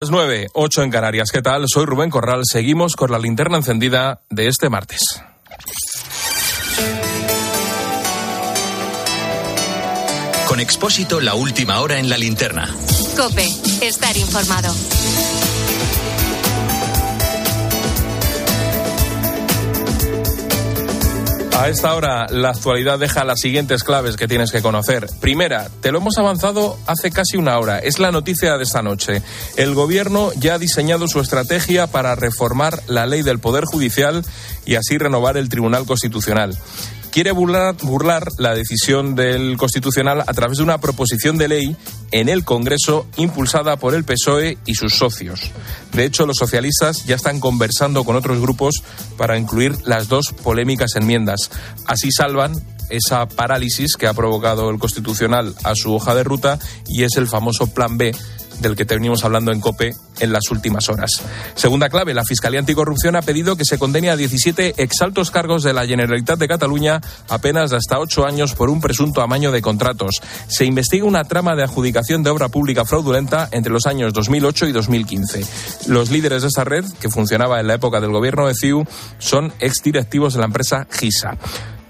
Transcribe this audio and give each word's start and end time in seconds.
Las 0.00 0.12
9, 0.12 0.50
8 0.52 0.84
en 0.84 0.90
Canarias. 0.92 1.30
¿Qué 1.32 1.42
tal? 1.42 1.64
Soy 1.66 1.84
Rubén 1.84 2.08
Corral. 2.08 2.42
Seguimos 2.44 2.94
con 2.94 3.10
la 3.10 3.18
linterna 3.18 3.56
encendida 3.56 4.20
de 4.30 4.46
este 4.46 4.68
martes. 4.68 5.00
Con 10.46 10.60
Expósito, 10.60 11.20
la 11.20 11.34
última 11.34 11.80
hora 11.80 11.98
en 11.98 12.08
la 12.08 12.16
linterna. 12.16 12.72
Cope, 13.16 13.48
estar 13.82 14.16
informado. 14.16 14.72
A 21.58 21.68
esta 21.68 21.96
hora, 21.96 22.26
la 22.30 22.50
actualidad 22.50 23.00
deja 23.00 23.24
las 23.24 23.40
siguientes 23.40 23.82
claves 23.82 24.16
que 24.16 24.28
tienes 24.28 24.52
que 24.52 24.62
conocer. 24.62 25.08
Primera, 25.20 25.68
te 25.80 25.90
lo 25.90 25.98
hemos 25.98 26.16
avanzado 26.16 26.78
hace 26.86 27.10
casi 27.10 27.36
una 27.36 27.58
hora. 27.58 27.80
Es 27.80 27.98
la 27.98 28.12
noticia 28.12 28.56
de 28.56 28.62
esta 28.62 28.80
noche. 28.80 29.22
El 29.56 29.74
Gobierno 29.74 30.30
ya 30.36 30.54
ha 30.54 30.58
diseñado 30.60 31.08
su 31.08 31.18
estrategia 31.18 31.88
para 31.88 32.14
reformar 32.14 32.80
la 32.86 33.06
ley 33.06 33.22
del 33.22 33.40
Poder 33.40 33.64
Judicial 33.64 34.24
y 34.66 34.76
así 34.76 34.98
renovar 34.98 35.36
el 35.36 35.48
Tribunal 35.48 35.84
Constitucional 35.84 36.56
quiere 37.18 37.32
burlar, 37.32 38.28
la 38.38 38.54
decisión 38.54 39.16
del 39.16 39.56
Constitucional 39.56 40.20
a 40.20 40.32
través 40.34 40.58
de 40.58 40.62
una 40.62 40.78
proposición 40.78 41.36
de 41.36 41.48
ley 41.48 41.76
en 42.12 42.28
el 42.28 42.44
Congreso 42.44 43.08
impulsada 43.16 43.76
por 43.76 43.96
el 43.96 44.04
PSOE 44.04 44.56
y 44.66 44.76
sus 44.76 44.94
socios. 44.94 45.50
De 45.92 46.04
hecho, 46.04 46.26
los 46.26 46.36
socialistas 46.36 47.06
ya 47.06 47.16
están 47.16 47.40
conversando 47.40 48.04
con 48.04 48.14
otros 48.14 48.40
grupos 48.40 48.84
para 49.16 49.36
incluir 49.36 49.74
las 49.84 50.06
dos 50.06 50.32
polémicas 50.44 50.94
enmiendas. 50.94 51.50
Así 51.86 52.12
salvan 52.12 52.52
esa 52.88 53.26
parálisis 53.26 53.96
que 53.96 54.06
ha 54.06 54.14
provocado 54.14 54.70
el 54.70 54.78
Constitucional 54.78 55.56
a 55.64 55.74
su 55.74 55.92
hoja 55.92 56.14
de 56.14 56.22
ruta 56.22 56.60
y 56.86 57.02
es 57.02 57.16
el 57.16 57.26
famoso 57.26 57.66
Plan 57.66 57.98
B 57.98 58.14
del 58.60 58.76
que 58.76 58.84
venimos 58.84 59.24
hablando 59.24 59.52
en 59.52 59.60
COPE 59.60 59.94
en 60.20 60.32
las 60.32 60.50
últimas 60.50 60.88
horas. 60.88 61.10
Segunda 61.54 61.88
clave, 61.88 62.14
la 62.14 62.24
Fiscalía 62.24 62.60
Anticorrupción 62.60 63.16
ha 63.16 63.22
pedido 63.22 63.56
que 63.56 63.64
se 63.64 63.78
condene 63.78 64.10
a 64.10 64.16
17 64.16 64.74
exaltos 64.82 65.30
cargos 65.30 65.62
de 65.62 65.72
la 65.72 65.86
Generalitat 65.86 66.38
de 66.38 66.48
Cataluña 66.48 67.00
apenas 67.28 67.72
hasta 67.72 67.98
ocho 67.98 68.26
años 68.26 68.54
por 68.54 68.70
un 68.70 68.80
presunto 68.80 69.22
amaño 69.22 69.52
de 69.52 69.62
contratos. 69.62 70.20
Se 70.48 70.64
investiga 70.64 71.04
una 71.04 71.24
trama 71.24 71.54
de 71.54 71.64
adjudicación 71.64 72.22
de 72.22 72.30
obra 72.30 72.48
pública 72.48 72.84
fraudulenta 72.84 73.48
entre 73.52 73.72
los 73.72 73.86
años 73.86 74.12
2008 74.12 74.66
y 74.66 74.72
2015. 74.72 75.44
Los 75.88 76.10
líderes 76.10 76.42
de 76.42 76.48
esta 76.48 76.64
red, 76.64 76.84
que 77.00 77.08
funcionaba 77.08 77.60
en 77.60 77.68
la 77.68 77.74
época 77.74 78.00
del 78.00 78.12
gobierno 78.12 78.46
de 78.46 78.54
CIU, 78.54 78.84
son 79.18 79.52
exdirectivos 79.60 80.34
de 80.34 80.40
la 80.40 80.46
empresa 80.46 80.86
GISA. 80.90 81.36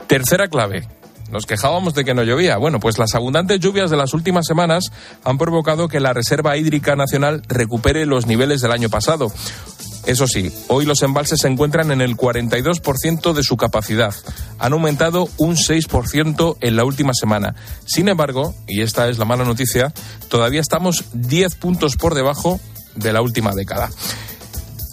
Tercera 0.07 0.49
clave, 0.49 0.89
nos 1.31 1.47
quejábamos 1.47 1.95
de 1.95 2.05
que 2.05 2.15
no 2.15 2.23
llovía. 2.23 2.57
Bueno, 2.57 2.81
pues 2.81 2.99
las 2.99 3.15
abundantes 3.15 3.61
lluvias 3.61 3.91
de 3.91 3.97
las 3.97 4.15
últimas 4.15 4.47
semanas 4.47 4.91
han 5.25 5.39
provocado 5.39 5.89
que 5.89 6.01
la 6.01 6.13
Reserva 6.13 6.57
Hídrica 6.57 6.97
Nacional 6.97 7.43
recupere 7.49 8.07
los 8.07 8.27
niveles 8.27 8.61
del 8.61 8.73
año 8.73 8.89
pasado. 8.89 9.33
Eso 10.07 10.27
sí, 10.27 10.51
hoy 10.69 10.87
los 10.87 11.03
embalses 11.03 11.41
se 11.43 11.49
encuentran 11.49 11.91
en 11.91 12.01
el 12.01 12.17
42% 12.17 13.35
de 13.35 13.43
su 13.43 13.59
capacidad. 13.59 14.15
Han 14.59 14.73
aumentado 14.73 15.29
un 15.37 15.57
6% 15.57 16.57
en 16.61 16.77
la 16.77 16.85
última 16.85 17.13
semana. 17.13 17.55
Sin 17.85 18.09
embargo, 18.09 18.55
y 18.67 18.81
esta 18.81 19.09
es 19.09 19.19
la 19.19 19.27
mala 19.27 19.45
noticia, 19.45 19.93
todavía 20.29 20.63
estamos 20.63 21.05
10 21.13 21.57
puntos 21.57 21.97
por 21.97 22.15
debajo 22.15 22.59
de 22.95 23.13
la 23.13 23.21
última 23.21 23.55
década. 23.55 23.91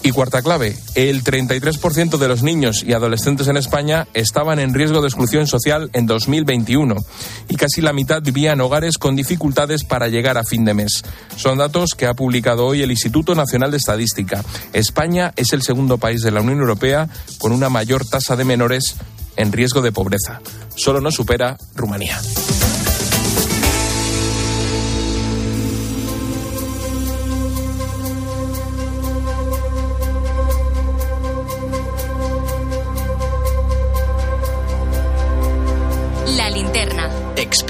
Y 0.03 0.11
cuarta 0.11 0.41
clave, 0.41 0.77
el 0.93 1.23
33% 1.23 2.17
de 2.17 2.27
los 2.27 2.43
niños 2.43 2.83
y 2.83 2.93
adolescentes 2.93 3.47
en 3.47 3.57
España 3.57 4.07
estaban 4.13 4.59
en 4.59 4.73
riesgo 4.73 5.01
de 5.01 5.07
exclusión 5.07 5.47
social 5.47 5.89
en 5.93 6.05
2021 6.05 6.95
y 7.49 7.55
casi 7.55 7.81
la 7.81 7.93
mitad 7.93 8.21
vivía 8.21 8.53
en 8.53 8.61
hogares 8.61 8.97
con 8.97 9.15
dificultades 9.15 9.83
para 9.83 10.07
llegar 10.07 10.37
a 10.37 10.43
fin 10.43 10.63
de 10.63 10.75
mes. 10.75 11.03
Son 11.37 11.57
datos 11.57 11.91
que 11.97 12.05
ha 12.05 12.13
publicado 12.13 12.65
hoy 12.65 12.83
el 12.83 12.91
Instituto 12.91 13.33
Nacional 13.33 13.71
de 13.71 13.77
Estadística. 13.77 14.43
España 14.73 15.33
es 15.35 15.53
el 15.53 15.63
segundo 15.63 15.97
país 15.97 16.21
de 16.21 16.31
la 16.31 16.41
Unión 16.41 16.59
Europea 16.59 17.09
con 17.39 17.51
una 17.51 17.69
mayor 17.69 18.05
tasa 18.05 18.35
de 18.35 18.45
menores 18.45 18.95
en 19.37 19.51
riesgo 19.51 19.81
de 19.81 19.91
pobreza. 19.91 20.41
Solo 20.75 21.01
nos 21.01 21.15
supera 21.15 21.57
Rumanía. 21.75 22.19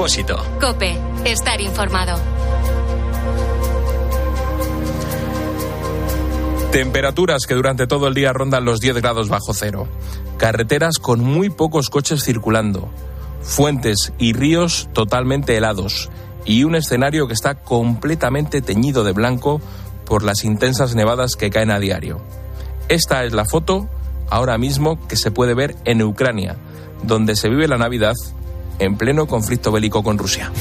Expósito. 0.06 0.38
Cope, 0.62 0.96
estar 1.26 1.60
informado. 1.60 2.20
Temperaturas 6.72 7.48
que 7.48 7.56
durante 7.56 7.88
todo 7.88 8.08
el 8.08 8.14
día 8.14 8.32
rondan 8.32 8.66
los 8.66 8.80
10 8.80 8.98
grados 8.98 9.30
bajo 9.30 9.56
cero. 9.56 9.88
Carreteras 10.38 11.00
con 11.00 11.22
muy 11.22 11.50
pocos 11.50 11.90
coches 11.90 12.24
circulando. 12.24 12.88
Fuentes 13.42 14.14
y 14.20 14.34
ríos 14.34 14.90
totalmente 14.94 15.58
helados. 15.58 16.12
Y 16.46 16.66
un 16.66 16.76
escenario 16.76 17.28
que 17.28 17.34
está 17.34 17.56
completamente 17.56 18.62
teñido 18.62 19.04
de 19.06 19.14
blanco 19.14 19.60
por 20.06 20.22
las 20.22 20.44
intensas 20.44 20.94
nevadas 20.94 21.36
que 21.36 21.50
caen 21.50 21.72
a 21.72 21.80
diario. 21.80 22.22
Esta 22.90 23.24
es 23.24 23.34
la 23.34 23.46
foto 23.46 23.90
ahora 24.30 24.60
mismo 24.60 25.00
que 25.08 25.16
se 25.16 25.32
puede 25.32 25.56
ver 25.56 25.76
en 25.84 26.04
Ucrania, 26.04 26.58
donde 27.02 27.36
se 27.36 27.50
vive 27.50 27.68
la 27.68 27.80
Navidad 27.80 28.14
en 28.80 28.98
pleno 28.98 29.28
conflicto 29.28 29.72
bélico 29.72 30.04
con 30.04 30.18
Rusia. 30.18 30.52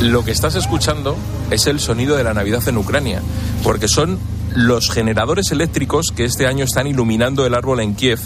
Lo 0.00 0.24
que 0.24 0.32
estás 0.32 0.54
escuchando 0.54 1.16
es 1.50 1.66
el 1.66 1.80
sonido 1.80 2.16
de 2.16 2.24
la 2.24 2.34
Navidad 2.34 2.66
en 2.68 2.76
Ucrania, 2.76 3.22
porque 3.62 3.88
son 3.88 4.18
los 4.54 4.90
generadores 4.90 5.50
eléctricos 5.50 6.12
que 6.14 6.24
este 6.24 6.46
año 6.46 6.64
están 6.64 6.86
iluminando 6.86 7.46
el 7.46 7.54
árbol 7.54 7.80
en 7.80 7.94
Kiev, 7.94 8.20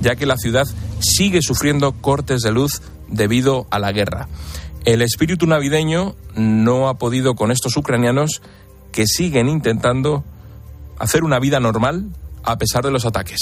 ya 0.00 0.14
que 0.14 0.26
la 0.26 0.36
ciudad 0.36 0.66
sigue 1.00 1.42
sufriendo 1.42 1.92
cortes 1.92 2.42
de 2.42 2.52
luz 2.52 2.80
debido 3.08 3.66
a 3.70 3.78
la 3.78 3.92
guerra. 3.92 4.28
El 4.84 5.02
espíritu 5.02 5.46
navideño 5.46 6.14
no 6.36 6.88
ha 6.88 6.94
podido 6.94 7.34
con 7.34 7.50
estos 7.50 7.76
ucranianos 7.76 8.40
que 8.92 9.06
siguen 9.06 9.48
intentando 9.48 10.22
hacer 10.98 11.24
una 11.24 11.40
vida 11.40 11.60
normal 11.60 12.06
a 12.46 12.56
pesar 12.56 12.84
de 12.84 12.90
los 12.90 13.04
ataques. 13.04 13.40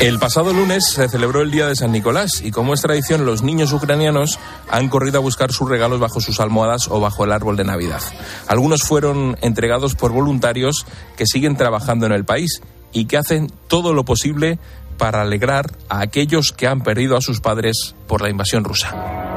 El 0.00 0.20
pasado 0.20 0.52
lunes 0.52 0.84
se 0.86 1.08
celebró 1.08 1.42
el 1.42 1.50
Día 1.50 1.66
de 1.66 1.74
San 1.74 1.90
Nicolás 1.90 2.40
y 2.40 2.52
como 2.52 2.72
es 2.72 2.82
tradición 2.82 3.26
los 3.26 3.42
niños 3.42 3.72
ucranianos 3.72 4.38
han 4.70 4.88
corrido 4.88 5.18
a 5.18 5.22
buscar 5.22 5.50
sus 5.50 5.68
regalos 5.68 5.98
bajo 5.98 6.20
sus 6.20 6.38
almohadas 6.38 6.86
o 6.86 7.00
bajo 7.00 7.24
el 7.24 7.32
árbol 7.32 7.56
de 7.56 7.64
Navidad. 7.64 8.00
Algunos 8.46 8.84
fueron 8.84 9.36
entregados 9.40 9.96
por 9.96 10.12
voluntarios 10.12 10.86
que 11.16 11.26
siguen 11.26 11.56
trabajando 11.56 12.06
en 12.06 12.12
el 12.12 12.24
país 12.24 12.62
y 12.92 13.06
que 13.06 13.16
hacen 13.16 13.52
todo 13.66 13.92
lo 13.92 14.04
posible 14.04 14.60
para 14.98 15.22
alegrar 15.22 15.72
a 15.88 16.00
aquellos 16.00 16.52
que 16.52 16.68
han 16.68 16.82
perdido 16.82 17.16
a 17.16 17.20
sus 17.20 17.40
padres 17.40 17.96
por 18.06 18.22
la 18.22 18.30
invasión 18.30 18.62
rusa. 18.62 19.27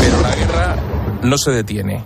Pero 0.00 0.20
la 0.20 0.34
guerra 0.34 0.76
no 1.22 1.38
se 1.38 1.50
detiene. 1.50 2.04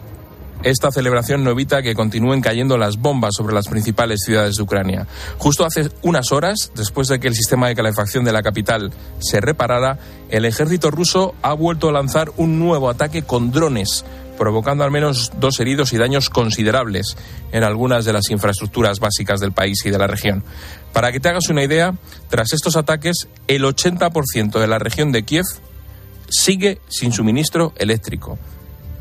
Esta 0.62 0.91
celebración 0.91 1.44
no 1.44 1.50
evita 1.50 1.82
que 1.82 1.94
continúen 1.94 2.41
cayendo 2.41 2.77
las 2.77 2.97
bombas 2.97 3.34
sobre 3.37 3.54
las 3.54 3.69
principales 3.69 4.21
ciudades 4.25 4.56
de 4.56 4.62
Ucrania. 4.62 5.06
Justo 5.38 5.65
hace 5.65 5.91
unas 6.03 6.32
horas, 6.32 6.72
después 6.75 7.06
de 7.09 7.21
que 7.21 7.28
el 7.28 7.34
sistema 7.34 7.69
de 7.69 7.77
calefacción 7.77 8.25
de 8.25 8.33
la 8.33 8.43
capital 8.43 8.93
se 9.19 9.41
reparara, 9.41 9.98
el 10.28 10.44
ejército 10.44 10.91
ruso 10.91 11.34
ha 11.43 11.53
vuelto 11.53 11.88
a 11.88 11.93
lanzar 11.93 12.33
un 12.37 12.59
nuevo 12.59 12.91
ataque 12.91 13.22
con 13.22 13.53
drones, 13.53 14.04
provocando 14.36 14.84
al 14.84 14.91
menos 14.91 15.33
dos 15.38 15.60
heridos 15.60 15.92
y 15.92 15.98
daños 15.98 16.30
considerables 16.30 17.16
en 17.53 17.65
algunas 17.65 18.04
de 18.04 18.12
las 18.12 18.30
infraestructuras 18.30 19.00
básicas 19.00 19.41
del 19.41 19.53
país 19.53 19.78
y 19.84 19.91
de 19.91 19.98
la 19.98 20.06
región. 20.06 20.44
Para 20.92 21.12
que 21.12 21.21
te 21.21 21.28
hagas 21.28 21.48
una 21.48 21.65
idea, 21.65 21.94
tras 22.28 22.53
estos 22.53 22.77
ataques, 22.77 23.28
el 23.48 23.65
80% 23.65 24.59
de 24.59 24.66
la 24.66 24.78
región 24.78 25.12
de 25.12 25.24
Kiev 25.24 25.44
sigue 26.28 26.80
sin 26.88 27.12
suministro 27.12 27.72
eléctrico. 27.77 28.38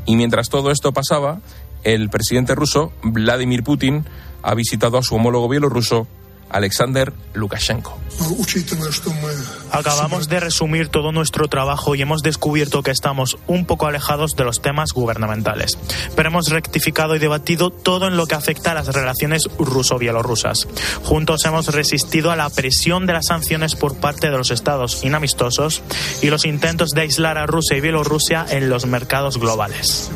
Y 0.04 0.16
mientras 0.16 0.48
todo 0.48 0.70
esto 0.70 0.92
pasaba, 0.92 1.40
el 1.84 2.10
presidente 2.10 2.54
ruso, 2.54 2.92
Vladimir 3.02 3.62
Putin, 3.62 4.04
ha 4.42 4.54
visitado 4.54 4.98
a 4.98 5.02
su 5.02 5.16
homólogo 5.16 5.48
bielorruso, 5.48 6.06
Alexander 6.50 7.12
Lukashenko. 7.34 7.98
Acabamos 9.70 10.28
de 10.28 10.40
resumir 10.40 10.88
todo 10.88 11.12
nuestro 11.12 11.48
trabajo 11.48 11.94
y 11.94 12.02
hemos 12.02 12.22
descubierto 12.22 12.82
que 12.82 12.90
estamos 12.90 13.36
un 13.46 13.66
poco 13.66 13.86
alejados 13.86 14.36
de 14.36 14.44
los 14.44 14.62
temas 14.62 14.92
gubernamentales. 14.92 15.78
Pero 16.14 16.28
hemos 16.30 16.48
rectificado 16.48 17.14
y 17.14 17.18
debatido 17.18 17.70
todo 17.70 18.06
en 18.06 18.16
lo 18.16 18.26
que 18.26 18.34
afecta 18.34 18.70
a 18.70 18.74
las 18.74 18.88
relaciones 18.88 19.42
ruso-bielorrusas. 19.58 20.66
Juntos 21.04 21.44
hemos 21.44 21.68
resistido 21.68 22.30
a 22.30 22.36
la 22.36 22.48
presión 22.48 23.06
de 23.06 23.12
las 23.12 23.26
sanciones 23.26 23.74
por 23.74 23.96
parte 23.96 24.30
de 24.30 24.38
los 24.38 24.50
estados 24.50 25.04
inamistosos 25.04 25.82
y 26.22 26.30
los 26.30 26.46
intentos 26.46 26.90
de 26.90 27.02
aislar 27.02 27.38
a 27.38 27.46
Rusia 27.46 27.76
y 27.76 27.80
Bielorrusia 27.80 28.46
en 28.48 28.70
los 28.70 28.86
mercados 28.86 29.38
globales. 29.38 30.10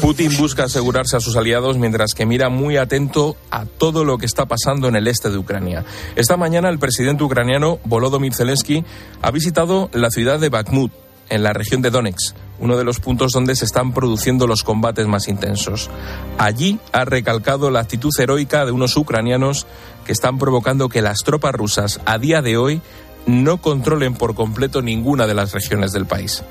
Putin 0.00 0.36
busca 0.36 0.64
asegurarse 0.64 1.16
a 1.16 1.20
sus 1.20 1.36
aliados 1.36 1.78
mientras 1.78 2.14
que 2.14 2.26
mira 2.26 2.48
muy 2.48 2.76
atento 2.76 3.36
a 3.50 3.64
todo 3.64 4.04
lo 4.04 4.18
que 4.18 4.26
está 4.26 4.46
pasando 4.46 4.88
en 4.88 4.96
el 4.96 5.06
este 5.08 5.30
de 5.30 5.38
Ucrania. 5.38 5.84
Esta 6.16 6.36
mañana 6.36 6.68
el 6.68 6.78
presidente 6.78 7.24
ucraniano 7.24 7.78
Volodymyr 7.84 8.34
Zelensky 8.34 8.84
ha 9.22 9.30
visitado 9.30 9.90
la 9.92 10.10
ciudad 10.10 10.38
de 10.38 10.48
Bakhmut, 10.48 10.92
en 11.30 11.42
la 11.42 11.52
región 11.52 11.82
de 11.82 11.90
Donetsk, 11.90 12.34
uno 12.58 12.76
de 12.76 12.84
los 12.84 13.00
puntos 13.00 13.32
donde 13.32 13.54
se 13.54 13.64
están 13.64 13.92
produciendo 13.92 14.46
los 14.46 14.62
combates 14.62 15.06
más 15.06 15.28
intensos. 15.28 15.90
Allí 16.38 16.78
ha 16.92 17.04
recalcado 17.04 17.70
la 17.70 17.80
actitud 17.80 18.10
heroica 18.18 18.64
de 18.64 18.72
unos 18.72 18.96
ucranianos 18.96 19.66
que 20.04 20.12
están 20.12 20.38
provocando 20.38 20.88
que 20.88 21.02
las 21.02 21.18
tropas 21.18 21.54
rusas 21.54 22.00
a 22.06 22.18
día 22.18 22.40
de 22.42 22.56
hoy 22.56 22.80
no 23.28 23.58
controlen 23.58 24.14
por 24.14 24.34
completo 24.34 24.80
ninguna 24.80 25.26
de 25.26 25.34
las 25.34 25.52
regiones 25.52 25.92
del 25.92 26.06
país. 26.06 26.42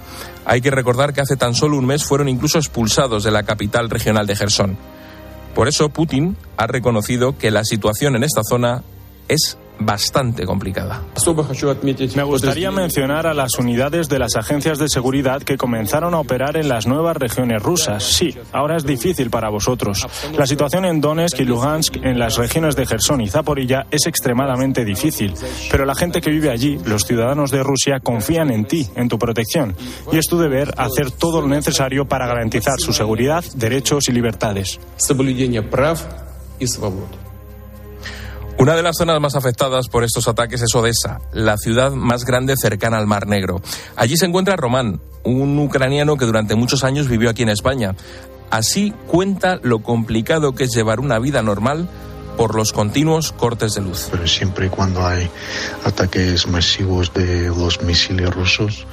Hay 0.45 0.61
que 0.61 0.69
recordar 0.69 1.11
que 1.11 1.21
hace 1.21 1.35
tan 1.35 1.55
solo 1.55 1.75
un 1.75 1.87
mes 1.87 2.05
fueron 2.05 2.29
incluso 2.29 2.59
expulsados 2.59 3.23
de 3.23 3.31
la 3.31 3.43
capital 3.43 3.89
regional 3.89 4.27
de 4.27 4.35
Gerson. 4.35 4.77
Por 5.55 5.67
eso 5.67 5.89
Putin 5.89 6.37
ha 6.55 6.67
reconocido 6.67 7.35
que 7.35 7.49
la 7.49 7.63
situación 7.63 8.15
en 8.15 8.23
esta 8.23 8.41
zona 8.47 8.83
es 9.27 9.57
bastante 9.79 10.45
complicada. 10.45 11.03
Me 12.15 12.23
gustaría 12.23 12.71
mencionar 12.71 13.27
a 13.27 13.33
las 13.33 13.57
unidades 13.57 14.09
de 14.09 14.19
las 14.19 14.35
agencias 14.35 14.79
de 14.79 14.89
seguridad 14.89 15.41
que 15.41 15.57
comenzaron 15.57 16.13
a 16.13 16.19
operar 16.19 16.57
en 16.57 16.67
las 16.67 16.87
nuevas 16.87 17.17
regiones 17.17 17.61
rusas. 17.61 18.03
Sí, 18.03 18.35
ahora 18.51 18.77
es 18.77 18.85
difícil 18.85 19.29
para 19.29 19.49
vosotros. 19.49 20.05
La 20.37 20.45
situación 20.45 20.85
en 20.85 21.01
Donetsk 21.01 21.39
y 21.39 21.45
Lugansk, 21.45 21.97
en 21.97 22.19
las 22.19 22.37
regiones 22.37 22.75
de 22.75 22.85
Gerson 22.85 23.21
y 23.21 23.29
Zaporilla, 23.29 23.85
es 23.91 24.07
extremadamente 24.07 24.85
difícil. 24.85 25.33
Pero 25.69 25.85
la 25.85 25.95
gente 25.95 26.21
que 26.21 26.29
vive 26.29 26.49
allí, 26.49 26.79
los 26.85 27.03
ciudadanos 27.03 27.51
de 27.51 27.63
Rusia, 27.63 27.99
confían 27.99 28.51
en 28.51 28.65
ti, 28.65 28.87
en 28.95 29.09
tu 29.09 29.17
protección. 29.17 29.75
Y 30.11 30.17
es 30.17 30.27
tu 30.27 30.37
deber 30.37 30.73
hacer 30.77 31.11
todo 31.11 31.41
lo 31.41 31.47
necesario 31.47 32.05
para 32.05 32.27
garantizar 32.27 32.79
su 32.79 32.93
seguridad, 32.93 33.43
derechos 33.55 34.09
y 34.09 34.11
libertades. 34.11 34.79
Una 38.59 38.75
de 38.75 38.81
las 38.81 38.97
zonas 38.97 39.21
más 39.21 39.35
afectadas 39.35 39.87
por 39.87 40.03
estos 40.03 40.27
ataques 40.27 40.63
es 40.63 40.73
Odessa, 40.73 41.19
la 41.31 41.57
ciudad 41.57 41.91
más 41.91 42.25
grande 42.25 42.55
cercana 42.57 42.97
al 42.97 43.05
Mar 43.05 43.27
Negro. 43.27 43.61
Allí 43.95 44.17
se 44.17 44.25
encuentra 44.25 44.55
Román, 44.55 44.99
un 45.23 45.59
ucraniano 45.59 46.17
que 46.17 46.25
durante 46.25 46.55
muchos 46.55 46.83
años 46.83 47.07
vivió 47.07 47.29
aquí 47.29 47.43
en 47.43 47.49
España. 47.49 47.95
Así 48.49 48.95
cuenta 49.05 49.59
lo 49.61 49.83
complicado 49.83 50.55
que 50.55 50.63
es 50.63 50.71
llevar 50.73 50.99
una 50.99 51.19
vida 51.19 51.43
normal 51.43 51.87
por 52.35 52.55
los 52.55 52.73
continuos 52.73 53.31
cortes 53.31 53.75
de 53.75 53.81
luz. 53.81 54.07
Pero 54.09 54.27
siempre 54.27 54.65
y 54.65 54.69
cuando 54.69 55.05
hay 55.05 55.29
ataques 55.83 56.47
masivos 56.47 57.13
de 57.13 57.49
los 57.49 57.83
misiles 57.83 58.33
rusos, 58.33 58.87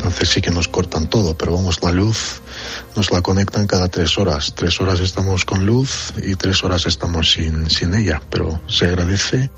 entonces 0.00 0.28
sí 0.28 0.40
que 0.40 0.50
nos 0.50 0.68
cortan 0.68 1.08
todo, 1.08 1.36
pero 1.36 1.54
vamos, 1.54 1.82
la 1.82 1.92
luz 1.92 2.40
nos 2.96 3.10
la 3.12 3.22
conectan 3.22 3.66
cada 3.66 3.88
tres 3.88 4.18
horas. 4.18 4.54
Tres 4.54 4.80
horas 4.80 5.00
estamos 5.00 5.44
con 5.44 5.66
luz 5.66 6.12
y 6.22 6.34
tres 6.34 6.64
horas 6.64 6.86
estamos 6.86 7.30
sin, 7.30 7.68
sin 7.70 7.94
ella, 7.94 8.20
pero 8.30 8.60
se 8.66 8.86
agradece. 8.86 9.50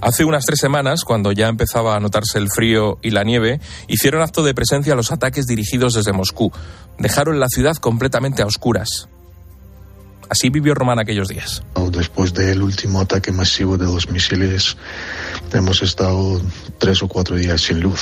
Hace 0.00 0.24
unas 0.24 0.44
tres 0.44 0.58
semanas, 0.58 1.04
cuando 1.04 1.30
ya 1.30 1.46
empezaba 1.46 1.94
a 1.94 2.00
notarse 2.00 2.38
el 2.38 2.48
frío 2.52 2.98
y 3.02 3.10
la 3.10 3.22
nieve, 3.22 3.60
hicieron 3.86 4.22
acto 4.22 4.42
de 4.42 4.54
presencia 4.54 4.96
los 4.96 5.12
ataques 5.12 5.46
dirigidos 5.46 5.94
desde 5.94 6.12
Moscú. 6.12 6.52
Dejaron 6.98 7.38
la 7.38 7.46
ciudad 7.48 7.76
completamente 7.76 8.42
a 8.42 8.46
oscuras. 8.46 9.08
Así 10.32 10.48
vivió 10.48 10.74
Román 10.74 10.98
aquellos 10.98 11.28
días. 11.28 11.62
Después 11.90 12.32
del 12.32 12.62
último 12.62 13.02
ataque 13.02 13.30
masivo 13.30 13.76
de 13.76 13.84
los 13.84 14.08
misiles, 14.08 14.78
hemos 15.52 15.82
estado 15.82 16.40
tres 16.78 17.02
o 17.02 17.08
cuatro 17.08 17.36
días 17.36 17.60
sin 17.60 17.80
luz. 17.80 18.00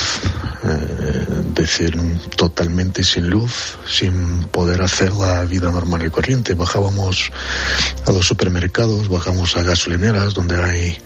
Eh, 0.62 1.26
decir, 1.54 2.00
totalmente 2.36 3.02
sin 3.02 3.28
luz, 3.28 3.76
sin 3.84 4.44
poder 4.44 4.80
hacer 4.80 5.12
la 5.14 5.44
vida 5.44 5.72
normal 5.72 6.06
y 6.06 6.10
corriente. 6.10 6.54
Bajábamos 6.54 7.32
a 8.06 8.12
los 8.12 8.28
supermercados, 8.28 9.08
bajamos 9.08 9.56
a 9.56 9.64
gasolineras 9.64 10.32
donde 10.32 10.62
hay 10.62 10.98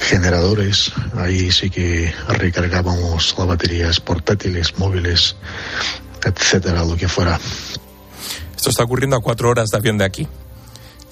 generadores. 0.00 0.90
Ahí 1.16 1.52
sí 1.52 1.70
que 1.70 2.12
recargábamos 2.26 3.36
las 3.38 3.46
baterías 3.46 4.00
portátiles, 4.00 4.76
móviles, 4.80 5.36
etcétera, 6.24 6.84
lo 6.84 6.96
que 6.96 7.06
fuera. 7.06 7.38
Esto 8.56 8.70
está 8.70 8.82
ocurriendo 8.82 9.14
a 9.14 9.20
cuatro 9.20 9.48
horas 9.48 9.68
de 9.68 9.78
avión 9.78 9.96
de 9.96 10.04
aquí. 10.04 10.26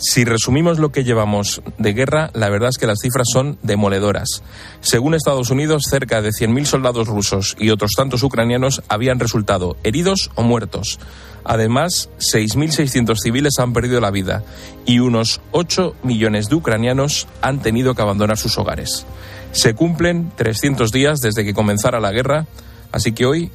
Si 0.07 0.27
resumimos 0.27 0.79
lo 0.79 0.93
que 0.93 1.03
llevamos 1.03 1.63
de 1.79 1.95
guerra, 1.95 2.31
la 2.35 2.51
verdad 2.51 2.69
es 2.69 2.77
que 2.77 2.87
las 2.87 2.99
cifras 3.01 3.27
son 3.33 3.57
demoledoras. 3.63 4.43
Según 4.83 5.15
Estados 5.15 5.49
Unidos, 5.49 5.85
cerca 5.89 6.21
de 6.21 6.29
100.000 6.29 6.67
soldados 6.67 7.09
rusos 7.09 7.57
y 7.59 7.71
otros 7.71 7.93
tantos 7.97 8.23
ucranianos 8.23 8.83
habían 8.89 9.19
resultado 9.19 9.79
heridos 9.83 10.31
o 10.35 10.43
muertos. 10.43 10.99
Además, 11.43 12.11
6.600 12.19 13.17
civiles 13.17 13.55
han 13.59 13.73
perdido 13.73 13.99
la 14.03 14.11
vida 14.11 14.45
y 14.85 14.99
unos 14.99 15.41
8 15.53 15.97
millones 16.03 16.51
de 16.51 16.57
ucranianos 16.57 17.27
han 17.41 17.61
tenido 17.61 17.95
que 17.95 18.03
abandonar 18.03 18.37
sus 18.37 18.59
hogares. 18.59 19.07
Se 19.53 19.73
cumplen 19.73 20.31
300 20.37 20.93
días 20.93 21.21
desde 21.21 21.47
que 21.47 21.55
comenzara 21.55 21.99
la 21.99 22.13
guerra, 22.13 22.47
así 22.93 23.13
que 23.13 23.25
hoy 23.25 23.51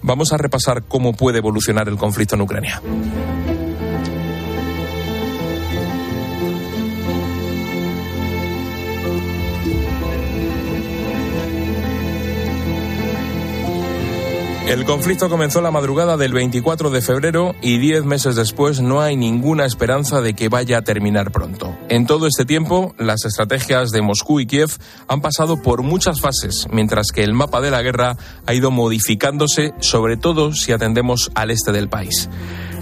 vamos 0.00 0.32
a 0.32 0.36
repasar 0.36 0.84
cómo 0.84 1.12
puede 1.12 1.38
evolucionar 1.38 1.88
el 1.88 1.96
conflicto 1.96 2.36
en 2.36 2.42
Ucrania. 2.42 2.80
El 14.72 14.86
conflicto 14.86 15.28
comenzó 15.28 15.60
la 15.60 15.70
madrugada 15.70 16.16
del 16.16 16.32
24 16.32 16.88
de 16.88 17.02
febrero 17.02 17.54
y 17.60 17.76
diez 17.76 18.06
meses 18.06 18.36
después 18.36 18.80
no 18.80 19.02
hay 19.02 19.16
ninguna 19.16 19.66
esperanza 19.66 20.22
de 20.22 20.32
que 20.32 20.48
vaya 20.48 20.78
a 20.78 20.82
terminar 20.82 21.30
pronto. 21.30 21.76
En 21.90 22.06
todo 22.06 22.26
este 22.26 22.46
tiempo, 22.46 22.94
las 22.96 23.26
estrategias 23.26 23.90
de 23.90 24.00
Moscú 24.00 24.40
y 24.40 24.46
Kiev 24.46 24.70
han 25.08 25.20
pasado 25.20 25.60
por 25.60 25.82
muchas 25.82 26.22
fases, 26.22 26.68
mientras 26.72 27.08
que 27.12 27.22
el 27.22 27.34
mapa 27.34 27.60
de 27.60 27.70
la 27.70 27.82
guerra 27.82 28.16
ha 28.46 28.54
ido 28.54 28.70
modificándose, 28.70 29.74
sobre 29.80 30.16
todo 30.16 30.54
si 30.54 30.72
atendemos 30.72 31.30
al 31.34 31.50
este 31.50 31.70
del 31.72 31.90
país. 31.90 32.30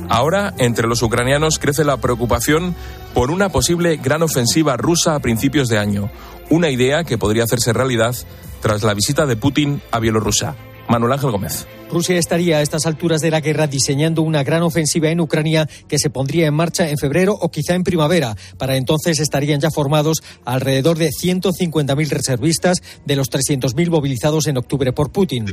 Ahora, 0.08 0.54
entre 0.58 0.86
los 0.86 1.02
ucranianos 1.02 1.58
crece 1.58 1.82
la 1.82 1.96
preocupación 1.96 2.76
por 3.14 3.32
una 3.32 3.48
posible 3.48 3.96
gran 3.96 4.22
ofensiva 4.22 4.76
rusa 4.76 5.16
a 5.16 5.20
principios 5.20 5.66
de 5.66 5.78
año, 5.78 6.08
una 6.50 6.70
idea 6.70 7.02
que 7.02 7.18
podría 7.18 7.42
hacerse 7.42 7.72
realidad 7.72 8.14
tras 8.62 8.84
la 8.84 8.94
visita 8.94 9.26
de 9.26 9.34
Putin 9.34 9.82
a 9.90 9.98
Bielorrusia. 9.98 10.54
Manuel 10.90 11.12
Ángel 11.12 11.30
Gómez. 11.30 11.66
Rusia 11.90 12.18
estaría 12.18 12.58
a 12.58 12.62
estas 12.62 12.84
alturas 12.84 13.20
de 13.20 13.30
la 13.30 13.40
guerra 13.40 13.66
diseñando 13.68 14.22
una 14.22 14.42
gran 14.42 14.62
ofensiva 14.62 15.08
en 15.08 15.20
Ucrania 15.20 15.68
que 15.88 15.98
se 15.98 16.10
pondría 16.10 16.46
en 16.46 16.54
marcha 16.54 16.88
en 16.88 16.98
febrero 16.98 17.32
o 17.32 17.50
quizá 17.50 17.74
en 17.74 17.84
primavera. 17.84 18.36
Para 18.58 18.76
entonces 18.76 19.20
estarían 19.20 19.60
ya 19.60 19.70
formados 19.70 20.22
alrededor 20.44 20.98
de 20.98 21.10
150.000 21.10 22.08
reservistas 22.08 22.78
de 23.04 23.16
los 23.16 23.30
300.000 23.30 23.88
movilizados 23.88 24.48
en 24.48 24.58
octubre 24.58 24.92
por 24.92 25.12
Putin. 25.12 25.44
Uh, 25.44 25.52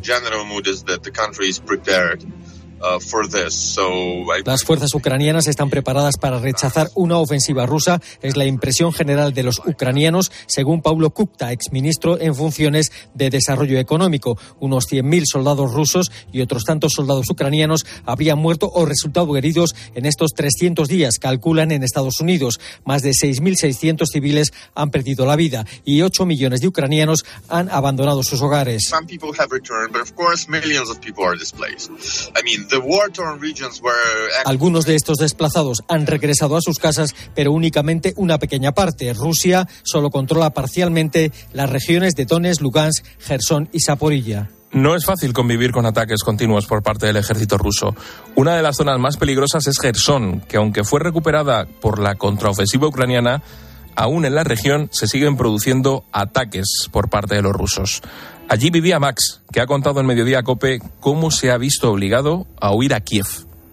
Las 4.45 4.63
fuerzas 4.63 4.93
ucranianas 4.93 5.47
están 5.47 5.69
preparadas 5.69 6.17
para 6.17 6.39
rechazar 6.39 6.89
una 6.95 7.17
ofensiva 7.17 7.65
rusa, 7.65 8.01
es 8.21 8.37
la 8.37 8.45
impresión 8.45 8.93
general 8.93 9.33
de 9.33 9.43
los 9.43 9.59
ucranianos, 9.59 10.31
según 10.45 10.81
Paulo 10.81 11.09
Kukta, 11.09 11.51
exministro 11.51 12.19
en 12.19 12.35
funciones 12.35 12.91
de 13.13 13.29
desarrollo 13.29 13.79
económico. 13.79 14.37
Unos 14.59 14.87
100.000 14.89 15.23
soldados 15.25 15.73
rusos 15.73 16.11
y 16.31 16.41
otros 16.41 16.63
tantos 16.63 16.93
soldados 16.93 17.29
ucranianos 17.29 17.85
habrían 18.05 18.37
muerto 18.37 18.69
o 18.73 18.85
resultado 18.85 19.35
heridos 19.37 19.75
en 19.95 20.05
estos 20.05 20.31
300 20.33 20.87
días, 20.87 21.19
calculan 21.19 21.71
en 21.71 21.83
Estados 21.83 22.19
Unidos. 22.19 22.59
Más 22.85 23.01
de 23.01 23.11
6.600 23.11 24.05
civiles 24.05 24.53
han 24.75 24.91
perdido 24.91 25.25
la 25.25 25.35
vida 25.35 25.65
y 25.83 26.01
8 26.01 26.25
millones 26.25 26.61
de 26.61 26.67
ucranianos 26.67 27.25
han 27.49 27.69
abandonado 27.69 28.23
sus 28.23 28.41
hogares. 28.41 28.89
Algunos 34.45 34.85
de 34.85 34.95
estos 34.95 35.17
desplazados 35.17 35.83
han 35.87 36.07
regresado 36.07 36.55
a 36.57 36.61
sus 36.61 36.79
casas, 36.79 37.15
pero 37.35 37.51
únicamente 37.51 38.13
una 38.17 38.37
pequeña 38.39 38.73
parte. 38.73 39.13
Rusia 39.13 39.67
solo 39.83 40.09
controla 40.09 40.51
parcialmente 40.51 41.31
las 41.53 41.69
regiones 41.69 42.15
de 42.15 42.25
Donetsk, 42.25 42.61
Lugansk, 42.61 43.05
Gerson 43.19 43.69
y 43.71 43.79
Zaporilla. 43.81 44.49
No 44.71 44.95
es 44.95 45.05
fácil 45.05 45.31
convivir 45.31 45.71
con 45.71 45.85
ataques 45.85 46.23
continuos 46.23 46.65
por 46.65 46.83
parte 46.83 47.05
del 47.05 47.15
ejército 47.15 47.57
ruso. 47.57 47.95
Una 48.35 48.55
de 48.55 48.61
las 48.61 48.75
zonas 48.75 48.99
más 48.99 49.15
peligrosas 49.15 49.65
es 49.67 49.79
Gerson, 49.79 50.41
que 50.41 50.57
aunque 50.57 50.83
fue 50.83 50.99
recuperada 50.99 51.65
por 51.65 51.99
la 51.99 52.15
contraofensiva 52.15 52.87
ucraniana, 52.87 53.41
aún 53.95 54.25
en 54.25 54.35
la 54.35 54.43
región 54.43 54.89
se 54.91 55.07
siguen 55.07 55.37
produciendo 55.37 56.03
ataques 56.11 56.89
por 56.91 57.09
parte 57.09 57.35
de 57.35 57.41
los 57.41 57.53
rusos. 57.53 58.01
Allí 58.49 58.69
vivía 58.69 58.97
Max, 58.97 59.43
que 59.51 59.59
ha 59.59 59.67
contado 59.67 59.99
en 59.99 60.05
Mediodía 60.05 60.41
Cope 60.41 60.79
cómo 61.01 61.31
se 61.31 61.51
ha 61.51 61.57
visto 61.57 61.91
obligado 61.91 62.47
a 62.61 62.73
huir 62.73 62.93
a 62.93 63.01
Kiev. 63.01 63.25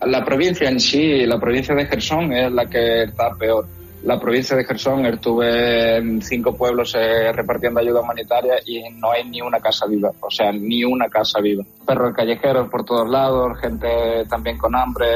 La 0.04 0.25
provincia 0.25 0.69
en 0.69 0.81
sí, 0.81 1.25
la 1.26 1.38
provincia 1.38 1.76
de 1.76 1.87
Gerson, 1.87 2.33
es 2.33 2.50
la 2.50 2.66
que 2.66 3.04
está 3.04 3.31
peor. 3.38 3.69
La 4.02 4.19
provincia 4.19 4.57
de 4.57 4.64
Gerson, 4.64 5.07
estuve 5.07 5.97
en 5.99 6.21
cinco 6.21 6.57
pueblos 6.57 6.93
eh, 6.99 7.33
repartiendo 7.33 7.78
ayuda 7.78 8.00
humanitaria 8.00 8.54
y 8.66 8.83
no 8.99 9.12
hay 9.12 9.25
ni 9.25 9.40
una 9.40 9.61
casa 9.61 9.87
viva, 9.87 10.11
o 10.21 10.31
sea, 10.31 10.50
ni 10.50 10.85
una 10.85 11.09
casa 11.09 11.40
viva. 11.40 11.64
Perros 11.87 12.12
callejeros 12.12 12.69
por 12.69 12.85
todos 12.85 13.09
lados, 13.09 13.57
gente 13.61 14.25
también 14.28 14.59
con 14.59 14.75
hambre, 14.75 15.07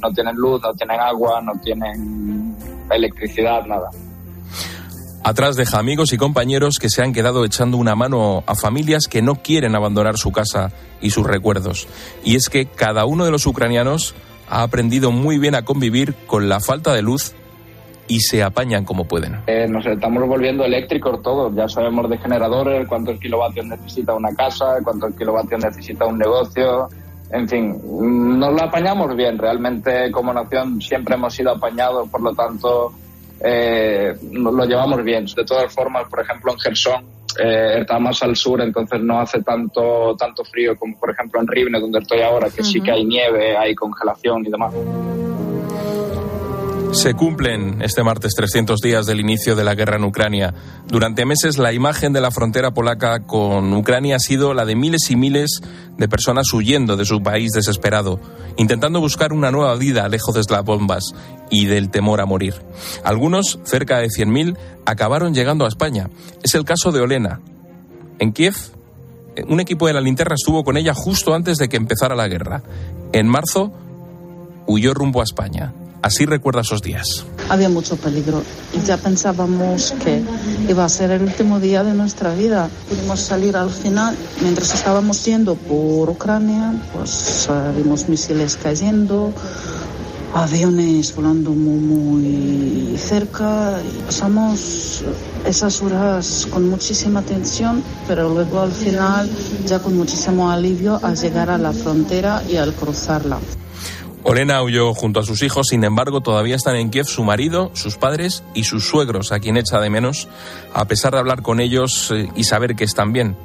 no 0.00 0.12
tienen 0.12 0.36
luz, 0.36 0.62
no 0.62 0.72
tienen 0.72 1.00
agua, 1.00 1.42
no 1.42 1.52
tienen 1.60 2.56
electricidad, 2.88 3.66
nada. 3.66 3.90
Atrás 5.22 5.54
deja 5.56 5.78
amigos 5.78 6.12
y 6.12 6.16
compañeros 6.16 6.78
que 6.78 6.88
se 6.88 7.02
han 7.02 7.12
quedado 7.12 7.44
echando 7.44 7.76
una 7.76 7.94
mano 7.94 8.42
a 8.46 8.54
familias 8.54 9.06
que 9.06 9.20
no 9.20 9.36
quieren 9.36 9.76
abandonar 9.76 10.16
su 10.16 10.32
casa 10.32 10.72
y 11.02 11.10
sus 11.10 11.26
recuerdos. 11.26 11.86
Y 12.24 12.36
es 12.36 12.48
que 12.48 12.66
cada 12.66 13.04
uno 13.04 13.26
de 13.26 13.30
los 13.30 13.46
ucranianos 13.46 14.14
ha 14.48 14.62
aprendido 14.62 15.12
muy 15.12 15.38
bien 15.38 15.54
a 15.54 15.64
convivir 15.64 16.14
con 16.26 16.48
la 16.48 16.60
falta 16.60 16.94
de 16.94 17.02
luz 17.02 17.34
y 18.08 18.20
se 18.20 18.42
apañan 18.42 18.84
como 18.84 19.04
pueden. 19.04 19.42
Eh, 19.46 19.66
nos 19.68 19.86
estamos 19.86 20.26
volviendo 20.26 20.64
eléctricos 20.64 21.22
todos, 21.22 21.54
ya 21.54 21.68
sabemos 21.68 22.08
de 22.08 22.18
generadores, 22.18 22.88
cuántos 22.88 23.20
kilovatios 23.20 23.66
necesita 23.66 24.14
una 24.14 24.34
casa, 24.34 24.78
cuántos 24.82 25.14
kilovatios 25.14 25.62
necesita 25.62 26.06
un 26.06 26.18
negocio, 26.18 26.88
en 27.30 27.48
fin, 27.48 27.80
nos 28.38 28.52
lo 28.52 28.62
apañamos 28.62 29.14
bien, 29.14 29.38
realmente 29.38 30.10
como 30.10 30.32
nación 30.32 30.80
siempre 30.80 31.14
hemos 31.14 31.34
sido 31.34 31.52
apañados, 31.52 32.08
por 32.08 32.20
lo 32.20 32.34
tanto 32.34 32.92
eh, 33.40 34.14
lo 34.32 34.64
llevamos 34.64 35.02
bien. 35.02 35.26
De 35.26 35.44
todas 35.44 35.72
formas, 35.72 36.08
por 36.08 36.20
ejemplo, 36.20 36.52
en 36.52 36.58
Gerson 36.58 37.04
eh, 37.38 37.78
está 37.80 37.98
más 37.98 38.22
al 38.22 38.36
sur, 38.36 38.60
entonces 38.60 39.00
no 39.00 39.20
hace 39.20 39.42
tanto, 39.42 40.16
tanto 40.16 40.44
frío 40.44 40.76
como, 40.76 40.98
por 40.98 41.10
ejemplo, 41.10 41.40
en 41.40 41.46
Rivne, 41.46 41.80
donde 41.80 42.00
estoy 42.00 42.20
ahora, 42.20 42.48
que 42.50 42.62
sí 42.62 42.80
que 42.80 42.90
hay 42.90 43.04
nieve, 43.04 43.56
hay 43.56 43.74
congelación 43.74 44.44
y 44.46 44.50
demás. 44.50 44.74
Se 46.92 47.14
cumplen 47.14 47.82
este 47.82 48.02
martes 48.02 48.34
300 48.34 48.80
días 48.80 49.06
del 49.06 49.20
inicio 49.20 49.54
de 49.54 49.64
la 49.64 49.74
guerra 49.74 49.96
en 49.96 50.04
Ucrania. 50.04 50.52
Durante 50.88 51.24
meses 51.24 51.56
la 51.56 51.72
imagen 51.72 52.12
de 52.12 52.20
la 52.20 52.30
frontera 52.30 52.72
polaca 52.72 53.20
con 53.20 53.72
Ucrania 53.72 54.16
ha 54.16 54.18
sido 54.18 54.54
la 54.54 54.64
de 54.64 54.74
miles 54.74 55.10
y 55.10 55.16
miles 55.16 55.60
de 55.96 56.08
personas 56.08 56.52
huyendo 56.52 56.96
de 56.96 57.04
su 57.04 57.22
país 57.22 57.52
desesperado, 57.52 58.20
intentando 58.56 59.00
buscar 59.00 59.32
una 59.32 59.50
nueva 59.50 59.76
vida 59.76 60.08
lejos 60.08 60.34
de 60.34 60.42
las 60.48 60.64
bombas 60.64 61.14
y 61.48 61.66
del 61.66 61.90
temor 61.90 62.20
a 62.20 62.26
morir. 62.26 62.54
Algunos, 63.04 63.60
cerca 63.64 63.98
de 63.98 64.08
100.000, 64.08 64.58
acabaron 64.84 65.32
llegando 65.32 65.64
a 65.64 65.68
España. 65.68 66.10
Es 66.42 66.54
el 66.54 66.64
caso 66.64 66.90
de 66.92 67.00
Olena. 67.00 67.40
En 68.18 68.32
Kiev, 68.32 68.56
un 69.48 69.60
equipo 69.60 69.86
de 69.86 69.94
la 69.94 70.00
linterna 70.00 70.34
estuvo 70.34 70.64
con 70.64 70.76
ella 70.76 70.92
justo 70.92 71.34
antes 71.34 71.56
de 71.58 71.68
que 71.68 71.76
empezara 71.76 72.16
la 72.16 72.28
guerra. 72.28 72.62
En 73.12 73.28
marzo, 73.28 73.72
huyó 74.66 74.92
rumbo 74.92 75.20
a 75.20 75.24
España. 75.24 75.72
Así 76.02 76.26
recuerda 76.26 76.62
esos 76.62 76.82
días. 76.82 77.26
Había 77.48 77.68
mucho 77.68 77.96
peligro 77.96 78.42
ya 78.86 78.96
pensábamos 78.96 79.94
que 80.02 80.22
iba 80.68 80.84
a 80.84 80.88
ser 80.88 81.10
el 81.10 81.22
último 81.22 81.60
día 81.60 81.82
de 81.84 81.92
nuestra 81.94 82.34
vida. 82.34 82.68
Pudimos 82.88 83.20
salir 83.20 83.56
al 83.56 83.70
final. 83.70 84.16
Mientras 84.40 84.74
estábamos 84.74 85.24
yendo 85.24 85.54
por 85.54 86.08
Ucrania, 86.08 86.72
pues 86.92 87.48
eh, 87.50 87.72
vimos 87.76 88.08
misiles 88.08 88.56
cayendo, 88.56 89.32
aviones 90.34 91.14
volando 91.14 91.50
muy, 91.50 91.78
muy 91.78 92.98
cerca 92.98 93.80
y 93.82 94.02
pasamos 94.02 95.02
esas 95.44 95.82
horas 95.82 96.46
con 96.50 96.68
muchísima 96.68 97.22
tensión, 97.22 97.82
pero 98.06 98.28
luego 98.32 98.60
al 98.60 98.72
final 98.72 99.28
ya 99.66 99.80
con 99.80 99.96
muchísimo 99.96 100.50
alivio 100.50 101.00
al 101.02 101.16
llegar 101.16 101.50
a 101.50 101.58
la 101.58 101.72
frontera 101.72 102.42
y 102.48 102.56
al 102.56 102.72
cruzarla. 102.72 103.38
Olena 104.22 104.62
huyó 104.62 104.92
junto 104.92 105.20
a 105.20 105.24
sus 105.24 105.42
hijos, 105.42 105.68
sin 105.68 105.82
embargo, 105.82 106.20
todavía 106.20 106.54
están 106.54 106.76
en 106.76 106.90
Kiev 106.90 107.06
su 107.06 107.24
marido, 107.24 107.70
sus 107.74 107.96
padres 107.96 108.42
y 108.54 108.64
sus 108.64 108.86
suegros, 108.86 109.32
a 109.32 109.40
quien 109.40 109.56
echa 109.56 109.80
de 109.80 109.88
menos, 109.88 110.28
a 110.74 110.86
pesar 110.86 111.12
de 111.12 111.18
hablar 111.18 111.42
con 111.42 111.58
ellos 111.58 112.10
eh, 112.10 112.28
y 112.36 112.44
saber 112.44 112.76
que 112.76 112.84
están 112.84 113.12
bien. 113.12 113.36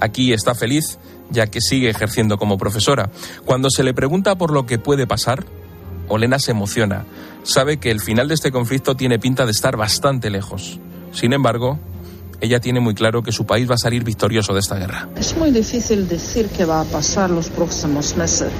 Aquí 0.00 0.32
está 0.32 0.54
feliz, 0.54 0.98
ya 1.30 1.48
que 1.48 1.60
sigue 1.60 1.90
ejerciendo 1.90 2.38
como 2.38 2.58
profesora. 2.58 3.10
Cuando 3.44 3.70
se 3.70 3.82
le 3.82 3.92
pregunta 3.92 4.36
por 4.36 4.52
lo 4.52 4.66
que 4.66 4.78
puede 4.78 5.06
pasar, 5.06 5.44
Olena 6.08 6.38
se 6.38 6.52
emociona. 6.52 7.06
Sabe 7.42 7.78
que 7.78 7.90
el 7.90 8.00
final 8.00 8.28
de 8.28 8.34
este 8.34 8.52
conflicto 8.52 8.96
tiene 8.96 9.18
pinta 9.18 9.46
de 9.46 9.52
estar 9.52 9.76
bastante 9.76 10.30
lejos. 10.30 10.78
Sin 11.12 11.32
embargo, 11.32 11.78
ella 12.40 12.60
tiene 12.60 12.80
muy 12.80 12.94
claro 12.94 13.22
que 13.22 13.32
su 13.32 13.44
país 13.44 13.68
va 13.68 13.74
a 13.74 13.78
salir 13.78 14.04
victorioso 14.04 14.54
de 14.54 14.60
esta 14.60 14.76
guerra. 14.76 15.08
Es 15.16 15.36
muy 15.36 15.50
difícil 15.50 16.08
decir 16.08 16.48
qué 16.48 16.64
va 16.64 16.80
a 16.80 16.84
pasar 16.84 17.30
los 17.30 17.48
próximos 17.50 18.16
meses. 18.16 18.50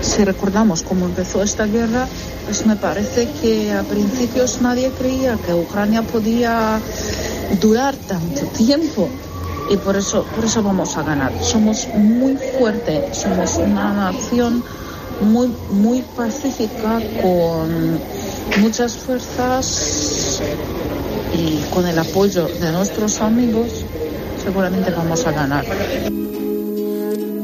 Si 0.00 0.24
recordamos 0.24 0.82
cómo 0.82 1.06
empezó 1.06 1.42
esta 1.42 1.66
guerra, 1.66 2.06
pues 2.44 2.66
me 2.66 2.76
parece 2.76 3.28
que 3.40 3.72
a 3.72 3.82
principios 3.82 4.60
nadie 4.60 4.90
creía 4.98 5.36
que 5.36 5.54
Ucrania 5.54 6.02
podía 6.02 6.80
durar 7.60 7.94
tanto 7.96 8.46
tiempo 8.56 9.08
y 9.70 9.76
por 9.76 9.96
eso, 9.96 10.24
por 10.34 10.44
eso 10.44 10.62
vamos 10.62 10.96
a 10.96 11.02
ganar. 11.02 11.32
Somos 11.42 11.88
muy 11.94 12.36
fuertes, 12.58 13.16
somos 13.16 13.56
una 13.56 13.92
nación 13.92 14.62
muy, 15.20 15.54
muy 15.70 16.02
pacífica 16.16 17.00
con 17.22 18.00
muchas 18.60 18.96
fuerzas 18.96 20.40
y 21.34 21.62
con 21.72 21.86
el 21.86 21.98
apoyo 21.98 22.46
de 22.46 22.72
nuestros 22.72 23.20
amigos 23.20 23.84
seguramente 24.42 24.90
vamos 24.90 25.26
a 25.26 25.32
ganar. 25.32 25.64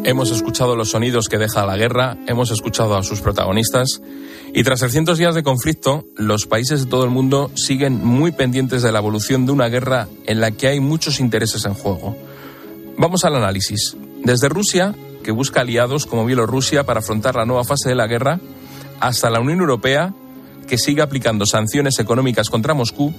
Hemos 0.04 0.30
escuchado 0.30 0.76
los 0.76 0.90
sonidos 0.90 1.28
que 1.28 1.36
deja 1.36 1.66
la 1.66 1.76
guerra, 1.76 2.16
hemos 2.26 2.50
escuchado 2.50 2.96
a 2.96 3.02
sus 3.02 3.20
protagonistas 3.20 4.00
y 4.54 4.62
tras 4.62 4.80
300 4.80 5.18
días 5.18 5.34
de 5.34 5.42
conflicto, 5.42 6.04
los 6.16 6.46
países 6.46 6.84
de 6.84 6.90
todo 6.90 7.04
el 7.04 7.10
mundo 7.10 7.50
siguen 7.54 8.04
muy 8.04 8.32
pendientes 8.32 8.82
de 8.82 8.92
la 8.92 9.00
evolución 9.00 9.46
de 9.46 9.52
una 9.52 9.68
guerra 9.68 10.08
en 10.24 10.40
la 10.40 10.52
que 10.52 10.68
hay 10.68 10.80
muchos 10.80 11.20
intereses 11.20 11.64
en 11.64 11.74
juego. 11.74 12.16
Vamos 12.96 13.24
al 13.24 13.36
análisis. 13.36 13.96
Desde 14.22 14.48
Rusia, 14.48 14.94
que 15.22 15.32
busca 15.32 15.60
aliados 15.60 16.06
como 16.06 16.24
Bielorrusia 16.24 16.84
para 16.84 17.00
afrontar 17.00 17.34
la 17.34 17.44
nueva 17.44 17.64
fase 17.64 17.88
de 17.88 17.96
la 17.96 18.06
guerra, 18.06 18.40
hasta 19.00 19.28
la 19.28 19.40
Unión 19.40 19.60
Europea, 19.60 20.14
que 20.66 20.78
sigue 20.78 21.02
aplicando 21.02 21.46
sanciones 21.46 21.98
económicas 21.98 22.48
contra 22.48 22.74
Moscú 22.74 23.12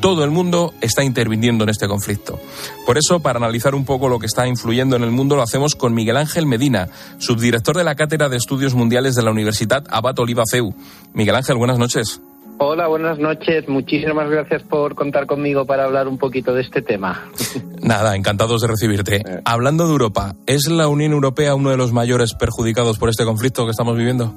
todo 0.00 0.24
el 0.24 0.30
mundo 0.30 0.72
está 0.80 1.04
interviniendo 1.04 1.64
en 1.64 1.70
este 1.70 1.86
conflicto. 1.86 2.38
Por 2.86 2.98
eso, 2.98 3.20
para 3.20 3.38
analizar 3.38 3.74
un 3.74 3.84
poco 3.84 4.08
lo 4.08 4.18
que 4.18 4.26
está 4.26 4.46
influyendo 4.46 4.96
en 4.96 5.02
el 5.02 5.10
mundo, 5.10 5.36
lo 5.36 5.42
hacemos 5.42 5.74
con 5.74 5.94
Miguel 5.94 6.16
Ángel 6.16 6.46
Medina, 6.46 6.88
subdirector 7.18 7.76
de 7.76 7.84
la 7.84 7.94
Cátedra 7.94 8.28
de 8.28 8.36
Estudios 8.36 8.74
Mundiales 8.74 9.14
de 9.14 9.22
la 9.22 9.30
Universidad 9.30 9.84
Abat 9.90 10.18
Oliva 10.18 10.44
CEU. 10.50 10.74
Miguel 11.12 11.36
Ángel, 11.36 11.56
buenas 11.56 11.78
noches. 11.78 12.20
Hola, 12.62 12.88
buenas 12.88 13.18
noches. 13.18 13.66
Muchísimas 13.68 14.28
gracias 14.28 14.62
por 14.62 14.94
contar 14.94 15.24
conmigo 15.24 15.64
para 15.64 15.84
hablar 15.84 16.08
un 16.08 16.18
poquito 16.18 16.52
de 16.52 16.60
este 16.60 16.82
tema. 16.82 17.24
Nada, 17.82 18.14
encantados 18.14 18.60
de 18.60 18.68
recibirte. 18.68 19.16
Eh. 19.16 19.40
Hablando 19.46 19.86
de 19.86 19.92
Europa, 19.92 20.34
¿es 20.46 20.68
la 20.68 20.86
Unión 20.86 21.12
Europea 21.12 21.54
uno 21.54 21.70
de 21.70 21.78
los 21.78 21.92
mayores 21.92 22.34
perjudicados 22.34 22.98
por 22.98 23.08
este 23.08 23.24
conflicto 23.24 23.64
que 23.64 23.70
estamos 23.70 23.96
viviendo? 23.96 24.34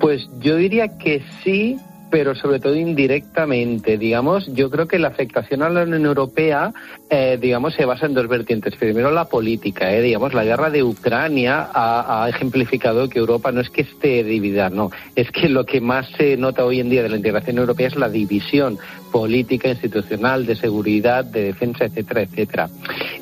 Pues 0.00 0.20
yo 0.40 0.56
diría 0.56 0.98
que 0.98 1.24
sí, 1.42 1.78
pero 2.12 2.34
sobre 2.34 2.60
todo 2.60 2.76
indirectamente. 2.76 3.96
Digamos, 3.96 4.46
yo 4.52 4.70
creo 4.70 4.86
que 4.86 4.98
la 4.98 5.08
afectación 5.08 5.62
a 5.62 5.70
la 5.70 5.84
Unión 5.84 6.04
Europea, 6.04 6.74
eh, 7.08 7.38
digamos, 7.40 7.72
se 7.72 7.86
basa 7.86 8.04
en 8.04 8.12
dos 8.12 8.28
vertientes. 8.28 8.76
Primero, 8.76 9.10
la 9.10 9.24
política. 9.24 9.90
Eh, 9.90 10.02
digamos, 10.02 10.34
la 10.34 10.44
guerra 10.44 10.68
de 10.68 10.82
Ucrania 10.82 11.70
ha, 11.72 12.28
ejemplificado 12.28 13.08
que 13.08 13.18
Europa 13.18 13.50
no 13.50 13.62
es 13.62 13.70
que 13.70 13.80
esté 13.80 14.22
dividida, 14.24 14.68
no. 14.68 14.90
Es 15.16 15.30
que 15.30 15.48
lo 15.48 15.64
que 15.64 15.80
más 15.80 16.06
se 16.18 16.36
nota 16.36 16.66
hoy 16.66 16.80
en 16.80 16.90
día 16.90 17.02
de 17.02 17.08
la 17.08 17.16
integración 17.16 17.56
europea 17.56 17.88
es 17.88 17.96
la 17.96 18.10
división 18.10 18.78
política, 19.12 19.68
institucional, 19.68 20.46
de 20.46 20.56
seguridad, 20.56 21.24
de 21.24 21.44
defensa, 21.44 21.84
etcétera, 21.84 22.22
etcétera. 22.22 22.70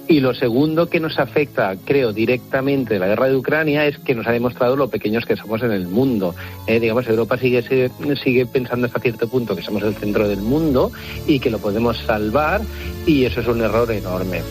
Y 0.09 0.20
lo 0.20 0.35
segundo 0.35 0.88
que 0.88 0.99
nos 0.99 1.18
afecta, 1.18 1.76
creo, 1.85 2.12
directamente 2.12 2.94
de 2.94 3.00
la 3.00 3.06
guerra 3.06 3.28
de 3.28 3.37
Ucrania 3.37 3.87
es 3.87 3.99
que 3.99 4.14
nos 4.14 4.26
ha 4.26 4.32
demostrado 4.32 4.75
lo 4.76 4.88
pequeños 4.88 5.25
que 5.25 5.37
somos 5.37 5.62
en 5.62 5.73
el 5.73 5.87
mundo. 5.87 6.35
Eh, 6.66 6.80
digamos, 6.80 7.06
Europa 7.06 7.37
sigue, 7.37 7.62
sigue 7.62 8.47
pensando 8.47 8.87
hasta 8.87 8.99
cierto 8.99 9.28
punto 9.28 9.54
que 9.54 9.62
somos 9.62 9.82
el 9.82 9.94
centro 9.94 10.26
del 10.26 10.40
mundo 10.40 10.90
y 11.26 11.38
que 11.38 11.50
lo 11.50 11.59
podemos 11.59 11.99
salvar 11.99 12.61
y 13.06 13.25
eso 13.25 13.40
es 13.40 13.47
un 13.47 13.61
error 13.61 13.90
enorme. 13.92 14.42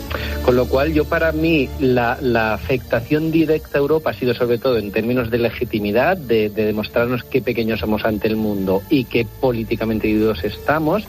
Con 0.44 0.56
lo 0.56 0.66
cual, 0.66 0.92
yo 0.92 1.04
para 1.04 1.32
mí, 1.32 1.68
la, 1.78 2.18
afectación 2.54 3.30
directa 3.30 3.78
a 3.78 3.80
Europa 3.80 4.10
ha 4.10 4.14
sido 4.14 4.34
sobre 4.34 4.58
todo 4.58 4.78
en 4.78 4.92
términos 4.92 5.30
de 5.30 5.38
legitimidad, 5.38 6.16
de, 6.16 6.48
de 6.48 6.64
demostrarnos 6.64 7.22
qué 7.24 7.42
pequeños 7.42 7.80
somos 7.80 8.04
ante 8.04 8.28
el 8.28 8.36
mundo 8.36 8.82
y 8.88 9.04
qué 9.04 9.26
políticamente 9.40 10.06
divididos 10.06 10.42
estamos 10.44 11.04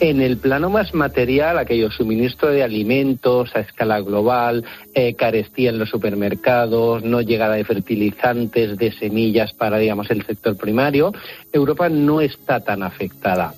en 0.00 0.22
el 0.22 0.38
plano 0.38 0.70
más 0.70 0.94
material, 0.94 1.58
aquello 1.58 1.90
suministro 1.90 2.48
de 2.48 2.62
alimentos 2.62 3.54
a 3.54 3.60
escala 3.60 4.00
global, 4.00 4.64
eh, 4.94 5.14
carestía 5.14 5.70
en 5.70 5.78
los 5.78 5.90
supermercados, 5.90 7.04
no 7.04 7.20
llegada 7.20 7.56
de 7.56 7.64
fertilizantes, 7.64 8.78
de 8.78 8.92
semillas 8.92 9.52
para, 9.52 9.78
digamos, 9.78 10.10
el 10.10 10.24
sector 10.24 10.56
primario, 10.56 11.12
Europa 11.52 11.88
no 11.90 12.20
está 12.22 12.60
tan 12.60 12.82
afectada. 12.82 13.52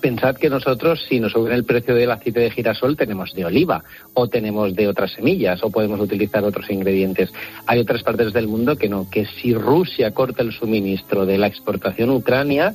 Pensad 0.00 0.36
que 0.36 0.50
nosotros, 0.50 1.04
si 1.08 1.20
nos 1.20 1.32
suben 1.32 1.52
el 1.52 1.64
precio 1.64 1.94
del 1.94 2.10
aceite 2.10 2.40
de 2.40 2.50
girasol, 2.50 2.96
tenemos 2.96 3.32
de 3.32 3.44
oliva 3.44 3.84
o 4.12 4.28
tenemos 4.28 4.74
de 4.74 4.88
otras 4.88 5.12
semillas 5.12 5.62
o 5.62 5.70
podemos 5.70 6.00
utilizar 6.00 6.44
otros 6.44 6.68
ingredientes. 6.70 7.32
Hay 7.66 7.80
otras 7.80 8.02
partes 8.02 8.32
del 8.32 8.48
mundo 8.48 8.76
que 8.76 8.88
no, 8.88 9.08
que 9.08 9.24
si 9.24 9.54
Rusia 9.54 10.10
corta 10.10 10.42
el 10.42 10.52
suministro 10.52 11.24
de 11.24 11.38
la 11.38 11.46
exportación 11.46 12.10
a 12.10 12.14
Ucrania, 12.14 12.74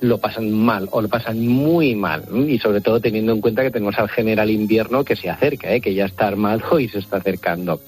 lo 0.00 0.18
pasan 0.18 0.52
mal 0.52 0.88
o 0.90 1.00
lo 1.00 1.08
pasan 1.08 1.46
muy 1.46 1.94
mal. 1.94 2.24
Y 2.48 2.58
sobre 2.58 2.80
todo 2.80 3.00
teniendo 3.00 3.32
en 3.32 3.40
cuenta 3.40 3.62
que 3.62 3.70
tenemos 3.70 3.98
al 3.98 4.08
general 4.08 4.50
invierno 4.50 5.04
que 5.04 5.16
se 5.16 5.30
acerca, 5.30 5.72
¿eh? 5.72 5.80
que 5.80 5.94
ya 5.94 6.06
está 6.06 6.26
armado 6.26 6.78
y 6.80 6.88
se 6.88 6.98
está 6.98 7.18
acercando. 7.18 7.80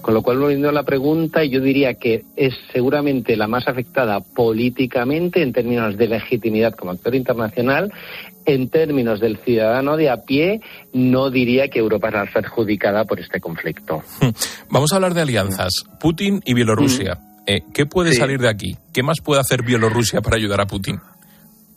Con 0.00 0.14
lo 0.14 0.22
cual, 0.22 0.38
volviendo 0.38 0.68
a 0.68 0.72
la 0.72 0.82
pregunta, 0.82 1.44
yo 1.44 1.60
diría 1.60 1.94
que 1.94 2.24
es 2.36 2.54
seguramente 2.72 3.36
la 3.36 3.46
más 3.46 3.68
afectada 3.68 4.20
políticamente 4.20 5.42
en 5.42 5.52
términos 5.52 5.96
de 5.96 6.08
legitimidad 6.08 6.74
como 6.74 6.92
actor 6.92 7.14
internacional. 7.14 7.92
En 8.46 8.70
términos 8.70 9.20
del 9.20 9.36
ciudadano 9.36 9.96
de 9.96 10.08
a 10.08 10.22
pie, 10.22 10.60
no 10.94 11.30
diría 11.30 11.68
que 11.68 11.78
Europa 11.78 12.08
es 12.08 12.14
la 12.14 12.26
perjudicada 12.26 13.04
por 13.04 13.20
este 13.20 13.38
conflicto. 13.38 14.02
Vamos 14.70 14.92
a 14.92 14.96
hablar 14.96 15.14
de 15.14 15.20
alianzas. 15.20 15.84
Putin 16.00 16.40
y 16.44 16.54
Bielorrusia. 16.54 17.16
Mm. 17.16 17.30
Eh, 17.46 17.62
¿Qué 17.74 17.86
puede 17.86 18.12
salir 18.12 18.38
de 18.38 18.48
aquí? 18.48 18.76
¿Qué 18.92 19.02
más 19.02 19.20
puede 19.20 19.40
hacer 19.40 19.62
Bielorrusia 19.62 20.20
para 20.20 20.36
ayudar 20.36 20.60
a 20.60 20.66
Putin? 20.66 21.00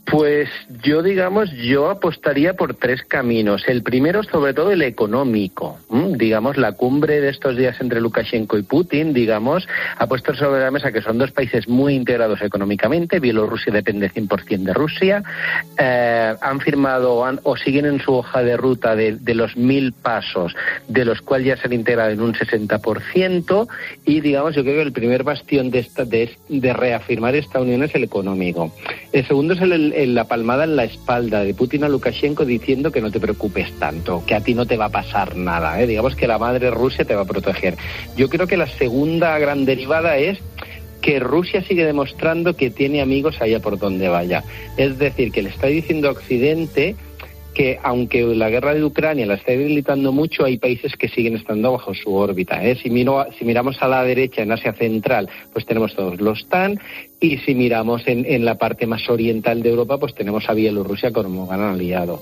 Pues 0.05 0.49
yo, 0.83 1.01
digamos, 1.01 1.49
yo 1.51 1.89
apostaría 1.89 2.55
por 2.55 2.75
tres 2.75 3.03
caminos. 3.03 3.63
El 3.67 3.83
primero, 3.83 4.21
sobre 4.23 4.53
todo, 4.53 4.71
el 4.71 4.81
económico. 4.81 5.79
Digamos, 5.89 6.57
la 6.57 6.73
cumbre 6.73 7.21
de 7.21 7.29
estos 7.29 7.55
días 7.55 7.79
entre 7.79 8.01
Lukashenko 8.01 8.57
y 8.57 8.63
Putin, 8.63 9.13
digamos, 9.13 9.67
ha 9.97 10.05
puesto 10.07 10.35
sobre 10.35 10.61
la 10.61 10.71
mesa 10.71 10.91
que 10.91 11.01
son 11.01 11.17
dos 11.17 11.31
países 11.31 11.69
muy 11.69 11.95
integrados 11.95 12.41
económicamente. 12.41 13.19
Bielorrusia 13.19 13.71
depende 13.71 14.11
100% 14.11 14.63
de 14.63 14.73
Rusia. 14.73 15.23
Eh, 15.79 16.35
han 16.41 16.59
firmado 16.59 17.23
o 17.43 17.57
siguen 17.57 17.85
en 17.85 17.99
su 18.01 18.13
hoja 18.13 18.43
de 18.43 18.57
ruta 18.57 18.95
de, 18.95 19.33
los 19.33 19.55
mil 19.55 19.93
pasos, 19.93 20.53
de 20.87 21.05
los 21.05 21.21
cuales 21.21 21.47
ya 21.47 21.57
se 21.57 21.67
han 21.67 21.73
integrado 21.73 22.11
en 22.11 22.21
un 22.21 22.33
60%. 22.33 23.67
Y, 24.05 24.19
digamos, 24.19 24.53
yo 24.53 24.63
creo 24.63 24.75
que 24.75 24.81
el 24.81 24.91
primer 24.91 25.23
bastión 25.23 25.71
de, 25.71 25.79
esta, 25.79 26.03
de 26.03 26.73
reafirmar 26.73 27.35
esta 27.35 27.61
unión 27.61 27.83
es 27.83 27.95
el 27.95 28.03
económico. 28.03 28.73
El 29.13 29.25
segundo 29.25 29.53
es 29.53 29.61
el 29.61 29.92
la 29.93 30.25
palmada 30.25 30.63
en 30.63 30.75
la 30.75 30.83
espalda 30.83 31.43
de 31.43 31.53
Putin 31.53 31.83
a 31.83 31.89
Lukashenko 31.89 32.45
diciendo 32.45 32.91
que 32.91 33.01
no 33.01 33.11
te 33.11 33.19
preocupes 33.19 33.71
tanto, 33.79 34.23
que 34.25 34.35
a 34.35 34.41
ti 34.41 34.53
no 34.53 34.65
te 34.65 34.77
va 34.77 34.85
a 34.85 34.89
pasar 34.89 35.35
nada, 35.35 35.81
¿eh? 35.81 35.87
digamos 35.87 36.15
que 36.15 36.27
la 36.27 36.37
madre 36.37 36.71
Rusia 36.71 37.05
te 37.05 37.15
va 37.15 37.21
a 37.21 37.25
proteger. 37.25 37.75
Yo 38.17 38.29
creo 38.29 38.47
que 38.47 38.57
la 38.57 38.67
segunda 38.67 39.37
gran 39.39 39.65
derivada 39.65 40.17
es 40.17 40.39
que 41.01 41.19
Rusia 41.19 41.61
sigue 41.63 41.85
demostrando 41.85 42.55
que 42.55 42.69
tiene 42.69 43.01
amigos 43.01 43.41
allá 43.41 43.59
por 43.59 43.77
donde 43.77 44.07
vaya. 44.07 44.43
Es 44.77 44.97
decir, 44.97 45.31
que 45.31 45.43
le 45.43 45.49
está 45.49 45.67
diciendo 45.67 46.07
a 46.07 46.11
Occidente 46.11 46.95
que 47.53 47.79
aunque 47.81 48.23
la 48.23 48.49
guerra 48.49 48.73
de 48.73 48.83
Ucrania 48.83 49.25
la 49.25 49.35
está 49.35 49.51
debilitando 49.51 50.11
mucho, 50.11 50.45
hay 50.45 50.57
países 50.57 50.95
que 50.95 51.07
siguen 51.07 51.35
estando 51.35 51.71
bajo 51.71 51.93
su 51.93 52.13
órbita. 52.13 52.63
¿eh? 52.63 52.75
Si, 52.75 52.89
si 53.37 53.45
miramos 53.45 53.81
a 53.81 53.87
la 53.87 54.03
derecha, 54.03 54.41
en 54.41 54.51
Asia 54.51 54.73
Central, 54.73 55.29
pues 55.51 55.65
tenemos 55.65 55.95
todos 55.95 56.19
los 56.19 56.47
TAN, 56.47 56.79
y 57.19 57.37
si 57.37 57.55
miramos 57.55 58.07
en, 58.07 58.25
en 58.25 58.45
la 58.45 58.55
parte 58.55 58.87
más 58.87 59.09
oriental 59.09 59.61
de 59.61 59.69
Europa, 59.69 59.97
pues 59.97 60.15
tenemos 60.15 60.49
a 60.49 60.53
Bielorrusia 60.53 61.11
como 61.11 61.47
gran 61.47 61.61
aliado. 61.61 62.21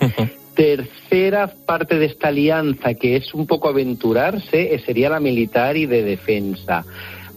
Tercera 0.54 1.52
parte 1.66 1.98
de 1.98 2.06
esta 2.06 2.28
alianza, 2.28 2.94
que 2.94 3.16
es 3.16 3.32
un 3.32 3.46
poco 3.46 3.68
aventurarse, 3.68 4.74
eh, 4.74 4.80
sería 4.84 5.08
la 5.08 5.20
militar 5.20 5.76
y 5.76 5.86
de 5.86 6.02
defensa 6.02 6.84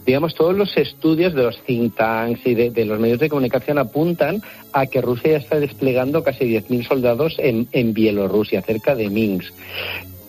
digamos, 0.04 0.34
todos 0.34 0.56
los 0.56 0.76
estudios 0.76 1.34
de 1.34 1.42
los 1.42 1.60
think 1.62 1.94
tanks 1.94 2.46
y 2.46 2.54
de, 2.54 2.84
los 2.84 2.98
medios 2.98 3.18
de 3.18 3.28
comunicación 3.28 3.78
apuntan 3.78 4.42
a 4.72 4.86
que 4.86 5.00
Rusia 5.00 5.32
ya 5.32 5.38
está 5.38 5.60
desplegando 5.60 6.22
casi 6.22 6.44
10.000 6.44 6.86
soldados 6.86 7.36
en, 7.38 7.68
en 7.72 7.92
Bielorrusia, 7.94 8.62
cerca 8.62 8.94
de 8.94 9.08
Minsk 9.08 9.52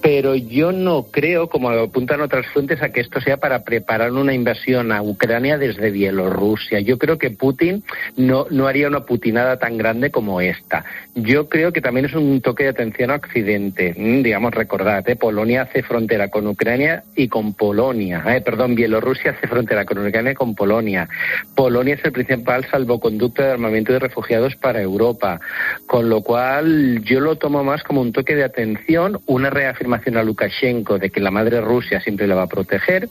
pero 0.03 0.35
yo 0.35 0.73
no 0.73 1.03
creo, 1.03 1.47
como 1.47 1.69
apuntan 1.69 2.19
otras 2.19 2.45
fuentes, 2.47 2.81
a 2.81 2.89
que 2.89 2.99
esto 2.99 3.21
sea 3.21 3.37
para 3.37 3.63
preparar 3.63 4.11
una 4.11 4.33
invasión 4.33 4.91
a 4.91 5.01
Ucrania 5.01 5.57
desde 5.57 5.91
Bielorrusia. 5.91 6.81
Yo 6.81 6.97
creo 6.97 7.17
que 7.17 7.31
Putin 7.31 7.85
no, 8.17 8.45
no 8.49 8.67
haría 8.67 8.89
una 8.89 9.05
putinada 9.05 9.57
tan 9.59 9.77
grande 9.77 10.11
como 10.11 10.41
esta. 10.41 10.83
Yo 11.15 11.47
creo 11.47 11.71
que 11.71 11.79
también 11.79 12.07
es 12.07 12.13
un 12.15 12.41
toque 12.41 12.63
de 12.63 12.71
atención 12.71 13.11
a 13.11 13.15
Occidente. 13.15 13.95
Mm, 13.97 14.23
digamos, 14.23 14.53
recordad, 14.53 15.07
¿eh? 15.07 15.15
Polonia 15.15 15.61
hace 15.61 15.83
frontera 15.83 16.27
con 16.27 16.47
Ucrania 16.47 17.03
y 17.15 17.29
con 17.29 17.53
Polonia. 17.53 18.25
Eh, 18.27 18.41
perdón, 18.41 18.75
Bielorrusia 18.75 19.31
hace 19.31 19.47
frontera 19.47 19.85
con 19.85 20.05
Ucrania 20.05 20.33
y 20.33 20.35
con 20.35 20.53
Polonia. 20.53 21.07
Polonia 21.55 21.95
es 21.95 22.03
el 22.03 22.11
principal 22.11 22.67
salvoconducto 22.69 23.41
de 23.41 23.51
armamento 23.51 23.93
de 23.93 23.99
refugiados 23.99 24.57
para 24.57 24.81
Europa. 24.81 25.39
Con 25.87 26.09
lo 26.09 26.19
cual, 26.23 27.01
yo 27.05 27.21
lo 27.21 27.37
tomo 27.37 27.63
más 27.63 27.83
como 27.83 28.01
un 28.01 28.11
toque 28.11 28.35
de 28.35 28.43
atención, 28.43 29.21
una 29.27 29.49
reafirmación 29.49 29.92
a 29.93 30.23
Lukashenko 30.23 30.97
de 30.97 31.09
que 31.09 31.19
la 31.19 31.31
madre 31.31 31.61
Rusia 31.61 31.99
siempre 32.01 32.27
la 32.27 32.35
va 32.35 32.43
a 32.43 32.47
proteger 32.47 33.09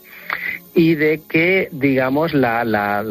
y 0.75 0.95
de 0.95 1.21
que, 1.29 1.69
digamos, 1.71 2.33
la, 2.33 2.65
la, 2.65 3.03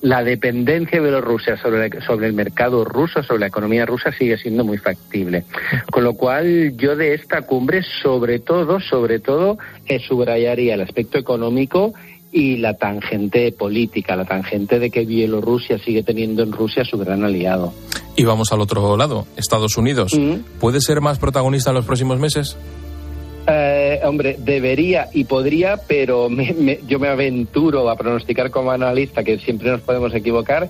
la, 0.00 0.22
dependencia 0.22 0.98
de 0.98 1.04
Bielorrusia 1.04 1.56
sobre, 1.56 2.00
sobre 2.02 2.28
el 2.28 2.32
mercado 2.32 2.84
ruso, 2.84 3.22
sobre 3.24 3.40
la 3.40 3.46
economía 3.48 3.84
rusa, 3.84 4.12
sigue 4.12 4.38
siendo 4.38 4.64
muy 4.64 4.78
factible. 4.78 5.44
Con 5.90 6.04
lo 6.04 6.14
cual, 6.14 6.76
yo 6.76 6.94
de 6.94 7.14
esta 7.14 7.42
cumbre, 7.42 7.82
sobre 8.02 8.38
todo, 8.38 8.78
sobre 8.78 9.18
todo, 9.18 9.58
subrayaría 10.06 10.74
el 10.74 10.80
aspecto 10.80 11.18
económico 11.18 11.92
y 12.30 12.56
la 12.58 12.74
tangente 12.74 13.52
política, 13.52 14.16
la 14.16 14.24
tangente 14.24 14.78
de 14.78 14.90
que 14.90 15.04
Bielorrusia 15.04 15.78
sigue 15.78 16.02
teniendo 16.02 16.42
en 16.42 16.52
Rusia 16.52 16.84
su 16.84 16.98
gran 16.98 17.24
aliado. 17.24 17.74
Y 18.16 18.24
vamos 18.24 18.52
al 18.52 18.60
otro 18.60 18.96
lado, 18.96 19.26
Estados 19.36 19.76
Unidos. 19.76 20.14
Mm. 20.14 20.58
¿Puede 20.60 20.80
ser 20.80 21.00
más 21.00 21.18
protagonista 21.18 21.70
en 21.70 21.76
los 21.76 21.84
próximos 21.84 22.18
meses? 22.18 22.56
Eh, 23.46 24.00
hombre, 24.04 24.36
debería 24.38 25.08
y 25.12 25.24
podría, 25.24 25.76
pero 25.88 26.28
yo 26.86 26.98
me 26.98 27.08
aventuro 27.08 27.88
a 27.90 27.96
pronosticar 27.96 28.50
como 28.50 28.70
analista, 28.70 29.24
que 29.24 29.38
siempre 29.38 29.70
nos 29.70 29.80
podemos 29.80 30.14
equivocar, 30.14 30.68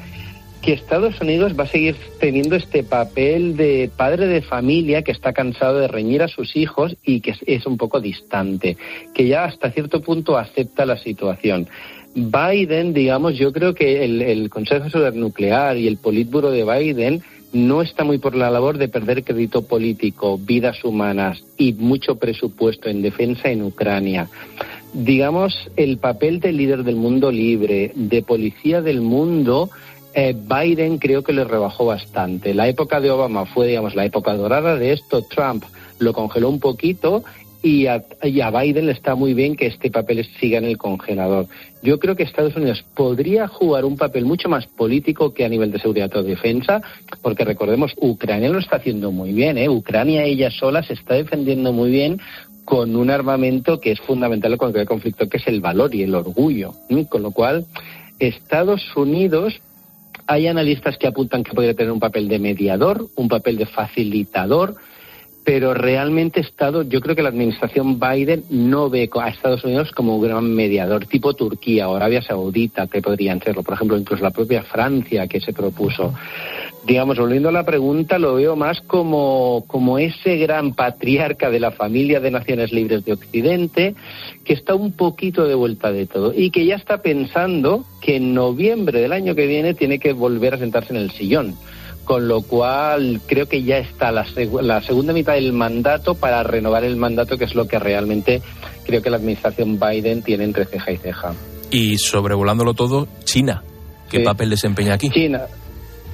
que 0.62 0.72
Estados 0.72 1.20
Unidos 1.20 1.58
va 1.58 1.64
a 1.64 1.66
seguir 1.66 1.96
teniendo 2.20 2.54
este 2.54 2.84
papel 2.84 3.56
de 3.56 3.90
padre 3.94 4.26
de 4.28 4.42
familia 4.42 5.02
que 5.02 5.10
está 5.10 5.32
cansado 5.32 5.80
de 5.80 5.88
reñir 5.88 6.22
a 6.22 6.28
sus 6.28 6.54
hijos 6.56 6.96
y 7.04 7.20
que 7.20 7.34
es 7.46 7.66
un 7.66 7.76
poco 7.76 8.00
distante, 8.00 8.76
que 9.12 9.26
ya 9.26 9.44
hasta 9.44 9.72
cierto 9.72 10.00
punto 10.00 10.38
acepta 10.38 10.86
la 10.86 10.96
situación. 10.96 11.68
Biden, 12.14 12.92
digamos, 12.94 13.36
yo 13.36 13.52
creo 13.52 13.74
que 13.74 14.04
el, 14.04 14.22
el 14.22 14.50
Consejo 14.50 14.86
Nuclear 15.12 15.76
y 15.76 15.88
el 15.88 15.96
Politburo 15.96 16.50
de 16.50 16.64
Biden 16.64 17.22
no 17.52 17.82
está 17.82 18.04
muy 18.04 18.18
por 18.18 18.34
la 18.34 18.50
labor 18.50 18.78
de 18.78 18.88
perder 18.88 19.24
crédito 19.24 19.62
político, 19.62 20.38
vidas 20.38 20.84
humanas 20.84 21.42
y 21.56 21.74
mucho 21.74 22.16
presupuesto 22.16 22.88
en 22.88 23.02
defensa 23.02 23.50
en 23.50 23.62
Ucrania. 23.62 24.28
Digamos, 24.92 25.70
el 25.76 25.98
papel 25.98 26.40
de 26.40 26.52
líder 26.52 26.84
del 26.84 26.96
mundo 26.96 27.30
libre, 27.30 27.92
de 27.94 28.22
policía 28.22 28.82
del 28.82 29.00
mundo, 29.00 29.70
eh, 30.14 30.34
Biden 30.34 30.98
creo 30.98 31.22
que 31.22 31.32
le 31.32 31.44
rebajó 31.44 31.86
bastante. 31.86 32.54
La 32.54 32.68
época 32.68 33.00
de 33.00 33.10
Obama 33.10 33.46
fue, 33.46 33.68
digamos, 33.68 33.94
la 33.94 34.04
época 34.04 34.34
dorada 34.34 34.76
de 34.76 34.92
esto. 34.92 35.22
Trump 35.22 35.64
lo 35.98 36.12
congeló 36.12 36.50
un 36.50 36.60
poquito 36.60 37.24
y 37.62 37.86
a, 37.86 38.02
Biden 38.20 38.86
le 38.86 38.92
está 38.92 39.14
muy 39.14 39.34
bien 39.34 39.56
que 39.56 39.66
este 39.66 39.90
papel 39.90 40.26
siga 40.40 40.58
en 40.58 40.64
el 40.64 40.78
congelador. 40.78 41.46
Yo 41.82 41.98
creo 41.98 42.14
que 42.14 42.22
Estados 42.22 42.54
Unidos 42.54 42.84
podría 42.94 43.48
jugar 43.48 43.84
un 43.84 43.96
papel 43.96 44.24
mucho 44.24 44.48
más 44.48 44.66
político 44.66 45.34
que 45.34 45.44
a 45.44 45.48
nivel 45.48 45.72
de 45.72 45.80
seguridad 45.80 46.14
o 46.16 46.22
defensa, 46.22 46.80
porque 47.22 47.44
recordemos, 47.44 47.92
Ucrania 47.96 48.50
lo 48.50 48.60
está 48.60 48.76
haciendo 48.76 49.10
muy 49.10 49.32
bien, 49.32 49.58
¿eh? 49.58 49.68
Ucrania 49.68 50.24
ella 50.24 50.50
sola 50.50 50.84
se 50.84 50.94
está 50.94 51.14
defendiendo 51.14 51.72
muy 51.72 51.90
bien 51.90 52.20
con 52.64 52.94
un 52.94 53.10
armamento 53.10 53.80
que 53.80 53.90
es 53.90 54.00
fundamental 54.00 54.52
en 54.52 54.58
cualquier 54.58 54.86
conflicto, 54.86 55.28
que 55.28 55.38
es 55.38 55.46
el 55.48 55.60
valor 55.60 55.92
y 55.94 56.04
el 56.04 56.14
orgullo. 56.14 56.72
Con 57.08 57.22
lo 57.22 57.32
cual, 57.32 57.66
Estados 58.20 58.96
Unidos 58.96 59.60
hay 60.28 60.46
analistas 60.46 60.96
que 60.96 61.08
apuntan 61.08 61.42
que 61.42 61.52
podría 61.52 61.74
tener 61.74 61.90
un 61.90 61.98
papel 61.98 62.28
de 62.28 62.38
mediador, 62.38 63.08
un 63.16 63.28
papel 63.28 63.56
de 63.56 63.66
facilitador, 63.66 64.76
pero 65.44 65.74
realmente 65.74 66.40
Estado, 66.40 66.82
yo 66.82 67.00
creo 67.00 67.16
que 67.16 67.22
la 67.22 67.30
administración 67.30 67.98
Biden 67.98 68.44
no 68.50 68.88
ve 68.88 69.10
a 69.12 69.28
Estados 69.28 69.64
Unidos 69.64 69.90
como 69.90 70.16
un 70.16 70.22
gran 70.22 70.54
mediador, 70.54 71.06
tipo 71.06 71.34
Turquía 71.34 71.88
o 71.88 71.96
Arabia 71.96 72.22
Saudita, 72.22 72.86
que 72.86 73.02
podrían 73.02 73.40
serlo, 73.40 73.62
por 73.62 73.74
ejemplo, 73.74 73.98
incluso 73.98 74.22
la 74.22 74.30
propia 74.30 74.62
Francia 74.62 75.26
que 75.26 75.40
se 75.40 75.52
propuso. 75.52 76.14
Digamos, 76.86 77.18
volviendo 77.18 77.48
a 77.48 77.52
la 77.52 77.64
pregunta, 77.64 78.18
lo 78.18 78.34
veo 78.34 78.54
más 78.54 78.80
como, 78.82 79.64
como 79.66 79.98
ese 79.98 80.36
gran 80.36 80.74
patriarca 80.74 81.50
de 81.50 81.60
la 81.60 81.72
familia 81.72 82.20
de 82.20 82.30
naciones 82.30 82.72
libres 82.72 83.04
de 83.04 83.12
Occidente, 83.12 83.94
que 84.44 84.52
está 84.52 84.74
un 84.74 84.92
poquito 84.92 85.46
de 85.46 85.54
vuelta 85.54 85.90
de 85.90 86.06
todo 86.06 86.32
y 86.34 86.50
que 86.50 86.66
ya 86.66 86.76
está 86.76 87.02
pensando 87.02 87.84
que 88.00 88.16
en 88.16 88.34
noviembre 88.34 89.00
del 89.00 89.12
año 89.12 89.34
que 89.34 89.46
viene 89.46 89.74
tiene 89.74 89.98
que 89.98 90.12
volver 90.12 90.54
a 90.54 90.58
sentarse 90.58 90.92
en 90.92 91.00
el 91.00 91.10
sillón 91.10 91.56
con 92.04 92.28
lo 92.28 92.42
cual 92.42 93.20
creo 93.26 93.46
que 93.46 93.62
ya 93.62 93.78
está 93.78 94.10
la, 94.12 94.24
segunda 94.82 95.12
mitad 95.12 95.34
del 95.34 95.52
mandato 95.52 96.14
para 96.14 96.42
renovar 96.42 96.84
el 96.84 96.96
mandato, 96.96 97.38
que 97.38 97.44
es 97.44 97.54
lo 97.54 97.66
que 97.66 97.78
realmente 97.78 98.42
creo 98.84 99.02
que 99.02 99.10
la 99.10 99.16
administración 99.16 99.78
Biden 99.78 100.22
tiene 100.22 100.44
entre 100.44 100.64
ceja 100.64 100.92
y 100.92 100.96
ceja. 100.96 101.34
Y 101.70 101.98
sobrevolándolo 101.98 102.74
todo, 102.74 103.08
China. 103.24 103.62
¿Qué 104.10 104.20
papel 104.20 104.50
desempeña 104.50 104.94
aquí? 104.94 105.08
China. 105.08 105.42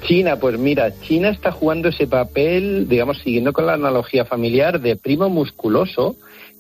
China, 0.07 0.37
pues 0.37 0.59
mira, 0.59 0.93
China 1.01 1.31
está 1.31 1.51
jugando 1.51 1.89
ese 1.89 2.07
papel, 2.07 2.89
digamos, 2.89 3.19
siguiendo 3.19 3.53
con 3.53 3.67
la 3.67 3.75
analogía 3.75 4.25
familiar 4.25 4.81
de 4.81 4.95
primo 4.95 5.29
musculoso, 5.29 6.17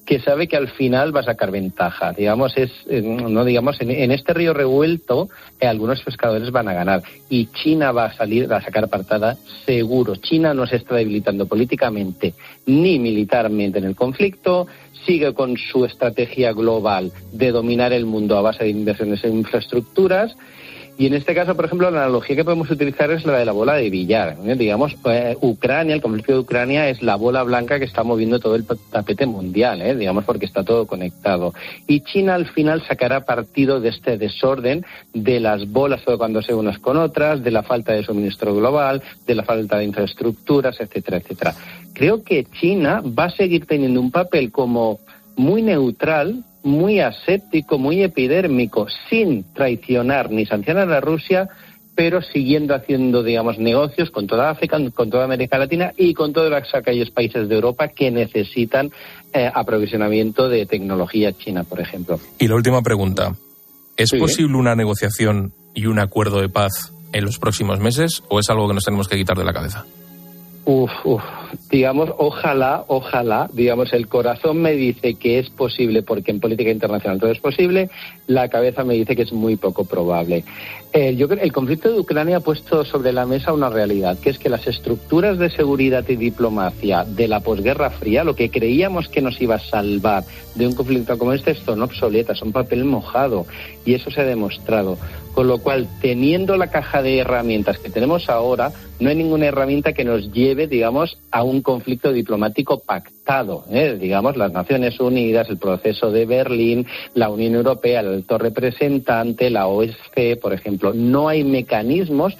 que 0.09 0.21
sabe 0.21 0.49
que 0.49 0.57
al 0.57 0.69
final 0.69 1.15
va 1.15 1.21
a 1.21 1.25
sacar 1.25 1.51
ventaja. 1.51 2.15
Digamos, 2.15 2.57
es, 2.57 2.71
eh, 2.89 3.03
no 3.03 3.45
digamos, 3.45 3.79
en, 3.83 4.11
este 4.11 4.33
río 4.33 4.55
revuelto 4.55 5.29
eh, 5.61 5.67
algunos 5.67 6.01
pescadores 6.01 6.51
van 6.51 6.67
a 6.67 6.73
ganar 6.73 7.03
y 7.29 7.49
China 7.49 7.93
va 7.93 8.07
a 8.07 8.15
salir, 8.15 8.51
va 8.51 8.57
a 8.57 8.63
sacar 8.63 8.85
apartada 8.85 9.37
seguro. 9.67 10.17
China 10.17 10.55
no 10.55 10.67
se 10.67 10.77
está 10.77 10.95
debilitando 10.95 11.45
políticamente 11.45 12.33
ni 12.65 12.99
militarmente 12.99 13.81
en 13.81 13.85
el 13.85 13.95
conflicto, 13.95 14.67
sigue 15.05 15.35
con 15.35 15.59
su 15.59 15.85
estrategia 15.85 16.55
global 16.55 17.13
de 17.33 17.53
dominar 17.53 17.93
el 17.93 18.07
mundo 18.07 18.39
a 18.39 18.41
base 18.41 18.65
de 18.65 18.71
inversiones 18.71 19.23
en 19.25 19.37
infraestructuras 19.37 20.35
y 20.99 21.07
en 21.07 21.15
este 21.15 21.33
caso, 21.33 21.55
por 21.55 21.65
ejemplo, 21.65 21.89
la 21.93 22.03
analogía 22.03 22.35
que 22.35 22.45
podemos 22.45 22.69
utilizar 22.73 23.09
es 23.13 23.25
la 23.25 23.39
de 23.39 23.45
la 23.45 23.53
bola 23.53 23.75
de 23.75 23.89
billar. 23.89 24.37
¿eh? 24.45 24.57
Digamos, 24.57 24.97
eh, 25.05 25.37
Ucrania, 25.41 25.95
el 25.95 26.03
conflicto 26.03 26.33
de 26.33 26.41
Ucrania 26.41 26.89
es 26.89 27.03
la 27.03 27.15
bola 27.15 27.45
blanca 27.45 27.79
que 27.79 27.85
está 27.85 28.03
moviendo 28.03 28.41
todo 28.41 28.57
el 28.57 28.65
tapete 28.67 29.25
mundial, 29.25 29.81
¿eh? 29.81 29.95
digamos, 29.95 30.25
porque 30.25 30.47
está 30.47 30.65
todo 30.65 30.89
conectado. 30.89 31.55
Y 31.87 32.01
China 32.01 32.35
al 32.35 32.49
final 32.49 32.83
sacará 32.85 33.25
partido 33.25 33.81
de 33.81 33.91
este 33.91 34.19
desorden 34.19 34.85
de 35.15 35.39
las 35.39 35.71
bolas 35.71 36.03
tocándose 36.05 36.53
unas 36.53 36.81
con 36.81 36.97
otras, 36.97 37.45
de 37.45 37.53
la 37.53 37.63
falta 37.63 37.93
de 37.93 38.03
suministro 38.03 38.53
global, 38.57 39.01
de 39.25 39.35
la 39.37 39.45
falta 39.45 39.79
de 39.79 39.85
infraestructuras, 39.85 40.81
etcétera, 40.81 41.19
etcétera. 41.19 41.55
Creo 41.95 42.25
que 42.25 42.45
China 42.61 43.05
va 43.17 43.27
a 43.27 43.31
seguir 43.31 43.67
teniendo 43.67 44.01
un 44.01 44.11
papel 44.11 44.51
como 44.51 44.99
muy 45.37 45.63
neutral 45.63 46.43
muy 46.63 47.01
aséptico, 47.01 47.79
muy 47.79 48.03
epidérmico, 48.03 48.87
sin 49.09 49.45
traicionar 49.53 50.31
ni 50.31 50.47
sancionar 50.47 50.91
a 50.93 51.01
Rusia, 51.01 51.49
pero 51.95 52.23
siguiendo 52.23 52.75
haciendo, 52.75 53.25
digamos, 53.25 53.59
negocios 53.59 54.11
con 54.11 54.27
toda 54.27 54.51
África, 54.51 54.79
con 54.95 55.11
toda 55.11 55.25
América 55.25 55.59
Latina 55.59 55.93
y 55.97 56.15
con 56.15 56.33
todos 56.33 56.53
aquellos 56.73 57.11
países 57.11 57.49
de 57.49 57.55
Europa 57.57 57.89
que 57.89 58.11
necesitan 58.11 58.91
eh, 59.33 59.51
aprovisionamiento 59.53 60.49
de 60.49 60.65
tecnología 60.67 61.33
china, 61.33 61.65
por 61.65 61.81
ejemplo. 61.81 62.21
Y 62.39 62.47
la 62.47 62.55
última 62.55 62.83
pregunta. 62.83 63.35
¿Es 63.97 64.13
posible 64.13 64.57
una 64.57 64.77
negociación 64.77 65.53
y 65.75 65.87
un 65.87 65.99
acuerdo 65.99 66.41
de 66.41 66.49
paz 66.49 66.93
en 67.13 67.25
los 67.25 67.41
próximos 67.41 67.81
meses 67.81 68.23
o 68.29 68.39
es 68.39 68.49
algo 68.49 68.69
que 68.69 68.75
nos 68.75 68.85
tenemos 68.85 69.09
que 69.09 69.17
quitar 69.17 69.37
de 69.37 69.45
la 69.45 69.53
cabeza? 69.53 69.85
Uf, 70.65 70.91
uf, 71.05 71.23
digamos, 71.71 72.11
ojalá, 72.19 72.85
ojalá, 72.89 73.49
digamos, 73.53 73.93
el 73.93 74.09
corazón 74.09 74.61
me 74.61 74.73
dice 74.73 75.15
que 75.15 75.39
es 75.39 75.51
posible, 75.51 76.03
porque 76.03 76.31
en 76.31 76.41
política 76.41 76.71
internacional 76.71 77.21
todo 77.21 77.31
es 77.31 77.41
posible, 77.41 77.91
la 78.27 78.49
cabeza 78.49 78.85
me 78.85 78.95
dice 78.95 79.17
que 79.17 79.23
es 79.23 79.33
muy 79.33 79.57
poco 79.57 79.85
probable. 79.85 80.45
Eh, 80.93 81.17
yo 81.17 81.29
creo 81.29 81.43
el 81.43 81.53
conflicto 81.53 81.93
de 81.93 82.01
Ucrania 82.01 82.39
ha 82.39 82.41
puesto 82.41 82.83
sobre 82.83 83.13
la 83.13 83.27
mesa 83.27 83.53
una 83.53 83.69
realidad, 83.69 84.19
que 84.19 84.31
es 84.31 84.39
que 84.39 84.49
las 84.49 84.67
estructuras 84.67 85.39
de 85.39 85.51
seguridad 85.51 86.05
y 86.09 86.17
diplomacia 86.17 87.05
de 87.05 87.29
la 87.29 87.41
posguerra 87.41 87.91
fría, 87.91 88.25
lo 88.25 88.35
que 88.35 88.51
creíamos 88.51 89.09
que 89.09 89.21
nos 89.21 89.41
iba 89.41 89.57
a 89.57 89.59
salvar 89.59 90.25
de 90.55 90.67
un 90.67 90.75
conflicto 90.75 91.19
como 91.19 91.35
este, 91.35 91.55
son 91.55 91.83
obsoletas, 91.83 92.39
son 92.39 92.53
papel 92.53 92.85
mojado, 92.85 93.47
y 93.85 93.95
eso 93.95 94.11
se 94.11 94.23
ha 94.23 94.25
demostrado. 94.25 94.97
Con 95.35 95.47
lo 95.47 95.59
cual, 95.59 95.87
teniendo 96.01 96.57
la 96.57 96.69
caja 96.69 97.03
de 97.03 97.19
herramientas 97.19 97.79
que 97.79 97.91
tenemos 97.91 98.29
ahora, 98.29 98.73
no 98.99 99.11
hay 99.11 99.15
ninguna 99.15 99.47
herramienta 99.47 99.93
que 99.93 100.05
nos 100.05 100.33
lleve, 100.33 100.67
digamos, 100.67 101.19
a 101.31 101.38
un 101.43 101.63
conflicto 101.63 102.13
diplomático 102.13 102.81
pactado. 102.81 103.65
¿eh? 103.71 103.97
Digamos, 104.01 104.37
las 104.37 104.53
Naciones 104.53 104.99
Unidas, 105.01 105.49
el 105.49 105.59
proceso 105.59 106.11
de 106.11 106.27
Berlín, 106.27 106.87
la 107.15 107.29
Unión 107.31 107.55
Europea, 107.55 108.01
el 108.01 108.09
alto 108.09 108.39
representante, 108.39 109.51
la 109.51 109.67
OSCE, 109.67 110.37
por 110.37 110.53
ejemplo. 110.53 110.93
No 110.95 111.29
hay 111.29 111.45
mecanismos 111.45 112.37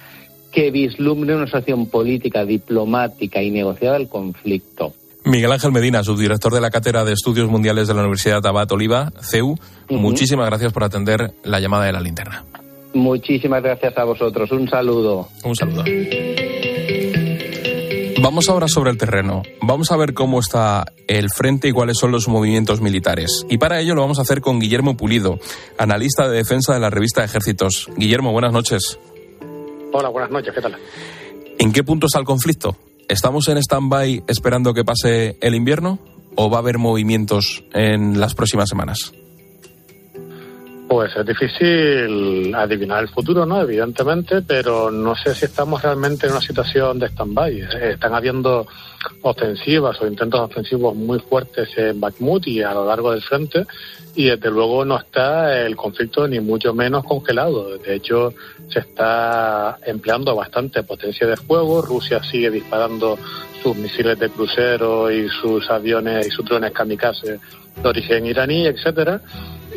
que 0.51 0.71
vislumbre 0.71 1.35
una 1.35 1.45
situación 1.45 1.87
política, 1.87 2.45
diplomática 2.45 3.41
y 3.41 3.51
negociada 3.51 3.97
del 3.97 4.07
conflicto. 4.07 4.93
Miguel 5.25 5.51
Ángel 5.51 5.71
Medina, 5.71 6.03
subdirector 6.03 6.53
de 6.53 6.61
la 6.61 6.69
Cátedra 6.69 7.03
de 7.03 7.13
Estudios 7.13 7.49
Mundiales 7.49 7.87
de 7.87 7.93
la 7.93 8.01
Universidad 8.01 8.41
Tabat 8.41 8.71
Oliva, 8.71 9.11
CEU, 9.21 9.55
muchísimas 9.89 10.47
gracias 10.47 10.73
por 10.73 10.83
atender 10.83 11.33
la 11.43 11.59
llamada 11.59 11.85
de 11.85 11.91
la 11.91 11.99
linterna. 11.99 12.45
Muchísimas 12.93 13.61
gracias 13.61 13.97
a 13.97 14.03
vosotros. 14.03 14.51
Un 14.51 14.67
saludo. 14.67 15.27
Un 15.43 15.55
saludo. 15.55 15.83
Vamos 18.21 18.49
ahora 18.49 18.67
sobre 18.67 18.91
el 18.91 18.97
terreno. 18.97 19.43
Vamos 19.61 19.91
a 19.91 19.97
ver 19.97 20.13
cómo 20.13 20.39
está 20.39 20.85
el 21.07 21.29
frente 21.29 21.69
y 21.69 21.71
cuáles 21.71 21.97
son 21.97 22.11
los 22.11 22.27
movimientos 22.27 22.81
militares. 22.81 23.45
Y 23.49 23.57
para 23.57 23.79
ello 23.79 23.95
lo 23.95 24.01
vamos 24.01 24.19
a 24.19 24.23
hacer 24.23 24.41
con 24.41 24.59
Guillermo 24.59 24.97
Pulido, 24.97 25.39
analista 25.77 26.27
de 26.27 26.35
defensa 26.35 26.73
de 26.73 26.81
la 26.81 26.89
revista 26.89 27.23
Ejércitos. 27.23 27.89
Guillermo, 27.95 28.33
buenas 28.33 28.51
noches. 28.51 28.99
Hola, 29.93 30.09
buenas 30.09 30.31
noches. 30.31 30.53
¿Qué 30.53 30.61
tal? 30.61 30.75
¿En 31.57 31.71
qué 31.71 31.83
punto 31.83 32.07
está 32.07 32.19
el 32.19 32.25
conflicto? 32.25 32.75
¿Estamos 33.07 33.47
en 33.47 33.57
stand-by 33.57 34.23
esperando 34.27 34.73
que 34.73 34.83
pase 34.83 35.37
el 35.39 35.55
invierno 35.55 35.99
o 36.35 36.49
va 36.49 36.57
a 36.57 36.59
haber 36.59 36.77
movimientos 36.77 37.63
en 37.73 38.19
las 38.19 38.35
próximas 38.35 38.67
semanas? 38.67 39.13
Pues 40.89 41.15
es 41.15 41.23
difícil 41.23 42.51
adivinar 42.55 43.03
el 43.03 43.09
futuro, 43.09 43.45
¿no? 43.45 43.61
Evidentemente, 43.61 44.41
pero 44.41 44.89
no 44.89 45.15
sé 45.15 45.35
si 45.35 45.45
estamos 45.45 45.83
realmente 45.83 46.25
en 46.25 46.31
una 46.31 46.41
situación 46.41 46.97
de 46.97 47.09
stand-by. 47.09 47.59
Están 47.91 48.15
habiendo 48.15 48.65
ofensivas 49.21 50.01
o 50.01 50.07
intentos 50.07 50.39
ofensivos 50.39 50.95
muy 50.95 51.19
fuertes 51.19 51.69
en 51.77 51.99
Bakhmut 51.99 52.47
y 52.47 52.63
a 52.63 52.73
lo 52.73 52.87
largo 52.87 53.11
del 53.11 53.21
frente 53.21 53.67
y 54.15 54.31
desde 54.31 54.49
luego 54.49 54.83
no 54.83 54.97
está 54.97 55.63
el 55.63 55.75
conflicto 55.75 56.27
ni 56.27 56.39
mucho 56.39 56.73
menos 56.73 57.03
congelado. 57.03 57.77
De 57.77 57.93
hecho, 57.93 58.33
se 58.67 58.79
está 58.79 59.77
empleando 59.85 60.35
bastante 60.35 60.81
potencia 60.81 61.27
de 61.27 61.37
fuego. 61.37 61.83
Rusia 61.83 62.23
sigue 62.23 62.49
disparando 62.49 63.15
sus 63.61 63.75
misiles 63.77 64.17
de 64.17 64.29
crucero 64.29 65.11
y 65.11 65.29
sus 65.29 65.69
aviones 65.69 66.25
y 66.25 66.31
sus 66.31 66.45
drones 66.45 66.71
kamikaze 66.71 67.39
de 67.79 67.87
origen 67.87 68.25
iraní, 68.25 68.65
etcétera 68.65 69.21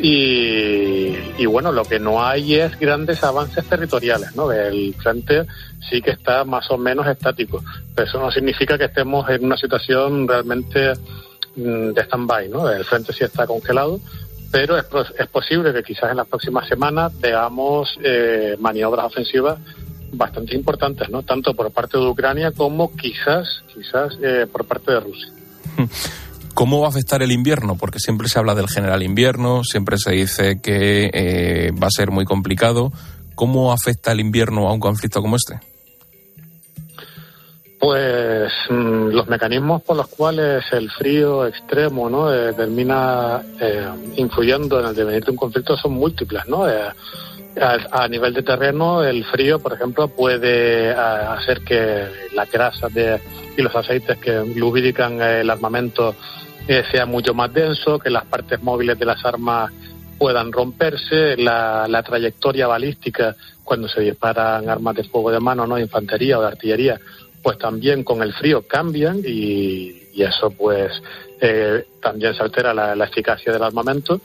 y, 0.05 1.45
bueno, 1.45 1.71
lo 1.71 1.85
que 1.85 1.97
no 1.97 2.21
hay 2.21 2.55
es 2.55 2.77
grandes 2.77 3.23
avances 3.23 3.63
territoriales, 3.63 4.35
¿no? 4.35 4.51
El 4.51 4.93
frente 4.95 5.45
sí 5.89 6.01
que 6.01 6.11
está 6.11 6.43
más 6.43 6.69
o 6.71 6.77
menos 6.77 7.07
estático, 7.07 7.63
pero 7.95 8.09
eso 8.09 8.19
no 8.19 8.29
significa 8.29 8.77
que 8.77 8.85
estemos 8.85 9.29
en 9.29 9.45
una 9.45 9.55
situación 9.55 10.27
realmente 10.27 10.91
mm, 11.55 11.91
de 11.93 12.01
stand-by, 12.01 12.49
¿no? 12.49 12.69
El 12.69 12.83
frente 12.83 13.13
sí 13.13 13.23
está 13.23 13.47
congelado, 13.47 14.01
pero 14.51 14.77
es, 14.77 14.85
es 15.17 15.27
posible 15.27 15.71
que 15.71 15.83
quizás 15.83 16.11
en 16.11 16.17
las 16.17 16.27
próximas 16.27 16.67
semanas 16.67 17.17
veamos 17.21 17.97
eh, 18.03 18.57
maniobras 18.59 19.05
ofensivas 19.05 19.57
bastante 20.11 20.53
importantes, 20.53 21.09
¿no? 21.09 21.23
Tanto 21.23 21.53
por 21.53 21.71
parte 21.71 21.97
de 21.97 22.05
Ucrania 22.07 22.51
como 22.51 22.93
quizás, 22.93 23.63
quizás 23.73 24.17
eh, 24.21 24.47
por 24.51 24.65
parte 24.65 24.91
de 24.91 24.99
Rusia. 24.99 25.31
¿Cómo 26.53 26.81
va 26.81 26.87
a 26.87 26.89
afectar 26.89 27.23
el 27.23 27.31
invierno? 27.31 27.75
Porque 27.77 27.99
siempre 27.99 28.27
se 28.27 28.37
habla 28.37 28.53
del 28.53 28.69
general 28.69 29.01
invierno, 29.01 29.63
siempre 29.63 29.97
se 29.97 30.11
dice 30.11 30.61
que 30.61 31.09
eh, 31.11 31.71
va 31.71 31.87
a 31.87 31.91
ser 31.91 32.11
muy 32.11 32.25
complicado. 32.25 32.91
¿Cómo 33.33 33.73
afecta 33.73 34.11
el 34.11 34.19
invierno 34.19 34.67
a 34.67 34.73
un 34.73 34.79
conflicto 34.79 35.21
como 35.21 35.35
este? 35.35 35.59
Pues 37.79 38.51
mm, 38.69 39.07
los 39.09 39.27
mecanismos 39.27 39.81
por 39.81 39.97
los 39.97 40.07
cuales 40.07 40.63
el 40.71 40.91
frío 40.91 41.47
extremo 41.47 42.09
¿no? 42.09 42.31
Eh, 42.31 42.53
termina 42.53 43.41
eh, 43.59 43.87
influyendo 44.17 44.79
en 44.79 44.85
el 44.85 44.95
devenir 44.95 45.25
de 45.25 45.31
un 45.31 45.37
conflicto 45.37 45.75
son 45.75 45.93
múltiples. 45.93 46.47
¿no? 46.47 46.65
a, 46.65 48.07
nivel 48.07 48.33
de 48.33 48.43
terreno, 48.43 49.03
el 49.03 49.25
frío, 49.25 49.59
por 49.59 49.73
ejemplo, 49.73 50.07
puede 50.07 50.91
hacer 50.91 51.61
que 51.61 52.07
la 52.33 52.45
grasa 52.45 52.89
de, 52.89 53.19
y 53.57 53.61
los 53.61 53.75
aceites 53.75 54.17
que 54.17 54.43
lubrican 54.55 55.21
el 55.21 55.49
armamento 55.49 56.15
sea 56.67 57.05
mucho 57.05 57.33
más 57.33 57.53
denso, 57.53 57.99
que 57.99 58.09
las 58.09 58.25
partes 58.25 58.61
móviles 58.61 58.97
de 58.97 59.05
las 59.05 59.23
armas 59.25 59.71
puedan 60.17 60.51
romperse, 60.51 61.35
la, 61.37 62.03
trayectoria 62.05 62.67
balística 62.67 63.35
cuando 63.63 63.87
se 63.87 64.01
disparan 64.01 64.69
armas 64.69 64.95
de 64.95 65.03
fuego 65.03 65.31
de 65.31 65.39
mano, 65.39 65.67
no 65.67 65.77
infantería 65.77 66.39
o 66.39 66.41
de 66.41 66.47
artillería, 66.47 66.99
pues 67.41 67.57
también 67.57 68.03
con 68.03 68.21
el 68.21 68.33
frío 68.33 68.65
cambian 68.67 69.19
y, 69.25 70.01
eso 70.15 70.51
pues 70.51 70.91
eh, 71.41 71.85
también 72.01 72.33
se 72.35 72.43
altera 72.43 72.73
la, 72.73 73.03
eficacia 73.03 73.51
del 73.51 73.63
armamento 73.63 74.21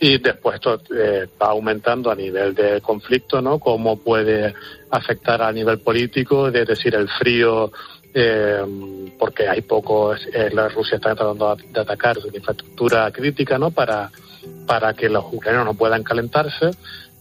y 0.00 0.18
después 0.18 0.60
eh, 0.94 1.26
va 1.40 1.46
aumentando 1.48 2.10
a 2.10 2.14
nivel 2.14 2.54
de 2.54 2.80
conflicto, 2.80 3.40
¿no? 3.40 3.58
Cómo 3.58 3.98
puede 3.98 4.54
afectar 4.90 5.40
a 5.40 5.52
nivel 5.52 5.78
político, 5.78 6.48
es 6.48 6.66
decir, 6.66 6.94
el 6.94 7.08
frío 7.08 7.72
eh, 8.14 8.64
porque 9.18 9.48
hay 9.48 9.62
pocos, 9.62 10.20
eh, 10.32 10.50
la 10.52 10.68
Rusia 10.68 10.96
está 10.96 11.14
tratando 11.14 11.56
de 11.56 11.80
atacar 11.80 12.18
su 12.20 12.28
infraestructura 12.28 13.10
crítica, 13.10 13.58
¿no? 13.58 13.70
Para, 13.70 14.10
para 14.66 14.94
que 14.94 15.08
los 15.08 15.24
ucranianos 15.32 15.66
no 15.66 15.74
puedan 15.74 16.02
calentarse 16.02 16.70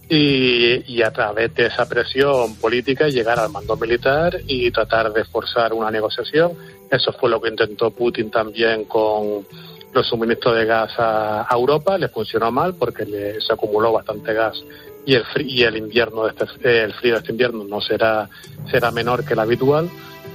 y, 0.09 1.01
a 1.01 1.11
través 1.11 1.53
de 1.53 1.65
esa 1.65 1.87
presión 1.87 2.55
política 2.55 3.09
llegar 3.09 3.39
al 3.39 3.49
mando 3.49 3.75
militar 3.75 4.39
y 4.47 4.71
tratar 4.71 5.11
de 5.11 5.25
forzar 5.25 5.73
una 5.73 5.91
negociación. 5.91 6.53
Eso 6.89 7.11
fue 7.13 7.29
lo 7.29 7.41
que 7.41 7.49
intentó 7.49 7.91
Putin 7.91 8.31
también 8.31 8.85
con 8.85 9.45
los 9.93 10.07
suministros 10.07 10.55
de 10.55 10.65
gas 10.65 10.93
a, 10.97 11.47
Europa. 11.51 11.97
Le 11.97 12.07
funcionó 12.07 12.51
mal 12.51 12.75
porque 12.75 13.05
le, 13.05 13.41
se 13.41 13.51
acumuló 13.53 13.91
bastante 13.91 14.33
gas 14.33 14.63
y 15.05 15.15
el, 15.15 15.23
y 15.39 15.63
el 15.63 15.77
invierno 15.77 16.25
de 16.25 16.33
este, 16.45 16.83
el 16.83 16.93
frío 16.93 17.13
de 17.13 17.19
este 17.19 17.31
invierno 17.31 17.65
no 17.65 17.81
será, 17.81 18.29
será 18.71 18.91
menor 18.91 19.25
que 19.25 19.33
el 19.33 19.39
habitual 19.39 19.89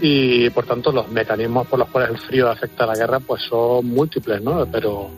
y 0.05 0.51
por 0.51 0.67
tanto 0.67 0.91
los 0.91 1.09
mecanismos 1.11 1.69
por 1.69 1.79
los 1.79 1.89
cuales 1.89 2.11
el 2.11 2.19
frío 2.19 2.51
afecta 2.51 2.83
a 2.83 2.89
la 2.89 2.97
guerra 2.97 3.21
pues 3.21 3.41
son 3.43 3.87
múltiples, 3.87 4.43
¿no? 4.43 4.67
Pero 4.67 5.11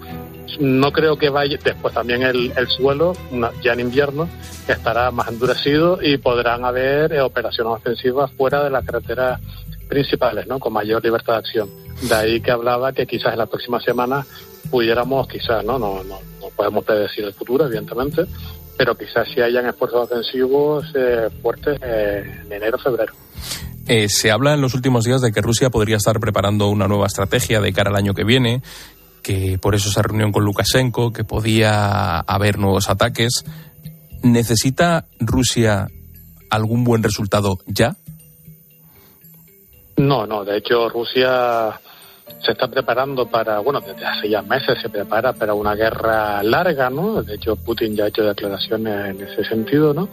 no 0.61 0.93
creo 0.93 1.17
que 1.17 1.31
vaya, 1.31 1.57
después 1.65 1.95
también 1.95 2.23
el, 2.23 2.53
el 2.55 2.69
suelo, 2.69 3.15
ya 3.63 3.73
en 3.73 3.81
invierno, 3.81 4.29
estará 4.69 5.11
más 5.11 5.29
endurecido 5.29 6.01
y 6.03 6.19
podrán 6.19 6.67
haber 6.67 7.15
eh, 7.15 7.23
operaciones 7.23 7.73
ofensivas 7.73 8.31
fuera 8.33 8.63
de 8.63 8.69
las 8.69 8.85
carreteras 8.85 9.41
principales, 9.89 10.47
¿no? 10.47 10.59
Con 10.59 10.75
mayor 10.75 11.03
libertad 11.03 11.33
de 11.33 11.39
acción. 11.39 11.71
De 12.03 12.15
ahí 12.15 12.41
que 12.43 12.51
hablaba 12.51 12.93
que 12.93 13.07
quizás 13.07 13.33
en 13.33 13.39
la 13.39 13.47
próxima 13.47 13.81
semana 13.81 14.27
pudiéramos, 14.71 15.27
quizás, 15.29 15.65
¿no? 15.65 15.79
No, 15.79 16.05
no, 16.05 16.19
no 16.41 16.49
podemos 16.55 16.85
predecir 16.85 17.25
el 17.25 17.33
futuro, 17.33 17.65
evidentemente, 17.65 18.27
pero 18.77 18.95
quizás 18.95 19.27
si 19.33 19.41
hayan 19.41 19.67
esfuerzos 19.67 20.11
ofensivos 20.11 20.85
eh, 20.95 21.31
fuertes 21.41 21.79
eh, 21.83 22.43
en 22.45 22.53
enero, 22.53 22.77
febrero. 22.77 23.15
Eh, 23.87 24.09
se 24.09 24.31
habla 24.31 24.55
en 24.55 24.61
los 24.61 24.75
últimos 24.75 25.05
días 25.05 25.21
de 25.21 25.33
que 25.33 25.43
Rusia 25.43 25.71
podría 25.71 25.97
estar 25.97 26.19
preparando 26.19 26.69
una 26.69 26.89
nueva 26.89 27.07
estrategia 27.07 27.61
de 27.61 27.73
cara 27.73 27.91
al 27.91 27.97
año 27.97 28.15
que 28.15 28.25
viene, 28.25 28.63
que 29.23 29.59
por 29.59 29.75
eso 29.75 29.91
esa 29.91 30.03
reunión 30.03 30.33
con 30.33 30.45
Lukashenko, 30.45 31.13
que 31.13 31.25
podía 31.25 32.21
haber 32.21 32.59
nuevos 32.59 32.89
ataques. 32.89 33.45
¿Necesita 34.23 35.07
Rusia 35.21 35.89
algún 36.51 36.85
buen 36.85 37.03
resultado 37.03 37.59
ya? 37.67 37.97
No, 39.97 40.27
no. 40.27 40.45
De 40.45 40.59
hecho, 40.59 40.89
Rusia 40.89 41.79
se 42.45 42.53
está 42.53 42.69
preparando 42.69 43.27
para, 43.27 43.59
bueno, 43.61 43.81
desde 43.81 44.05
hace 44.05 44.29
ya 44.29 44.43
meses 44.43 44.79
se 44.81 44.89
prepara 44.89 45.33
para 45.33 45.55
una 45.55 45.75
guerra 45.75 46.43
larga, 46.43 46.89
¿no? 46.91 47.23
De 47.23 47.35
hecho, 47.35 47.57
Putin 47.57 47.95
ya 47.95 48.05
ha 48.05 48.09
hecho 48.09 48.23
declaraciones 48.23 49.11
en 49.11 49.29
ese 49.29 49.45
sentido, 49.45 49.93
¿no? 49.93 50.09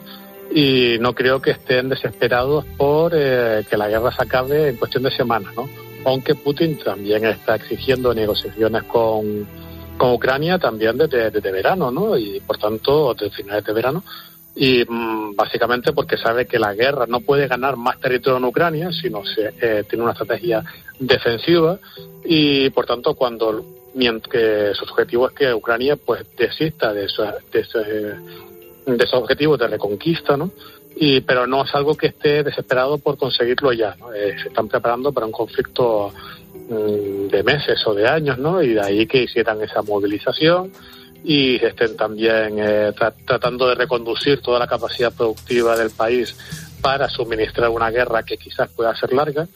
Y 0.53 0.97
no 0.99 1.13
creo 1.13 1.41
que 1.41 1.51
estén 1.51 1.89
desesperados 1.89 2.65
por 2.77 3.13
eh, 3.15 3.63
que 3.69 3.77
la 3.77 3.87
guerra 3.87 4.11
se 4.11 4.23
acabe 4.23 4.69
en 4.69 4.75
cuestión 4.77 5.03
de 5.03 5.11
semanas, 5.11 5.53
¿no? 5.55 5.69
Aunque 6.05 6.35
Putin 6.35 6.77
también 6.77 7.25
está 7.25 7.55
exigiendo 7.55 8.13
negociaciones 8.13 8.83
con, 8.83 9.47
con 9.97 10.11
Ucrania 10.13 10.57
también 10.57 10.97
desde, 10.97 11.51
verano, 11.51 11.91
¿no? 11.91 12.17
Y 12.17 12.39
por 12.41 12.57
tanto, 12.57 13.13
desde 13.13 13.35
finales 13.35 13.63
de 13.63 13.73
verano. 13.73 14.03
Y 14.55 14.83
mm, 14.83 15.35
básicamente 15.35 15.93
porque 15.93 16.17
sabe 16.17 16.45
que 16.45 16.59
la 16.59 16.73
guerra 16.73 17.05
no 17.07 17.21
puede 17.21 17.47
ganar 17.47 17.77
más 17.77 17.99
territorio 17.99 18.37
en 18.37 18.45
Ucrania, 18.45 18.89
sino 18.91 19.23
se, 19.23 19.53
eh, 19.61 19.83
tiene 19.87 20.03
una 20.03 20.11
estrategia 20.11 20.63
defensiva 20.99 21.79
y 22.25 22.69
por 22.71 22.85
tanto 22.85 23.15
cuando 23.15 23.65
mientras 23.93 24.31
que 24.31 24.71
su 24.73 24.83
objetivo 24.85 25.29
es 25.29 25.33
que 25.33 25.53
Ucrania 25.53 25.95
pues 25.95 26.25
desista 26.35 26.93
de, 26.93 27.05
eso, 27.05 27.23
de, 27.23 28.15
de 28.85 29.03
esos 29.03 29.21
objetivos 29.21 29.59
de 29.59 29.67
reconquista, 29.67 30.37
¿no? 30.37 30.51
Y, 30.95 31.21
pero 31.21 31.47
no 31.47 31.63
es 31.63 31.73
algo 31.73 31.95
que 31.95 32.07
esté 32.07 32.43
desesperado 32.43 32.97
por 32.97 33.17
conseguirlo 33.17 33.71
ya, 33.73 33.95
¿no? 33.99 34.13
Eh, 34.13 34.35
se 34.41 34.49
están 34.49 34.67
preparando 34.67 35.11
para 35.11 35.25
un 35.25 35.31
conflicto 35.31 36.11
mm, 36.69 37.27
de 37.27 37.43
meses 37.43 37.85
o 37.85 37.93
de 37.93 38.07
años, 38.07 38.37
¿no? 38.37 38.61
Y 38.61 38.73
de 38.73 38.81
ahí 38.81 39.07
que 39.07 39.23
hicieran 39.23 39.61
esa 39.61 39.81
movilización 39.81 40.71
y 41.23 41.63
estén 41.63 41.95
también 41.95 42.57
eh, 42.57 42.93
tratando 43.25 43.67
de 43.67 43.75
reconducir 43.75 44.41
toda 44.41 44.59
la 44.59 44.67
capacidad 44.67 45.13
productiva 45.13 45.77
del 45.77 45.91
país 45.91 46.35
para 46.81 47.07
suministrar 47.09 47.69
una 47.69 47.91
guerra 47.91 48.23
que 48.23 48.37
quizás 48.37 48.69
pueda 48.69 48.95
ser 48.95 49.13
larga. 49.13 49.47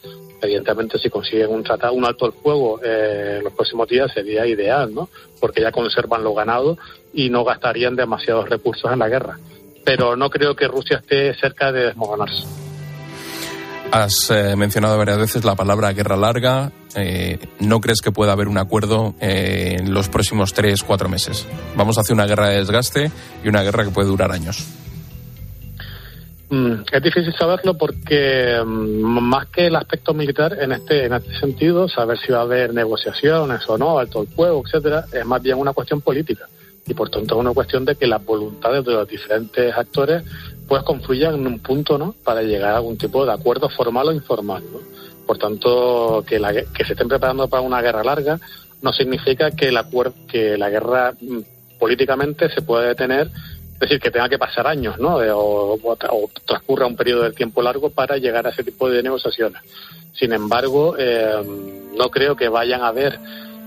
Evidentemente, 0.46 0.98
si 0.98 1.10
consiguen 1.10 1.50
un 1.50 1.64
tratado, 1.64 1.92
un 1.92 2.04
alto 2.04 2.26
el 2.26 2.32
fuego 2.32 2.80
eh, 2.82 3.36
en 3.38 3.44
los 3.44 3.52
próximos 3.52 3.88
días 3.88 4.12
sería 4.12 4.46
ideal, 4.46 4.94
¿no? 4.94 5.08
Porque 5.40 5.60
ya 5.60 5.72
conservan 5.72 6.22
lo 6.22 6.34
ganado 6.34 6.78
y 7.12 7.30
no 7.30 7.42
gastarían 7.42 7.96
demasiados 7.96 8.48
recursos 8.48 8.92
en 8.92 9.00
la 9.00 9.08
guerra. 9.08 9.38
Pero 9.84 10.16
no 10.16 10.30
creo 10.30 10.54
que 10.54 10.68
Rusia 10.68 10.98
esté 10.98 11.34
cerca 11.34 11.72
de 11.72 11.86
desmoronarse. 11.86 12.44
Has 13.90 14.30
eh, 14.30 14.54
mencionado 14.56 14.96
varias 14.98 15.18
veces 15.18 15.44
la 15.44 15.56
palabra 15.56 15.92
guerra 15.92 16.16
larga. 16.16 16.70
Eh, 16.94 17.38
¿No 17.58 17.80
crees 17.80 18.00
que 18.00 18.12
pueda 18.12 18.32
haber 18.32 18.46
un 18.46 18.58
acuerdo 18.58 19.14
en 19.20 19.92
los 19.92 20.08
próximos 20.08 20.52
tres, 20.52 20.84
cuatro 20.84 21.08
meses? 21.08 21.46
Vamos 21.76 21.98
hacia 21.98 22.14
una 22.14 22.26
guerra 22.26 22.50
de 22.50 22.58
desgaste 22.58 23.10
y 23.42 23.48
una 23.48 23.62
guerra 23.62 23.84
que 23.84 23.90
puede 23.90 24.08
durar 24.08 24.30
años. 24.30 24.64
Mm, 26.48 26.82
es 26.92 27.02
difícil 27.02 27.34
saberlo 27.34 27.74
porque 27.74 28.62
mm, 28.64 29.20
más 29.20 29.46
que 29.46 29.66
el 29.66 29.76
aspecto 29.76 30.14
militar 30.14 30.56
en 30.60 30.72
este 30.72 31.06
en 31.06 31.14
este 31.14 31.38
sentido, 31.40 31.88
saber 31.88 32.18
si 32.18 32.32
va 32.32 32.38
a 32.38 32.42
haber 32.42 32.72
negociaciones 32.72 33.68
o 33.68 33.76
no, 33.76 33.98
alto 33.98 34.22
el 34.22 34.28
fuego, 34.28 34.62
etcétera, 34.64 35.04
es 35.12 35.26
más 35.26 35.42
bien 35.42 35.58
una 35.58 35.72
cuestión 35.72 36.00
política 36.00 36.46
y 36.86 36.94
por 36.94 37.10
tanto 37.10 37.34
es 37.34 37.40
una 37.40 37.52
cuestión 37.52 37.84
de 37.84 37.96
que 37.96 38.06
las 38.06 38.24
voluntades 38.24 38.84
de 38.84 38.92
los 38.92 39.08
diferentes 39.08 39.76
actores 39.76 40.22
pues 40.68 40.82
confluyan 40.82 41.34
en 41.34 41.46
un 41.46 41.58
punto 41.58 41.98
¿no? 41.98 42.14
para 42.24 42.42
llegar 42.42 42.74
a 42.74 42.76
algún 42.76 42.96
tipo 42.96 43.24
de 43.26 43.32
acuerdo 43.32 43.68
formal 43.68 44.08
o 44.08 44.12
informal. 44.12 44.62
¿no? 44.72 44.78
Por 45.26 45.38
tanto, 45.38 46.24
que, 46.26 46.38
la, 46.38 46.52
que 46.52 46.84
se 46.84 46.92
estén 46.92 47.08
preparando 47.08 47.48
para 47.48 47.62
una 47.62 47.82
guerra 47.82 48.04
larga 48.04 48.38
no 48.82 48.92
significa 48.92 49.50
que 49.50 49.72
la, 49.72 49.86
que 50.28 50.56
la 50.56 50.70
guerra 50.70 51.12
mm, 51.20 51.40
políticamente 51.78 52.48
se 52.50 52.62
pueda 52.62 52.86
detener, 52.86 53.30
es 53.76 53.80
decir, 53.80 54.00
que 54.00 54.10
tenga 54.10 54.28
que 54.28 54.38
pasar 54.38 54.66
años 54.66 54.98
¿no? 54.98 55.16
o, 55.16 55.78
o, 55.82 56.30
transcurra 56.44 56.86
un 56.86 56.96
periodo 56.96 57.24
de 57.24 57.32
tiempo 57.32 57.60
largo 57.62 57.90
para 57.90 58.16
llegar 58.16 58.46
a 58.46 58.50
ese 58.50 58.64
tipo 58.64 58.88
de 58.88 59.02
negociaciones. 59.02 59.60
Sin 60.12 60.32
embargo, 60.32 60.96
eh, 60.98 61.42
no 61.94 62.10
creo 62.10 62.34
que 62.34 62.48
vayan 62.48 62.82
a 62.82 62.88
haber 62.88 63.18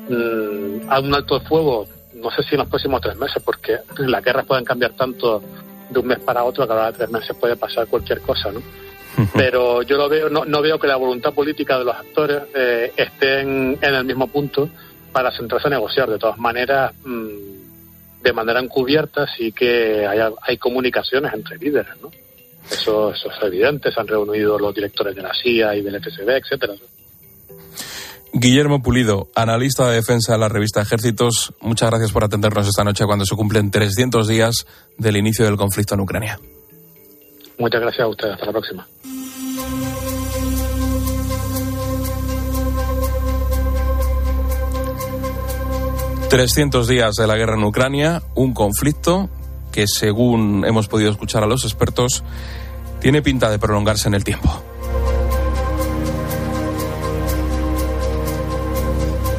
mm, 0.09 0.89
a 0.89 0.99
un 0.99 1.13
alto 1.13 1.39
fuego 1.41 1.87
no 2.19 2.31
sé 2.31 2.43
si 2.43 2.55
en 2.55 2.59
los 2.59 2.67
próximos 2.67 3.01
tres 3.01 3.17
meses, 3.17 3.41
porque 3.43 3.77
las 3.97 4.23
guerras 4.23 4.45
pueden 4.45 4.65
cambiar 4.65 4.91
tanto 4.91 5.41
de 5.89 5.99
un 5.99 6.07
mes 6.07 6.19
para 6.19 6.43
otro, 6.43 6.67
cada 6.67 6.91
tres 6.91 7.09
meses 7.09 7.35
puede 7.39 7.55
pasar 7.55 7.87
cualquier 7.87 8.21
cosa, 8.21 8.51
¿no? 8.51 8.61
Pero 9.33 9.81
yo 9.81 9.97
lo 9.97 10.07
veo, 10.07 10.29
no, 10.29 10.45
no 10.45 10.61
veo 10.61 10.79
que 10.79 10.87
la 10.87 10.95
voluntad 10.95 11.33
política 11.33 11.77
de 11.77 11.85
los 11.85 11.95
actores 11.95 12.43
eh, 12.55 12.93
estén 12.95 13.77
en 13.81 13.95
el 13.95 14.05
mismo 14.05 14.27
punto 14.27 14.69
para 15.11 15.31
centrarse 15.31 15.67
a 15.67 15.71
negociar. 15.71 16.09
De 16.09 16.19
todas 16.19 16.37
maneras, 16.37 16.93
mm, 17.03 17.27
de 18.21 18.33
manera 18.33 18.59
encubierta, 18.59 19.25
sí 19.37 19.51
que 19.51 20.05
hay, 20.05 20.19
hay 20.41 20.57
comunicaciones 20.57 21.33
entre 21.33 21.57
líderes, 21.57 21.93
¿no? 22.01 22.11
Eso, 22.69 23.11
eso 23.11 23.31
es 23.31 23.43
evidente, 23.43 23.91
se 23.91 23.99
han 23.99 24.07
reunido 24.07 24.59
los 24.59 24.75
directores 24.75 25.15
de 25.15 25.21
la 25.21 25.31
CIA 25.33 25.75
y 25.75 25.81
del 25.81 26.01
FSB, 26.01 26.29
etcétera. 26.29 26.73
Guillermo 28.31 28.83
Pulido, 28.83 29.29
analista 29.35 29.89
de 29.89 29.95
defensa 29.95 30.33
de 30.33 30.39
la 30.39 30.49
revista 30.49 30.81
Ejércitos, 30.81 31.53
muchas 31.61 31.89
gracias 31.89 32.11
por 32.11 32.23
atendernos 32.23 32.67
esta 32.67 32.83
noche 32.83 33.05
cuando 33.05 33.25
se 33.25 33.35
cumplen 33.35 33.71
300 33.71 34.27
días 34.27 34.67
del 34.97 35.17
inicio 35.17 35.45
del 35.45 35.57
conflicto 35.57 35.95
en 35.95 36.01
Ucrania. 36.01 36.39
Muchas 37.57 37.81
gracias 37.81 38.05
a 38.05 38.07
ustedes. 38.07 38.33
Hasta 38.33 38.45
la 38.45 38.51
próxima. 38.51 38.87
...300 46.29 46.85
días 46.85 47.15
de 47.15 47.25
la 47.25 47.35
guerra 47.35 47.55
en 47.55 47.63
Ucrania, 47.63 48.21
un 48.35 48.53
conflicto 48.53 49.29
que 49.71 49.87
según 49.87 50.63
hemos 50.63 50.87
podido 50.87 51.09
escuchar 51.09 51.43
a 51.43 51.47
los 51.47 51.63
expertos, 51.63 52.23
tiene 52.99 53.23
pinta 53.23 53.49
de 53.49 53.57
prolongarse 53.57 54.07
en 54.07 54.13
el 54.13 54.23
tiempo. 54.23 54.61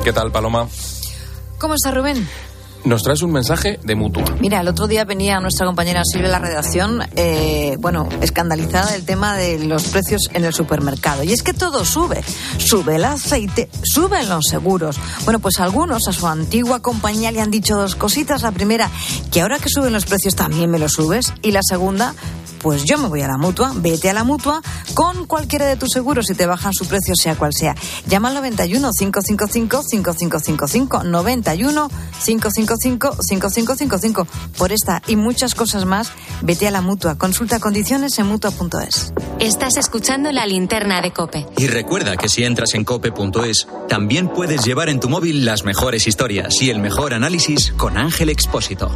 ¿Qué 0.02 0.12
tal, 0.12 0.32
Paloma? 0.32 0.66
¿Cómo 1.58 1.74
está 1.74 1.92
Rubén? 1.92 2.26
Nos 2.84 3.02
traes 3.02 3.22
un 3.22 3.32
mensaje 3.32 3.78
de 3.82 3.94
mutua. 3.94 4.24
Mira, 4.40 4.60
el 4.60 4.68
otro 4.68 4.86
día 4.86 5.04
venía 5.04 5.38
nuestra 5.40 5.66
compañera 5.66 6.02
Silvia 6.04 6.28
la 6.28 6.38
redacción, 6.38 7.02
eh, 7.16 7.76
bueno, 7.78 8.08
escandalizada 8.22 8.92
del 8.92 9.04
tema 9.04 9.36
de 9.36 9.64
los 9.64 9.84
precios 9.84 10.30
en 10.32 10.44
el 10.44 10.54
supermercado. 10.54 11.22
Y 11.22 11.32
es 11.32 11.42
que 11.42 11.52
todo 11.52 11.84
sube. 11.84 12.22
Sube 12.58 12.96
el 12.96 13.04
aceite, 13.04 13.68
suben 13.82 14.28
los 14.28 14.46
seguros. 14.46 14.98
Bueno, 15.24 15.40
pues 15.40 15.60
algunos 15.60 16.08
a 16.08 16.12
su 16.12 16.26
antigua 16.26 16.80
compañía 16.80 17.30
le 17.32 17.40
han 17.40 17.50
dicho 17.50 17.76
dos 17.76 17.94
cositas. 17.94 18.42
La 18.42 18.52
primera, 18.52 18.90
que 19.30 19.42
ahora 19.42 19.58
que 19.58 19.68
suben 19.68 19.92
los 19.92 20.06
precios 20.06 20.34
también 20.34 20.70
me 20.70 20.78
los 20.78 20.92
subes. 20.92 21.32
Y 21.42 21.52
la 21.52 21.60
segunda, 21.62 22.14
pues 22.62 22.84
yo 22.84 22.98
me 22.98 23.08
voy 23.08 23.22
a 23.22 23.28
la 23.28 23.38
mutua, 23.38 23.72
vete 23.74 24.10
a 24.10 24.12
la 24.12 24.24
mutua 24.24 24.62
con 24.94 25.26
cualquiera 25.26 25.66
de 25.66 25.76
tus 25.76 25.90
seguros 25.92 26.30
y 26.30 26.34
te 26.34 26.46
bajan 26.46 26.72
su 26.72 26.86
precio, 26.86 27.14
sea 27.16 27.36
cual 27.36 27.52
sea. 27.54 27.74
Llama 28.06 28.28
al 28.28 28.34
91 28.34 28.90
555 28.96 29.82
5555 29.82 31.04
91 31.04 31.90
555 32.24 33.16
5555 33.20 34.26
por 34.58 34.72
esta 34.72 35.02
y 35.06 35.16
muchas 35.16 35.54
cosas 35.54 35.84
más. 35.84 36.12
Vete 36.42 36.68
a 36.68 36.70
la 36.70 36.80
mutua. 36.80 37.16
Consulta 37.16 37.58
condiciones 37.60 38.18
en 38.18 38.26
mutua.es. 38.26 39.12
Estás 39.38 39.76
escuchando 39.76 40.32
la 40.32 40.46
linterna 40.46 41.00
de 41.00 41.12
Cope. 41.12 41.46
Y 41.56 41.66
recuerda 41.66 42.16
que 42.16 42.28
si 42.28 42.44
entras 42.44 42.74
en 42.74 42.84
cope.es, 42.84 43.68
también 43.88 44.28
puedes 44.28 44.64
llevar 44.64 44.88
en 44.88 45.00
tu 45.00 45.08
móvil 45.08 45.44
las 45.44 45.64
mejores 45.64 46.06
historias 46.06 46.60
y 46.60 46.70
el 46.70 46.78
mejor 46.78 47.14
análisis 47.14 47.72
con 47.76 47.96
Ángel 47.96 48.28
Expósito. 48.28 48.90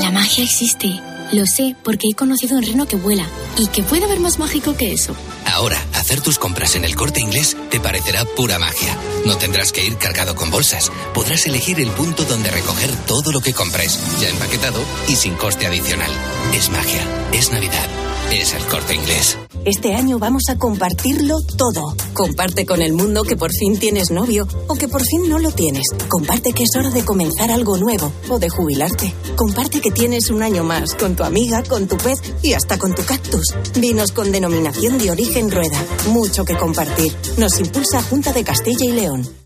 La 0.00 0.10
magia 0.10 0.44
existe 0.44 1.00
lo 1.32 1.46
sé 1.46 1.76
porque 1.84 2.08
he 2.10 2.14
conocido 2.14 2.56
un 2.56 2.62
reno 2.62 2.86
que 2.86 2.96
vuela. 2.96 3.26
¿Y 3.58 3.66
que 3.68 3.82
puede 3.82 4.04
haber 4.04 4.20
más 4.20 4.38
mágico 4.38 4.76
que 4.76 4.92
eso? 4.92 5.14
Ahora, 5.44 5.78
Hacer 6.06 6.20
tus 6.20 6.38
compras 6.38 6.76
en 6.76 6.84
el 6.84 6.94
corte 6.94 7.20
inglés 7.20 7.56
te 7.68 7.80
parecerá 7.80 8.24
pura 8.24 8.60
magia. 8.60 8.96
No 9.24 9.36
tendrás 9.38 9.72
que 9.72 9.84
ir 9.84 9.96
cargado 9.96 10.36
con 10.36 10.52
bolsas. 10.52 10.92
Podrás 11.12 11.46
elegir 11.46 11.80
el 11.80 11.90
punto 11.90 12.22
donde 12.22 12.48
recoger 12.48 12.94
todo 13.06 13.32
lo 13.32 13.40
que 13.40 13.52
compres, 13.52 13.98
ya 14.20 14.28
empaquetado 14.28 14.78
y 15.08 15.16
sin 15.16 15.34
coste 15.34 15.66
adicional. 15.66 16.12
Es 16.54 16.70
magia, 16.70 17.02
es 17.32 17.50
Navidad, 17.50 17.88
es 18.32 18.54
el 18.54 18.64
corte 18.66 18.94
inglés. 18.94 19.38
Este 19.64 19.94
año 19.94 20.18
vamos 20.18 20.44
a 20.48 20.58
compartirlo 20.58 21.38
todo. 21.56 21.96
Comparte 22.12 22.66
con 22.66 22.82
el 22.82 22.92
mundo 22.92 23.24
que 23.24 23.36
por 23.36 23.52
fin 23.52 23.78
tienes 23.78 24.10
novio 24.10 24.46
o 24.68 24.74
que 24.74 24.88
por 24.88 25.02
fin 25.04 25.28
no 25.28 25.38
lo 25.38 25.50
tienes. 25.50 25.86
Comparte 26.08 26.52
que 26.52 26.64
es 26.64 26.70
hora 26.76 26.90
de 26.90 27.04
comenzar 27.04 27.50
algo 27.50 27.76
nuevo 27.76 28.12
o 28.28 28.38
de 28.38 28.48
jubilarte. 28.48 29.12
Comparte 29.36 29.80
que 29.80 29.90
tienes 29.90 30.30
un 30.30 30.42
año 30.42 30.64
más 30.64 30.94
con 30.94 31.16
tu 31.16 31.24
amiga, 31.24 31.62
con 31.62 31.88
tu 31.88 31.96
pez 31.96 32.20
y 32.42 32.52
hasta 32.52 32.78
con 32.78 32.94
tu 32.94 33.04
cactus. 33.04 33.54
Vinos 33.78 34.12
con 34.12 34.30
denominación 34.30 34.98
de 34.98 35.10
origen 35.10 35.50
rueda. 35.50 35.82
Mucho 36.08 36.44
que 36.44 36.56
compartir. 36.56 37.12
Nos 37.38 37.58
impulsa 37.58 38.02
Junta 38.02 38.32
de 38.32 38.44
Castilla 38.44 38.84
y 38.84 38.92
León. 38.92 39.45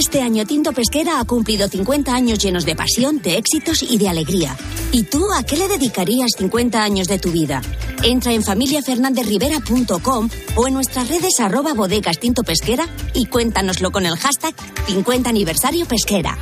Este 0.00 0.22
año 0.22 0.46
Tinto 0.46 0.72
Pesquera 0.72 1.20
ha 1.20 1.26
cumplido 1.26 1.68
50 1.68 2.14
años 2.14 2.38
llenos 2.38 2.64
de 2.64 2.74
pasión, 2.74 3.20
de 3.20 3.36
éxitos 3.36 3.82
y 3.82 3.98
de 3.98 4.08
alegría. 4.08 4.56
¿Y 4.92 5.02
tú 5.02 5.30
a 5.30 5.42
qué 5.42 5.58
le 5.58 5.68
dedicarías 5.68 6.30
50 6.38 6.82
años 6.82 7.06
de 7.06 7.18
tu 7.18 7.30
vida? 7.30 7.60
Entra 8.02 8.32
en 8.32 8.42
familiafernandezrivera.com 8.42 10.30
o 10.56 10.66
en 10.66 10.72
nuestras 10.72 11.06
redes 11.06 11.38
arroba 11.38 11.74
bodegas 11.74 12.18
Tinto 12.18 12.42
Pesquera 12.42 12.86
y 13.12 13.26
cuéntanoslo 13.26 13.90
con 13.92 14.06
el 14.06 14.16
hashtag 14.16 14.54
50 14.86 15.28
aniversario 15.28 15.84
pesquera. 15.84 16.38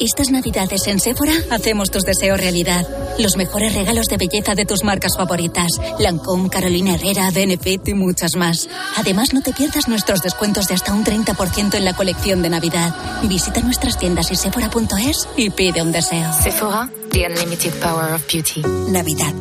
Estas 0.00 0.30
navidades 0.30 0.86
en 0.86 1.00
Sephora 1.00 1.32
hacemos 1.50 1.90
tus 1.90 2.04
deseos 2.04 2.38
realidad. 2.38 2.86
Los 3.18 3.36
mejores 3.36 3.74
regalos 3.74 4.06
de 4.06 4.16
belleza 4.16 4.54
de 4.54 4.64
tus 4.64 4.84
marcas 4.84 5.16
favoritas. 5.16 5.72
Lancôme, 5.98 6.50
Carolina 6.50 6.94
Herrera, 6.94 7.32
Benefit 7.32 7.88
y 7.88 7.94
muchas 7.94 8.36
más. 8.36 8.68
Además, 8.96 9.34
no 9.34 9.42
te 9.42 9.52
pierdas 9.52 9.88
nuestros 9.88 10.20
descuentos 10.22 10.68
de 10.68 10.74
hasta 10.74 10.94
un 10.94 11.04
30% 11.04 11.74
en 11.74 11.84
la 11.84 11.96
colección 11.96 12.42
de 12.42 12.50
Navidad. 12.50 12.94
Visita 13.24 13.60
nuestras 13.60 13.98
tiendas 13.98 14.30
y 14.30 14.36
sephora.es 14.36 15.28
y 15.36 15.50
pide 15.50 15.82
un 15.82 15.90
deseo. 15.90 16.32
Sephora, 16.44 16.88
the 17.10 17.26
unlimited 17.26 17.72
power 17.80 18.14
of 18.14 18.22
beauty. 18.32 18.62
Navidad. 18.90 19.34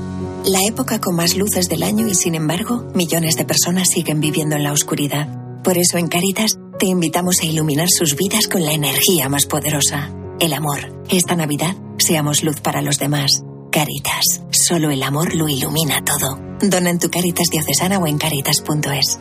La 0.45 0.61
época 0.67 0.99
con 0.99 1.15
más 1.15 1.35
luces 1.35 1.69
del 1.69 1.83
año 1.83 2.07
y 2.07 2.15
sin 2.15 2.33
embargo, 2.33 2.87
millones 2.95 3.35
de 3.35 3.45
personas 3.45 3.89
siguen 3.89 4.21
viviendo 4.21 4.55
en 4.55 4.63
la 4.63 4.71
oscuridad. 4.71 5.27
Por 5.63 5.77
eso 5.77 5.97
en 5.97 6.07
Caritas 6.07 6.57
te 6.79 6.85
invitamos 6.87 7.41
a 7.41 7.45
iluminar 7.45 7.89
sus 7.89 8.15
vidas 8.15 8.47
con 8.47 8.63
la 8.63 8.71
energía 8.71 9.27
más 9.29 9.45
poderosa, 9.45 10.09
el 10.39 10.53
amor. 10.53 11.03
Esta 11.09 11.35
Navidad 11.35 11.75
seamos 11.97 12.43
luz 12.43 12.61
para 12.61 12.81
los 12.81 12.97
demás. 12.97 13.43
Caritas, 13.71 14.41
solo 14.51 14.91
el 14.91 15.03
amor 15.03 15.35
lo 15.35 15.47
ilumina 15.49 16.03
todo. 16.03 16.39
Dona 16.61 16.89
en 16.89 16.99
tu 16.99 17.09
Caritas 17.09 17.49
diocesana 17.49 17.99
o 17.99 18.07
en 18.07 18.17
caritas.es. 18.17 19.19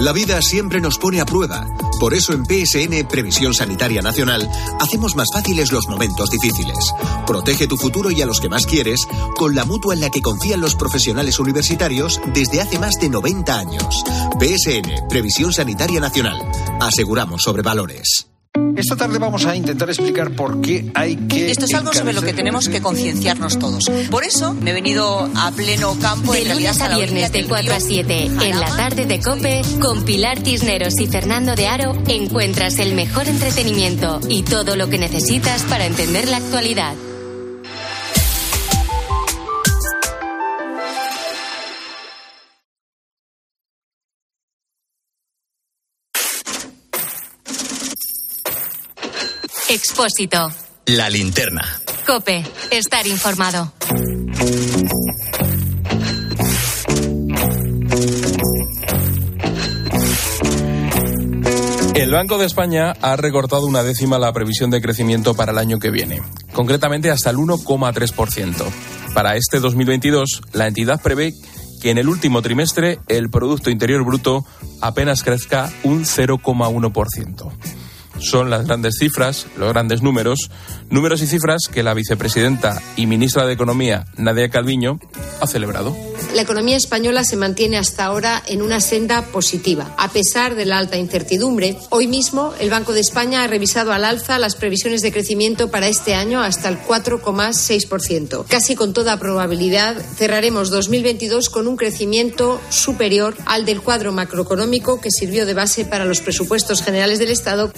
La 0.00 0.12
vida 0.12 0.40
siempre 0.40 0.80
nos 0.80 0.98
pone 0.98 1.20
a 1.20 1.26
prueba. 1.26 1.66
Por 1.98 2.14
eso 2.14 2.32
en 2.32 2.44
PSN 2.46 3.06
Previsión 3.06 3.52
Sanitaria 3.52 4.00
Nacional 4.00 4.50
hacemos 4.80 5.14
más 5.14 5.28
fáciles 5.32 5.72
los 5.72 5.88
momentos 5.88 6.30
difíciles. 6.30 6.94
Protege 7.26 7.66
tu 7.66 7.76
futuro 7.76 8.10
y 8.10 8.22
a 8.22 8.26
los 8.26 8.40
que 8.40 8.48
más 8.48 8.64
quieres 8.64 9.06
con 9.36 9.54
la 9.54 9.66
mutua 9.66 9.92
en 9.92 10.00
la 10.00 10.08
que 10.08 10.22
confían 10.22 10.62
los 10.62 10.74
profesionales 10.74 11.38
universitarios 11.38 12.18
desde 12.32 12.62
hace 12.62 12.78
más 12.78 12.94
de 12.94 13.10
90 13.10 13.58
años. 13.58 14.02
PSN 14.38 15.08
Previsión 15.10 15.52
Sanitaria 15.52 16.00
Nacional. 16.00 16.40
Aseguramos 16.80 17.42
sobre 17.42 17.60
valores. 17.60 18.29
Esta 18.76 18.96
tarde 18.96 19.18
vamos 19.18 19.44
a 19.46 19.54
intentar 19.56 19.88
explicar 19.88 20.30
por 20.30 20.60
qué 20.60 20.90
hay 20.94 21.16
que. 21.16 21.50
Esto 21.50 21.64
es 21.64 21.74
algo 21.74 21.92
sobre 21.92 22.12
lo 22.12 22.22
que 22.22 22.32
tenemos 22.32 22.68
que 22.68 22.80
concienciarnos 22.80 23.58
todos. 23.58 23.84
Por 24.10 24.24
eso 24.24 24.54
me 24.54 24.70
he 24.70 24.74
venido 24.74 25.28
a 25.36 25.50
pleno 25.52 25.96
campo. 26.00 26.32
De 26.32 26.44
lunes 26.44 26.80
a 26.80 26.96
viernes 26.96 27.32
de 27.32 27.46
4 27.46 27.74
a 27.74 27.80
7 27.80 28.24
en 28.24 28.60
la 28.60 28.76
tarde 28.76 29.06
de 29.06 29.20
Cope 29.20 29.62
con 29.80 30.04
Pilar 30.04 30.40
Tisneros 30.40 30.98
y 30.98 31.06
Fernando 31.06 31.54
de 31.54 31.66
Aro 31.66 31.96
encuentras 32.08 32.78
el 32.78 32.94
mejor 32.94 33.28
entretenimiento 33.28 34.20
y 34.28 34.42
todo 34.42 34.76
lo 34.76 34.88
que 34.88 34.98
necesitas 34.98 35.62
para 35.64 35.86
entender 35.86 36.28
la 36.28 36.38
actualidad. 36.38 36.94
Expósito. 49.70 50.50
La 50.86 51.08
linterna. 51.08 51.62
Cope. 52.04 52.42
Estar 52.72 53.06
informado. 53.06 53.72
El 61.94 62.10
Banco 62.10 62.36
de 62.38 62.46
España 62.46 62.94
ha 63.00 63.14
recortado 63.14 63.64
una 63.66 63.84
décima 63.84 64.18
la 64.18 64.32
previsión 64.32 64.70
de 64.70 64.82
crecimiento 64.82 65.34
para 65.34 65.52
el 65.52 65.58
año 65.58 65.78
que 65.78 65.92
viene, 65.92 66.20
concretamente 66.52 67.12
hasta 67.12 67.30
el 67.30 67.36
1,3%. 67.36 68.64
Para 69.14 69.36
este 69.36 69.60
2022, 69.60 70.42
la 70.52 70.66
entidad 70.66 71.00
prevé 71.00 71.32
que 71.80 71.90
en 71.90 71.98
el 71.98 72.08
último 72.08 72.42
trimestre 72.42 72.98
el 73.06 73.30
Producto 73.30 73.70
Interior 73.70 74.04
Bruto 74.04 74.44
apenas 74.80 75.22
crezca 75.22 75.70
un 75.84 76.06
0,1% 76.06 77.79
son 78.20 78.50
las 78.50 78.66
grandes 78.66 78.96
cifras, 78.98 79.46
los 79.56 79.72
grandes 79.72 80.02
números, 80.02 80.50
números 80.90 81.22
y 81.22 81.26
cifras 81.26 81.62
que 81.72 81.82
la 81.82 81.94
vicepresidenta 81.94 82.80
y 82.96 83.06
ministra 83.06 83.46
de 83.46 83.52
Economía, 83.52 84.06
Nadia 84.16 84.48
Calviño, 84.48 84.98
ha 85.40 85.46
celebrado. 85.46 85.96
La 86.34 86.42
economía 86.42 86.76
española 86.76 87.24
se 87.24 87.36
mantiene 87.36 87.76
hasta 87.76 88.04
ahora 88.04 88.40
en 88.46 88.62
una 88.62 88.80
senda 88.80 89.22
positiva, 89.22 89.94
a 89.98 90.10
pesar 90.10 90.54
de 90.54 90.64
la 90.64 90.78
alta 90.78 90.96
incertidumbre. 90.96 91.76
Hoy 91.90 92.06
mismo, 92.06 92.54
el 92.60 92.70
Banco 92.70 92.92
de 92.92 93.00
España 93.00 93.42
ha 93.42 93.48
revisado 93.48 93.92
al 93.92 94.04
alza 94.04 94.38
las 94.38 94.54
previsiones 94.54 95.02
de 95.02 95.10
crecimiento 95.10 95.70
para 95.70 95.88
este 95.88 96.14
año 96.14 96.40
hasta 96.40 96.68
el 96.68 96.78
4,6%. 96.78 98.44
Casi 98.46 98.76
con 98.76 98.92
toda 98.92 99.18
probabilidad, 99.18 100.00
cerraremos 100.16 100.70
2022 100.70 101.50
con 101.50 101.66
un 101.66 101.76
crecimiento 101.76 102.60
superior 102.68 103.36
al 103.46 103.64
del 103.64 103.82
cuadro 103.82 104.12
macroeconómico 104.12 105.00
que 105.00 105.10
sirvió 105.10 105.46
de 105.46 105.54
base 105.54 105.84
para 105.84 106.04
los 106.04 106.20
presupuestos 106.20 106.82
generales 106.82 107.18
del 107.18 107.30
Estado. 107.30 107.72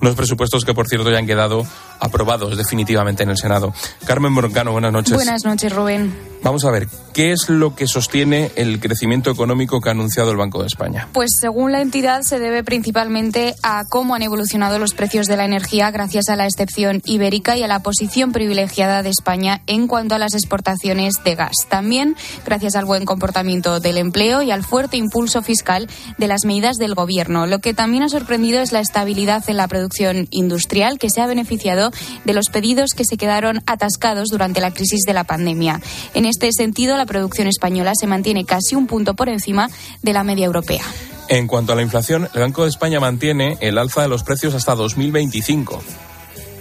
Unos 0.00 0.14
presupuestos 0.14 0.64
que, 0.64 0.74
por 0.74 0.88
cierto, 0.88 1.10
ya 1.10 1.18
han 1.18 1.26
quedado 1.26 1.66
aprobados 2.00 2.56
definitivamente 2.56 3.22
en 3.22 3.30
el 3.30 3.36
Senado. 3.36 3.72
Carmen 4.04 4.34
Broncano, 4.34 4.72
buenas 4.72 4.92
noches. 4.92 5.14
Buenas 5.14 5.44
noches, 5.44 5.72
Rubén. 5.72 6.34
Vamos 6.42 6.66
a 6.66 6.70
ver, 6.70 6.88
¿qué 7.14 7.32
es 7.32 7.48
lo 7.48 7.74
que 7.74 7.86
sostiene 7.86 8.50
el 8.56 8.78
crecimiento 8.78 9.30
económico 9.30 9.80
que 9.80 9.88
ha 9.88 9.92
anunciado 9.92 10.30
el 10.30 10.36
Banco 10.36 10.60
de 10.60 10.66
España? 10.66 11.08
Pues 11.14 11.30
según 11.40 11.72
la 11.72 11.80
entidad 11.80 12.20
se 12.20 12.38
debe 12.38 12.62
principalmente 12.62 13.54
a 13.62 13.84
cómo 13.88 14.14
han 14.14 14.20
evolucionado 14.20 14.78
los 14.78 14.92
precios 14.92 15.26
de 15.26 15.38
la 15.38 15.46
energía 15.46 15.90
gracias 15.90 16.28
a 16.28 16.36
la 16.36 16.44
excepción 16.44 17.00
ibérica 17.06 17.56
y 17.56 17.62
a 17.62 17.66
la 17.66 17.80
posición 17.80 18.32
privilegiada 18.32 19.02
de 19.02 19.08
España 19.08 19.62
en 19.66 19.86
cuanto 19.86 20.16
a 20.16 20.18
las 20.18 20.34
exportaciones 20.34 21.14
de 21.24 21.34
gas. 21.34 21.54
También 21.70 22.14
gracias 22.44 22.76
al 22.76 22.84
buen 22.84 23.06
comportamiento 23.06 23.80
del 23.80 23.96
empleo 23.96 24.42
y 24.42 24.50
al 24.50 24.64
fuerte 24.64 24.98
impulso 24.98 25.40
fiscal 25.40 25.88
de 26.18 26.28
las 26.28 26.44
medidas 26.44 26.76
del 26.76 26.94
Gobierno. 26.94 27.46
Lo 27.46 27.60
que 27.60 27.72
también 27.72 28.02
ha 28.02 28.10
sorprendido 28.10 28.60
es 28.60 28.72
la 28.72 28.80
estabilidad 28.80 29.42
en 29.48 29.56
la 29.56 29.66
producción 29.66 29.83
industrial 30.30 30.98
que 30.98 31.10
se 31.10 31.20
ha 31.20 31.26
beneficiado 31.26 31.90
de 32.24 32.32
los 32.32 32.48
pedidos 32.48 32.90
que 32.96 33.04
se 33.04 33.16
quedaron 33.16 33.62
atascados 33.66 34.28
durante 34.30 34.60
la 34.60 34.72
crisis 34.72 35.02
de 35.06 35.14
la 35.14 35.24
pandemia. 35.24 35.80
En 36.14 36.24
este 36.24 36.50
sentido, 36.52 36.96
la 36.96 37.06
producción 37.06 37.48
española 37.48 37.92
se 37.98 38.06
mantiene 38.06 38.44
casi 38.44 38.74
un 38.74 38.86
punto 38.86 39.14
por 39.14 39.28
encima 39.28 39.68
de 40.02 40.12
la 40.12 40.24
media 40.24 40.46
europea. 40.46 40.84
En 41.28 41.46
cuanto 41.46 41.72
a 41.72 41.76
la 41.76 41.82
inflación, 41.82 42.28
el 42.34 42.40
Banco 42.40 42.64
de 42.64 42.70
España 42.70 43.00
mantiene 43.00 43.56
el 43.60 43.78
alza 43.78 44.02
de 44.02 44.08
los 44.08 44.22
precios 44.22 44.54
hasta 44.54 44.74
2025. 44.74 45.82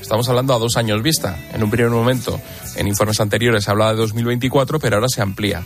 Estamos 0.02 0.28
hablando 0.30 0.54
a 0.54 0.60
dos 0.60 0.78
años 0.78 1.02
vista. 1.02 1.38
En 1.54 1.64
un 1.64 1.70
primer 1.70 1.90
momento, 1.90 2.40
en 2.76 2.88
informes 2.88 3.20
anteriores 3.20 3.64
se 3.64 3.72
hablaba 3.72 3.92
de 3.92 3.98
2024, 3.98 4.80
pero 4.80 4.98
ahora 4.98 5.10
se 5.10 5.22
amplía. 5.22 5.64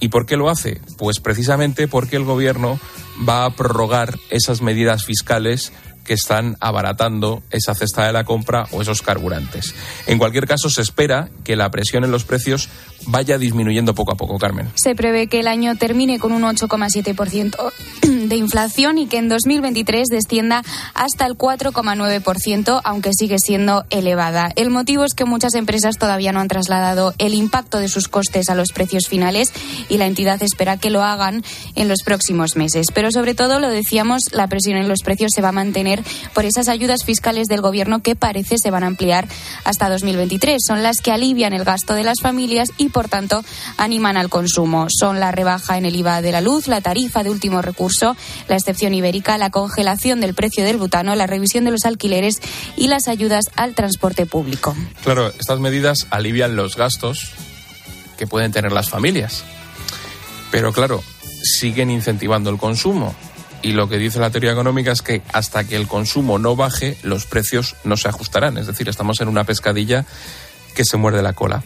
¿Y 0.00 0.08
por 0.08 0.26
qué 0.26 0.36
lo 0.36 0.48
hace? 0.48 0.80
Pues 0.96 1.20
precisamente 1.20 1.88
porque 1.88 2.16
el 2.16 2.24
Gobierno 2.24 2.78
va 3.28 3.44
a 3.44 3.50
prorrogar 3.50 4.18
esas 4.30 4.62
medidas 4.62 5.04
fiscales 5.04 5.72
que 6.08 6.14
están 6.14 6.56
abaratando 6.58 7.42
esa 7.50 7.74
cesta 7.74 8.06
de 8.06 8.14
la 8.14 8.24
compra 8.24 8.66
o 8.72 8.80
esos 8.80 9.02
carburantes. 9.02 9.74
En 10.06 10.16
cualquier 10.16 10.46
caso, 10.46 10.70
se 10.70 10.80
espera 10.80 11.28
que 11.44 11.54
la 11.54 11.70
presión 11.70 12.02
en 12.02 12.10
los 12.10 12.24
precios 12.24 12.70
vaya 13.06 13.36
disminuyendo 13.36 13.94
poco 13.94 14.12
a 14.12 14.16
poco, 14.16 14.38
Carmen. 14.38 14.70
Se 14.74 14.94
prevé 14.94 15.26
que 15.26 15.40
el 15.40 15.48
año 15.48 15.76
termine 15.76 16.18
con 16.18 16.32
un 16.32 16.42
8,7% 16.42 17.72
de 18.28 18.36
inflación 18.36 18.96
y 18.96 19.06
que 19.06 19.18
en 19.18 19.28
2023 19.28 20.08
descienda 20.08 20.62
hasta 20.94 21.26
el 21.26 21.36
4,9%, 21.36 22.80
aunque 22.84 23.10
sigue 23.12 23.36
siendo 23.38 23.84
elevada. 23.90 24.50
El 24.56 24.70
motivo 24.70 25.04
es 25.04 25.12
que 25.12 25.26
muchas 25.26 25.54
empresas 25.54 25.98
todavía 25.98 26.32
no 26.32 26.40
han 26.40 26.48
trasladado 26.48 27.14
el 27.18 27.34
impacto 27.34 27.80
de 27.80 27.88
sus 27.88 28.08
costes 28.08 28.48
a 28.48 28.54
los 28.54 28.72
precios 28.72 29.08
finales 29.08 29.52
y 29.90 29.98
la 29.98 30.06
entidad 30.06 30.42
espera 30.42 30.78
que 30.78 30.88
lo 30.88 31.02
hagan 31.02 31.44
en 31.74 31.88
los 31.88 31.98
próximos 32.02 32.56
meses. 32.56 32.86
Pero 32.94 33.10
sobre 33.10 33.34
todo, 33.34 33.60
lo 33.60 33.68
decíamos, 33.68 34.22
la 34.32 34.46
presión 34.48 34.78
en 34.78 34.88
los 34.88 35.00
precios 35.02 35.32
se 35.34 35.42
va 35.42 35.50
a 35.50 35.52
mantener 35.52 35.97
por 36.34 36.44
esas 36.44 36.68
ayudas 36.68 37.04
fiscales 37.04 37.48
del 37.48 37.60
Gobierno 37.60 38.00
que 38.00 38.16
parece 38.16 38.56
se 38.58 38.70
van 38.70 38.84
a 38.84 38.88
ampliar 38.88 39.26
hasta 39.64 39.88
2023. 39.88 40.60
Son 40.66 40.82
las 40.82 41.00
que 41.00 41.12
alivian 41.12 41.52
el 41.52 41.64
gasto 41.64 41.94
de 41.94 42.04
las 42.04 42.20
familias 42.20 42.70
y, 42.76 42.88
por 42.88 43.08
tanto, 43.08 43.44
animan 43.76 44.16
al 44.16 44.28
consumo. 44.28 44.86
Son 44.90 45.20
la 45.20 45.32
rebaja 45.32 45.78
en 45.78 45.84
el 45.84 45.96
IVA 45.96 46.22
de 46.22 46.32
la 46.32 46.40
luz, 46.40 46.68
la 46.68 46.80
tarifa 46.80 47.22
de 47.22 47.30
último 47.30 47.62
recurso, 47.62 48.16
la 48.48 48.56
excepción 48.56 48.94
ibérica, 48.94 49.38
la 49.38 49.50
congelación 49.50 50.20
del 50.20 50.34
precio 50.34 50.64
del 50.64 50.76
butano, 50.76 51.14
la 51.14 51.26
revisión 51.26 51.64
de 51.64 51.70
los 51.70 51.84
alquileres 51.84 52.40
y 52.76 52.88
las 52.88 53.08
ayudas 53.08 53.46
al 53.56 53.74
transporte 53.74 54.26
público. 54.26 54.76
Claro, 55.02 55.28
estas 55.28 55.60
medidas 55.60 56.06
alivian 56.10 56.56
los 56.56 56.76
gastos 56.76 57.32
que 58.16 58.26
pueden 58.26 58.52
tener 58.52 58.72
las 58.72 58.88
familias. 58.88 59.44
Pero 60.50 60.72
claro, 60.72 61.02
siguen 61.42 61.90
incentivando 61.90 62.50
el 62.50 62.58
consumo. 62.58 63.14
Y 63.62 63.72
lo 63.72 63.88
que 63.88 63.98
dice 63.98 64.20
la 64.20 64.30
teoría 64.30 64.52
económica 64.52 64.92
es 64.92 65.02
que 65.02 65.22
hasta 65.32 65.64
que 65.64 65.76
el 65.76 65.88
consumo 65.88 66.38
no 66.38 66.56
baje, 66.56 66.96
los 67.02 67.26
precios 67.26 67.76
no 67.84 67.96
se 67.96 68.08
ajustarán. 68.08 68.56
Es 68.58 68.66
decir, 68.66 68.88
estamos 68.88 69.20
en 69.20 69.28
una 69.28 69.44
pescadilla 69.44 70.04
que 70.74 70.84
se 70.84 70.96
muerde 70.96 71.22
la 71.22 71.32
cola. 71.32 71.62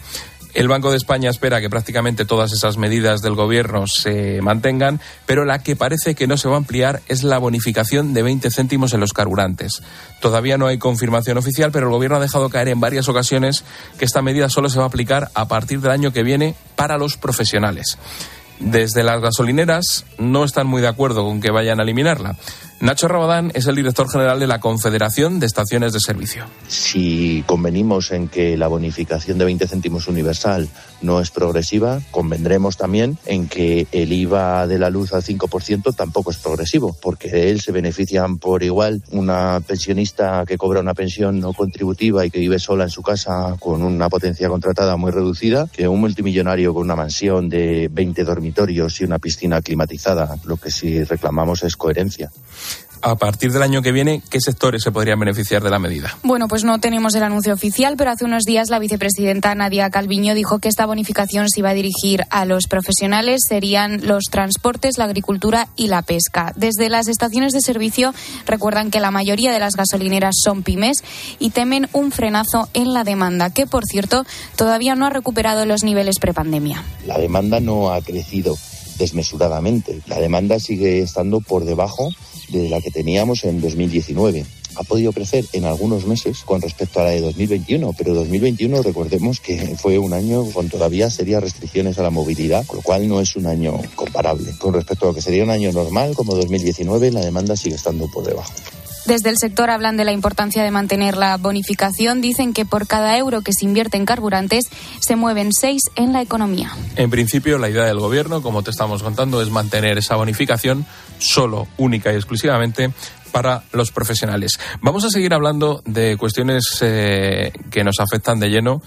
El 0.54 0.68
Banco 0.68 0.90
de 0.90 0.98
España 0.98 1.30
espera 1.30 1.62
que 1.62 1.70
prácticamente 1.70 2.26
todas 2.26 2.52
esas 2.52 2.76
medidas 2.76 3.22
del 3.22 3.34
Gobierno 3.34 3.86
se 3.86 4.42
mantengan, 4.42 5.00
pero 5.24 5.46
la 5.46 5.60
que 5.60 5.76
parece 5.76 6.14
que 6.14 6.26
no 6.26 6.36
se 6.36 6.46
va 6.46 6.54
a 6.54 6.58
ampliar 6.58 7.00
es 7.08 7.22
la 7.22 7.38
bonificación 7.38 8.12
de 8.12 8.22
20 8.22 8.50
céntimos 8.50 8.92
en 8.92 9.00
los 9.00 9.14
carburantes. 9.14 9.82
Todavía 10.20 10.58
no 10.58 10.66
hay 10.66 10.76
confirmación 10.76 11.38
oficial, 11.38 11.72
pero 11.72 11.86
el 11.86 11.92
Gobierno 11.92 12.18
ha 12.18 12.20
dejado 12.20 12.50
caer 12.50 12.68
en 12.68 12.80
varias 12.80 13.08
ocasiones 13.08 13.64
que 13.98 14.04
esta 14.04 14.20
medida 14.20 14.50
solo 14.50 14.68
se 14.68 14.78
va 14.78 14.84
a 14.84 14.88
aplicar 14.88 15.30
a 15.32 15.48
partir 15.48 15.80
del 15.80 15.90
año 15.90 16.12
que 16.12 16.22
viene 16.22 16.54
para 16.76 16.98
los 16.98 17.16
profesionales. 17.16 17.96
Desde 18.62 19.02
las 19.02 19.20
gasolineras 19.20 20.04
no 20.18 20.44
están 20.44 20.66
muy 20.68 20.80
de 20.80 20.88
acuerdo 20.88 21.24
con 21.24 21.40
que 21.40 21.50
vayan 21.50 21.80
a 21.80 21.82
eliminarla. 21.82 22.36
Nacho 22.82 23.06
Rabadán 23.06 23.52
es 23.54 23.68
el 23.68 23.76
director 23.76 24.10
general 24.10 24.40
de 24.40 24.48
la 24.48 24.58
Confederación 24.58 25.38
de 25.38 25.46
Estaciones 25.46 25.92
de 25.92 26.00
Servicio. 26.00 26.46
Si 26.66 27.44
convenimos 27.46 28.10
en 28.10 28.26
que 28.26 28.56
la 28.56 28.66
bonificación 28.66 29.38
de 29.38 29.44
20 29.44 29.68
céntimos 29.68 30.08
universal 30.08 30.68
no 31.00 31.20
es 31.20 31.30
progresiva, 31.30 32.00
convendremos 32.10 32.76
también 32.76 33.18
en 33.24 33.46
que 33.46 33.86
el 33.92 34.12
IVA 34.12 34.66
de 34.66 34.80
la 34.80 34.90
luz 34.90 35.12
al 35.12 35.22
5% 35.22 35.94
tampoco 35.94 36.32
es 36.32 36.38
progresivo, 36.38 36.96
porque 37.00 37.28
de 37.28 37.50
él 37.50 37.60
se 37.60 37.70
benefician 37.70 38.38
por 38.38 38.64
igual 38.64 39.00
una 39.12 39.60
pensionista 39.64 40.42
que 40.44 40.58
cobra 40.58 40.80
una 40.80 40.94
pensión 40.94 41.38
no 41.38 41.52
contributiva 41.52 42.26
y 42.26 42.32
que 42.32 42.40
vive 42.40 42.58
sola 42.58 42.82
en 42.82 42.90
su 42.90 43.02
casa 43.02 43.54
con 43.60 43.84
una 43.84 44.08
potencia 44.08 44.48
contratada 44.48 44.96
muy 44.96 45.12
reducida, 45.12 45.68
que 45.72 45.86
un 45.86 46.00
multimillonario 46.00 46.74
con 46.74 46.82
una 46.82 46.96
mansión 46.96 47.48
de 47.48 47.88
20 47.92 48.24
dormitorios 48.24 49.00
y 49.00 49.04
una 49.04 49.20
piscina 49.20 49.62
climatizada. 49.62 50.34
Lo 50.46 50.56
que 50.56 50.72
sí 50.72 51.04
reclamamos 51.04 51.62
es 51.62 51.76
coherencia 51.76 52.32
a 53.02 53.16
partir 53.16 53.52
del 53.52 53.62
año 53.62 53.82
que 53.82 53.92
viene, 53.92 54.22
¿qué 54.30 54.40
sectores 54.40 54.82
se 54.82 54.92
podrían 54.92 55.18
beneficiar 55.18 55.62
de 55.62 55.70
la 55.70 55.78
medida? 55.78 56.16
Bueno, 56.22 56.48
pues 56.48 56.64
no 56.64 56.78
tenemos 56.78 57.14
el 57.14 57.22
anuncio 57.22 57.52
oficial, 57.52 57.96
pero 57.98 58.10
hace 58.10 58.24
unos 58.24 58.44
días 58.44 58.70
la 58.70 58.78
vicepresidenta 58.78 59.54
Nadia 59.54 59.90
Calviño 59.90 60.34
dijo 60.34 60.58
que 60.60 60.68
esta 60.68 60.86
bonificación 60.86 61.48
se 61.48 61.60
iba 61.60 61.70
a 61.70 61.74
dirigir 61.74 62.24
a 62.30 62.44
los 62.44 62.66
profesionales, 62.68 63.40
serían 63.46 64.06
los 64.06 64.24
transportes, 64.30 64.98
la 64.98 65.04
agricultura 65.04 65.68
y 65.76 65.88
la 65.88 66.02
pesca. 66.02 66.52
Desde 66.56 66.88
las 66.88 67.08
estaciones 67.08 67.52
de 67.52 67.60
servicio 67.60 68.14
recuerdan 68.46 68.90
que 68.90 69.00
la 69.00 69.10
mayoría 69.10 69.52
de 69.52 69.58
las 69.58 69.76
gasolineras 69.76 70.36
son 70.42 70.62
pymes 70.62 70.98
y 71.38 71.50
temen 71.50 71.88
un 71.92 72.12
frenazo 72.12 72.68
en 72.72 72.92
la 72.94 73.04
demanda, 73.04 73.50
que 73.50 73.66
por 73.66 73.84
cierto 73.84 74.24
todavía 74.56 74.94
no 74.94 75.06
ha 75.06 75.10
recuperado 75.10 75.66
los 75.66 75.82
niveles 75.82 76.18
prepandemia. 76.20 76.84
La 77.06 77.18
demanda 77.18 77.60
no 77.60 77.92
ha 77.92 78.00
crecido 78.00 78.56
desmesuradamente. 78.98 80.00
La 80.06 80.20
demanda 80.20 80.60
sigue 80.60 81.00
estando 81.00 81.40
por 81.40 81.64
debajo 81.64 82.10
de 82.52 82.68
la 82.68 82.80
que 82.80 82.90
teníamos 82.90 83.44
en 83.44 83.60
2019 83.60 84.44
ha 84.76 84.82
podido 84.84 85.12
crecer 85.12 85.44
en 85.52 85.64
algunos 85.64 86.06
meses 86.06 86.42
con 86.44 86.60
respecto 86.60 87.00
a 87.00 87.04
la 87.04 87.10
de 87.10 87.20
2021, 87.20 87.94
pero 87.96 88.14
2021 88.14 88.82
recordemos 88.82 89.40
que 89.40 89.76
fue 89.76 89.98
un 89.98 90.12
año 90.12 90.44
con 90.50 90.68
todavía 90.68 91.10
serias 91.10 91.42
restricciones 91.42 91.98
a 91.98 92.02
la 92.02 92.10
movilidad, 92.10 92.64
con 92.66 92.78
lo 92.78 92.82
cual 92.82 93.06
no 93.08 93.20
es 93.20 93.36
un 93.36 93.46
año 93.46 93.80
comparable. 93.94 94.52
Con 94.58 94.74
respecto 94.74 95.06
a 95.06 95.08
lo 95.08 95.14
que 95.14 95.22
sería 95.22 95.44
un 95.44 95.50
año 95.50 95.72
normal 95.72 96.14
como 96.14 96.34
2019, 96.34 97.12
la 97.12 97.20
demanda 97.20 97.56
sigue 97.56 97.76
estando 97.76 98.08
por 98.08 98.24
debajo. 98.24 98.52
Desde 99.04 99.30
el 99.30 99.36
sector 99.36 99.68
hablan 99.68 99.96
de 99.96 100.04
la 100.04 100.12
importancia 100.12 100.62
de 100.62 100.70
mantener 100.70 101.16
la 101.16 101.36
bonificación. 101.36 102.20
Dicen 102.20 102.52
que 102.52 102.64
por 102.64 102.86
cada 102.86 103.18
euro 103.18 103.40
que 103.40 103.52
se 103.52 103.64
invierte 103.64 103.96
en 103.96 104.06
carburantes 104.06 104.66
se 105.00 105.16
mueven 105.16 105.52
seis 105.52 105.82
en 105.96 106.12
la 106.12 106.22
economía. 106.22 106.70
En 106.94 107.10
principio, 107.10 107.58
la 107.58 107.68
idea 107.68 107.84
del 107.84 107.98
Gobierno, 107.98 108.42
como 108.42 108.62
te 108.62 108.70
estamos 108.70 109.02
contando, 109.02 109.42
es 109.42 109.50
mantener 109.50 109.98
esa 109.98 110.14
bonificación 110.14 110.86
solo, 111.22 111.68
única 111.78 112.12
y 112.12 112.16
exclusivamente 112.16 112.92
para 113.32 113.62
los 113.72 113.90
profesionales. 113.90 114.58
Vamos 114.80 115.04
a 115.04 115.10
seguir 115.10 115.34
hablando 115.34 115.82
de 115.86 116.16
cuestiones 116.16 116.64
eh, 116.82 117.52
que 117.70 117.84
nos 117.84 117.98
afectan 118.00 118.38
de 118.38 118.50
lleno 118.50 118.82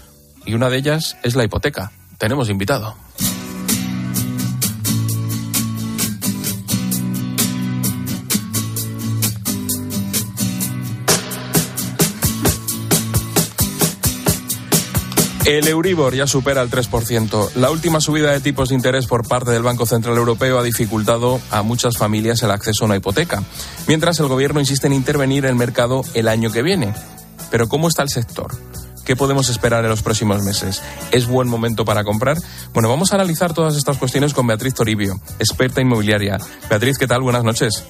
y 0.46 0.54
una 0.54 0.70
de 0.70 0.78
ellas 0.78 1.18
es 1.24 1.36
la 1.36 1.44
hipoteca. 1.44 1.92
Tenemos 2.18 2.50
invitado. 2.50 2.96
El 15.46 15.68
Euribor 15.68 16.16
ya 16.16 16.26
supera 16.26 16.64
el 16.64 16.72
3%. 16.72 17.54
La 17.54 17.70
última 17.70 18.02
subida 18.02 18.32
de 18.32 18.40
tipos 18.40 18.70
de 18.70 18.76
interés 18.76 19.06
por 19.06 19.28
parte 19.28 19.52
del 19.52 19.62
Banco 19.62 19.86
Central 19.86 20.18
Europeo 20.18 20.58
ha 20.58 20.64
dificultado 20.64 21.40
a 21.52 21.62
muchas 21.62 21.98
familias 21.98 22.42
el 22.42 22.50
acceso 22.50 22.84
a 22.84 22.88
una 22.88 22.96
hipoteca, 22.96 23.44
mientras 23.88 24.20
el 24.20 24.28
Gobierno 24.28 24.60
insiste 24.60 24.88
en 24.88 24.94
intervenir 24.94 25.46
en 25.46 25.52
el 25.52 25.56
mercado 25.56 26.02
el 26.16 26.30
año 26.30 26.52
que 26.52 26.64
viene. 26.64 26.96
Pero 27.52 27.68
¿cómo 27.68 27.88
está 27.88 28.02
el 28.02 28.10
sector? 28.10 28.58
¿Qué 29.06 29.16
podemos 29.16 29.50
esperar 29.50 29.84
en 29.84 29.92
los 29.92 30.02
próximos 30.02 30.42
meses? 30.42 30.82
¿Es 31.12 31.28
buen 31.28 31.48
momento 31.48 31.86
para 31.86 32.04
comprar? 32.04 32.38
Bueno, 32.74 32.90
vamos 32.90 33.12
a 33.12 33.16
analizar 33.16 33.54
todas 33.54 33.76
estas 33.76 34.00
cuestiones 34.00 34.34
con 34.34 34.48
Beatriz 34.48 34.74
Toribio, 34.74 35.22
experta 35.38 35.80
inmobiliaria. 35.80 36.40
Beatriz, 36.72 36.98
¿qué 36.98 37.06
tal? 37.06 37.22
Buenas 37.22 37.44
noches. 37.44 37.84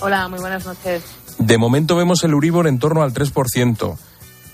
Hola, 0.00 0.26
muy 0.26 0.40
buenas 0.40 0.66
noches. 0.66 1.04
De 1.38 1.56
momento 1.56 1.94
vemos 1.94 2.24
el 2.24 2.32
Euribor 2.32 2.66
en 2.66 2.80
torno 2.80 3.02
al 3.02 3.14
3% 3.14 3.96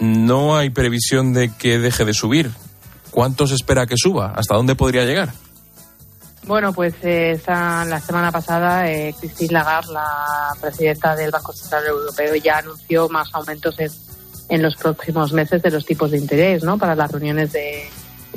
no 0.01 0.57
hay 0.57 0.70
previsión 0.70 1.32
de 1.32 1.53
que 1.55 1.78
deje 1.78 2.05
de 2.05 2.14
subir. 2.14 2.51
¿Cuánto 3.11 3.46
se 3.46 3.55
espera 3.55 3.86
que 3.86 3.96
suba? 3.96 4.32
¿Hasta 4.34 4.55
dónde 4.55 4.74
podría 4.74 5.05
llegar? 5.05 5.32
Bueno, 6.44 6.72
pues 6.72 6.94
eh, 7.03 7.38
la 7.46 8.01
semana 8.01 8.32
pasada 8.32 8.90
eh, 8.90 9.14
Christine 9.18 9.53
Lagarde, 9.53 9.92
la 9.92 10.53
presidenta 10.61 11.14
del 11.14 11.30
Banco 11.30 11.53
Central 11.53 11.86
Europeo, 11.86 12.34
ya 12.36 12.59
anunció 12.59 13.09
más 13.09 13.28
aumentos 13.34 13.76
en, 14.48 14.62
los 14.62 14.74
próximos 14.76 15.32
meses 15.32 15.62
de 15.62 15.70
los 15.70 15.84
tipos 15.84 16.11
de 16.11 16.18
interés, 16.18 16.64
¿no? 16.64 16.78
Para 16.78 16.96
las 16.96 17.12
reuniones 17.12 17.53
de, 17.53 17.88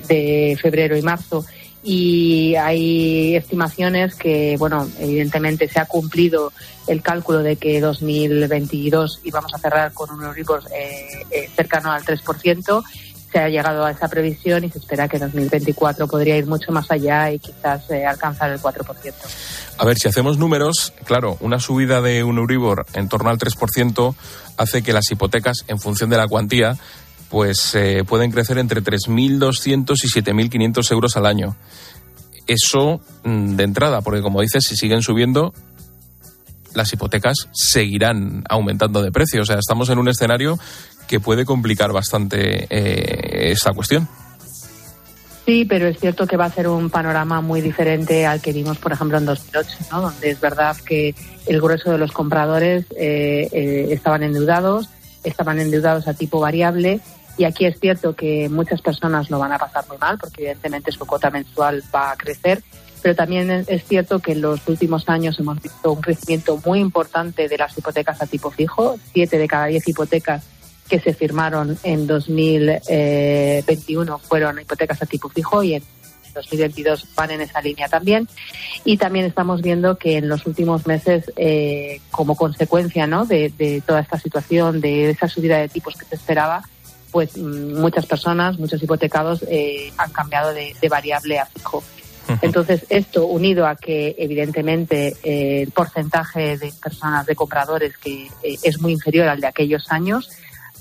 de 0.07 0.57
febrero 0.61 0.95
y 0.97 1.01
marzo 1.01 1.45
y 1.83 2.55
hay 2.55 3.35
estimaciones 3.35 4.15
que, 4.15 4.55
bueno, 4.57 4.87
evidentemente 4.99 5.67
se 5.67 5.79
ha 5.79 5.85
cumplido 5.85 6.53
el 6.87 7.01
cálculo 7.01 7.39
de 7.39 7.57
que 7.57 7.81
2022 7.81 9.19
íbamos 9.23 9.53
a 9.53 9.57
cerrar 9.57 9.93
con 9.93 10.09
un 10.11 10.23
Euribor 10.23 10.63
eh, 10.73 11.07
eh, 11.29 11.49
cercano 11.55 11.91
al 11.91 12.03
3%. 12.03 12.83
Se 13.31 13.39
ha 13.39 13.49
llegado 13.49 13.83
a 13.83 13.91
esa 13.91 14.07
previsión 14.07 14.63
y 14.63 14.69
se 14.69 14.77
espera 14.77 15.07
que 15.07 15.17
2024 15.17 16.07
podría 16.07 16.37
ir 16.37 16.45
mucho 16.45 16.71
más 16.71 16.89
allá 16.91 17.31
y 17.31 17.39
quizás 17.39 17.89
eh, 17.89 18.05
alcanzar 18.05 18.51
el 18.51 18.61
4%. 18.61 19.13
A 19.79 19.85
ver, 19.85 19.97
si 19.97 20.07
hacemos 20.07 20.37
números, 20.37 20.93
claro, 21.03 21.37
una 21.41 21.59
subida 21.59 21.99
de 21.99 22.23
un 22.23 22.37
Euribor 22.37 22.85
en 22.93 23.09
torno 23.09 23.29
al 23.29 23.39
3% 23.39 24.15
hace 24.57 24.83
que 24.83 24.93
las 24.93 25.11
hipotecas, 25.11 25.65
en 25.67 25.79
función 25.79 26.11
de 26.11 26.17
la 26.17 26.27
cuantía, 26.27 26.77
pues 27.33 27.73
eh, 27.73 28.03
pueden 28.07 28.29
crecer 28.29 28.59
entre 28.59 28.83
3.200 28.83 29.95
y 30.03 30.21
7.500 30.21 30.91
euros 30.91 31.17
al 31.17 31.25
año. 31.25 31.55
Eso 32.45 33.01
mm, 33.23 33.55
de 33.55 33.63
entrada, 33.63 34.01
porque 34.01 34.21
como 34.21 34.41
dices, 34.41 34.63
si 34.63 34.75
siguen 34.75 35.01
subiendo, 35.01 35.51
las 36.75 36.93
hipotecas 36.93 37.49
seguirán 37.51 38.43
aumentando 38.47 39.01
de 39.01 39.11
precio. 39.11 39.41
O 39.41 39.45
sea, 39.45 39.57
estamos 39.57 39.89
en 39.89 39.97
un 39.97 40.09
escenario 40.09 40.59
que 41.07 41.19
puede 41.19 41.43
complicar 41.43 41.91
bastante 41.91 42.67
eh, 42.69 43.51
esa 43.51 43.71
cuestión. 43.71 44.07
Sí, 45.47 45.65
pero 45.65 45.87
es 45.87 45.99
cierto 45.99 46.27
que 46.27 46.37
va 46.37 46.45
a 46.45 46.51
ser 46.51 46.67
un 46.67 46.91
panorama 46.91 47.41
muy 47.41 47.61
diferente 47.61 48.27
al 48.27 48.43
que 48.43 48.53
vimos, 48.53 48.77
por 48.77 48.91
ejemplo, 48.91 49.17
en 49.17 49.25
2008, 49.25 49.69
¿no? 49.91 50.01
donde 50.01 50.29
es 50.29 50.39
verdad 50.39 50.77
que 50.85 51.15
el 51.47 51.59
grueso 51.59 51.91
de 51.91 51.97
los 51.97 52.11
compradores 52.11 52.85
eh, 52.95 53.49
eh, 53.51 53.87
estaban 53.89 54.21
endeudados, 54.21 54.87
estaban 55.23 55.59
endeudados 55.59 56.07
a 56.07 56.13
tipo 56.13 56.39
variable 56.39 57.01
y 57.37 57.45
aquí 57.45 57.65
es 57.65 57.79
cierto 57.79 58.15
que 58.15 58.49
muchas 58.49 58.81
personas 58.81 59.29
lo 59.29 59.39
van 59.39 59.51
a 59.51 59.57
pasar 59.57 59.85
muy 59.87 59.97
mal 59.97 60.17
porque 60.17 60.41
evidentemente 60.41 60.91
su 60.91 61.05
cuota 61.05 61.29
mensual 61.29 61.83
va 61.93 62.11
a 62.11 62.15
crecer, 62.15 62.63
pero 63.01 63.15
también 63.15 63.65
es 63.67 63.83
cierto 63.85 64.19
que 64.19 64.33
en 64.33 64.41
los 64.41 64.67
últimos 64.67 65.07
años 65.09 65.39
hemos 65.39 65.61
visto 65.61 65.91
un 65.91 66.01
crecimiento 66.01 66.59
muy 66.65 66.79
importante 66.79 67.47
de 67.47 67.57
las 67.57 67.77
hipotecas 67.77 68.21
a 68.21 68.27
tipo 68.27 68.51
fijo, 68.51 68.97
siete 69.13 69.37
de 69.37 69.47
cada 69.47 69.65
diez 69.65 69.87
hipotecas 69.87 70.43
que 70.87 70.99
se 70.99 71.13
firmaron 71.13 71.77
en 71.83 72.07
2021 72.07 74.19
fueron 74.19 74.59
hipotecas 74.59 75.01
a 75.01 75.05
tipo 75.05 75.29
fijo 75.29 75.63
y 75.63 75.75
en 75.75 75.83
2022 76.33 77.15
van 77.15 77.31
en 77.31 77.41
esa 77.41 77.61
línea 77.61 77.87
también. 77.87 78.27
Y 78.83 78.97
también 78.97 79.25
estamos 79.25 79.61
viendo 79.61 79.97
que 79.97 80.17
en 80.17 80.27
los 80.27 80.45
últimos 80.45 80.87
meses, 80.87 81.31
eh, 81.35 82.01
como 82.11 82.35
consecuencia 82.35 83.07
¿no? 83.07 83.25
de, 83.25 83.81
toda 83.85 84.01
esta 84.01 84.19
situación, 84.19 84.81
de 84.81 85.11
esa 85.11 85.27
subida 85.27 85.57
de 85.57 85.69
tipos 85.69 85.95
que 85.95 86.05
se 86.05 86.15
esperaba, 86.15 86.63
pues 87.13 87.37
mm, 87.37 87.79
muchas 87.79 88.05
personas, 88.05 88.59
muchos 88.59 88.83
hipotecados 88.83 89.45
eh, 89.47 89.93
han 89.97 90.11
cambiado 90.11 90.51
de, 90.53 90.75
variable 90.89 91.39
a 91.39 91.45
fijo. 91.45 91.81
Entonces, 92.41 92.85
esto 92.89 93.27
unido 93.27 93.67
a 93.67 93.75
que, 93.75 94.15
evidentemente, 94.17 95.13
eh, 95.23 95.61
el 95.63 95.71
porcentaje 95.71 96.57
de 96.57 96.73
personas, 96.81 97.25
de 97.25 97.35
compradores, 97.35 97.97
que 97.97 98.29
es 98.41 98.79
muy 98.79 98.93
inferior 98.93 99.27
al 99.27 99.41
de 99.41 99.47
aquellos 99.47 99.91
años, 99.91 100.29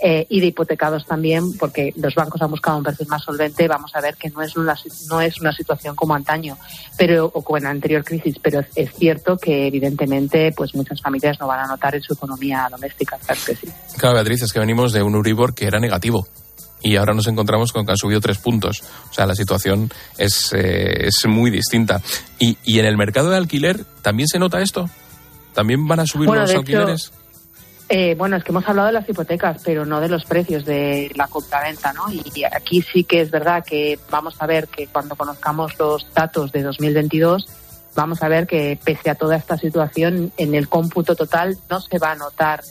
eh, 0.03 0.27
y 0.29 0.41
de 0.41 0.47
hipotecados 0.47 1.07
también, 1.07 1.57
porque 1.59 1.93
los 1.97 2.15
bancos 2.15 2.43
han 2.43 2.51
buscado 2.51 2.79
un 2.79 2.85
perfil 2.85 3.07
más 3.09 3.23
solvente, 3.23 3.69
vamos 3.69 3.95
a 3.95 4.01
ver 4.01 4.17
que 4.17 4.31
no 4.31 4.43
es 4.43 4.57
una, 4.57 4.75
no 5.09 5.21
es 5.21 5.41
una 5.41 5.53
situación 5.53 5.95
como 5.95 6.15
antaño 6.15 6.57
pero 6.97 7.27
o 7.27 7.43
como 7.43 7.59
en 7.59 7.65
la 7.65 7.71
anterior 7.71 8.05
crisis, 8.05 8.37
pero 8.43 8.61
es, 8.75 8.93
cierto 8.95 9.37
que 9.37 9.67
evidentemente 9.67 10.53
pues 10.57 10.75
muchas 10.75 11.01
familias 11.01 11.39
no 11.41 11.47
van 11.47 11.61
a 11.61 11.67
notar 11.67 11.95
en 11.95 12.03
su 12.03 12.15
economía 12.15 12.69
doméstica. 12.71 13.19
Claro 13.25 13.41
que 13.45 13.57
sí. 13.57 13.69
Claro, 13.99 14.15
Beatriz, 14.15 14.43
es 14.43 14.53
que 14.53 14.59
venimos 14.59 14.93
de 14.93 15.03
un 15.03 15.15
Uribor 15.15 15.55
que 15.55 15.67
era 15.67 15.81
negativo 15.81 16.27
y 16.83 16.97
ahora 16.97 17.15
nos 17.15 17.27
encontramos 17.29 17.73
con 17.73 17.87
que 17.87 17.93
han 17.93 17.97
subido 17.97 18.21
tres 18.21 18.39
puntos. 18.39 18.83
O 19.11 19.15
sea, 19.15 19.27
la 19.27 19.35
situación 19.35 19.91
es, 20.19 20.53
eh, 20.53 21.07
es 21.07 21.27
muy 21.27 21.51
distinta. 21.51 22.01
Y, 22.39 22.59
y 22.65 22.79
en 22.81 22.87
el 22.87 22.97
mercado 22.97 23.31
de 23.31 23.37
alquiler 23.37 23.85
también 24.03 24.29
se 24.29 24.39
nota 24.39 24.61
esto. 24.61 24.89
¿También 25.55 25.87
van 25.87 26.01
a 26.01 26.07
subir 26.07 26.29
los 26.29 26.51
alquileres? 26.51 27.13
Eh, 27.95 28.15
bueno, 28.17 28.37
es 28.37 28.43
que 28.43 28.53
hemos 28.53 28.67
hablado 28.67 28.87
de 28.87 28.95
las 28.95 29.07
hipotecas, 29.07 29.61
pero 29.63 29.85
no 29.85 30.01
de 30.01 30.09
los 30.09 30.25
precios 30.25 30.65
de 30.65 31.13
la 31.15 31.27
compraventa, 31.27 31.93
¿no? 31.93 32.11
Y 32.11 32.43
aquí 32.43 32.81
sí 32.81 33.05
que 33.05 33.21
es 33.21 33.31
verdad 33.31 33.63
que 33.63 33.99
vamos 34.11 34.35
a 34.39 34.47
ver 34.47 34.67
que 34.69 34.87
cuando 34.87 35.15
conozcamos 35.15 35.79
los 35.79 36.07
datos 36.15 36.53
de 36.53 36.63
2022, 36.63 37.47
vamos 37.95 38.23
a 38.23 38.29
ver 38.29 38.47
que 38.47 38.79
pese 38.83 39.11
a 39.11 39.15
toda 39.15 39.37
esta 39.37 39.59
situación, 39.59 40.33
en 40.39 40.55
el 40.55 40.71
cómputo 40.71 41.15
total 41.15 41.59
no 41.69 41.83
se 41.83 41.99
va 41.99 42.13
a 42.13 42.15
notar, 42.15 42.63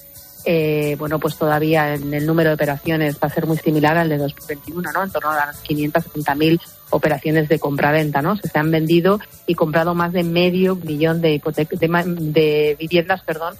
eh, 0.44 0.96
bueno, 0.98 1.20
pues 1.20 1.38
todavía 1.38 1.94
en 1.94 2.12
el 2.16 2.26
número 2.26 2.50
de 2.50 2.56
operaciones 2.56 3.18
va 3.24 3.28
a 3.28 3.30
ser 3.30 3.46
muy 3.46 3.58
similar 3.58 4.00
al 4.00 4.10
de 4.10 4.18
2021, 4.18 4.92
¿no? 4.92 5.04
En 5.04 5.12
torno 5.12 5.30
a 5.30 5.36
las 5.36 5.64
570.000 5.64 6.60
operaciones 6.90 7.48
de 7.48 7.60
compraventa, 7.60 8.24
¿no? 8.24 8.38
Se, 8.38 8.58
han 8.58 8.72
vendido 8.72 9.20
y 9.46 9.54
comprado 9.54 9.94
más 9.94 10.14
de 10.14 10.24
medio 10.24 10.78
millón 10.78 11.22
de, 11.22 11.40
de, 11.40 12.06
de 12.18 12.76
viviendas, 12.80 13.22
perdón, 13.22 13.54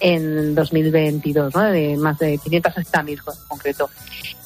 en 0.00 0.54
2022, 0.54 1.54
¿no? 1.54 1.62
de 1.62 1.96
más 1.96 2.18
de 2.18 2.38
560.000 2.38 3.08
en 3.08 3.18
concreto. 3.48 3.90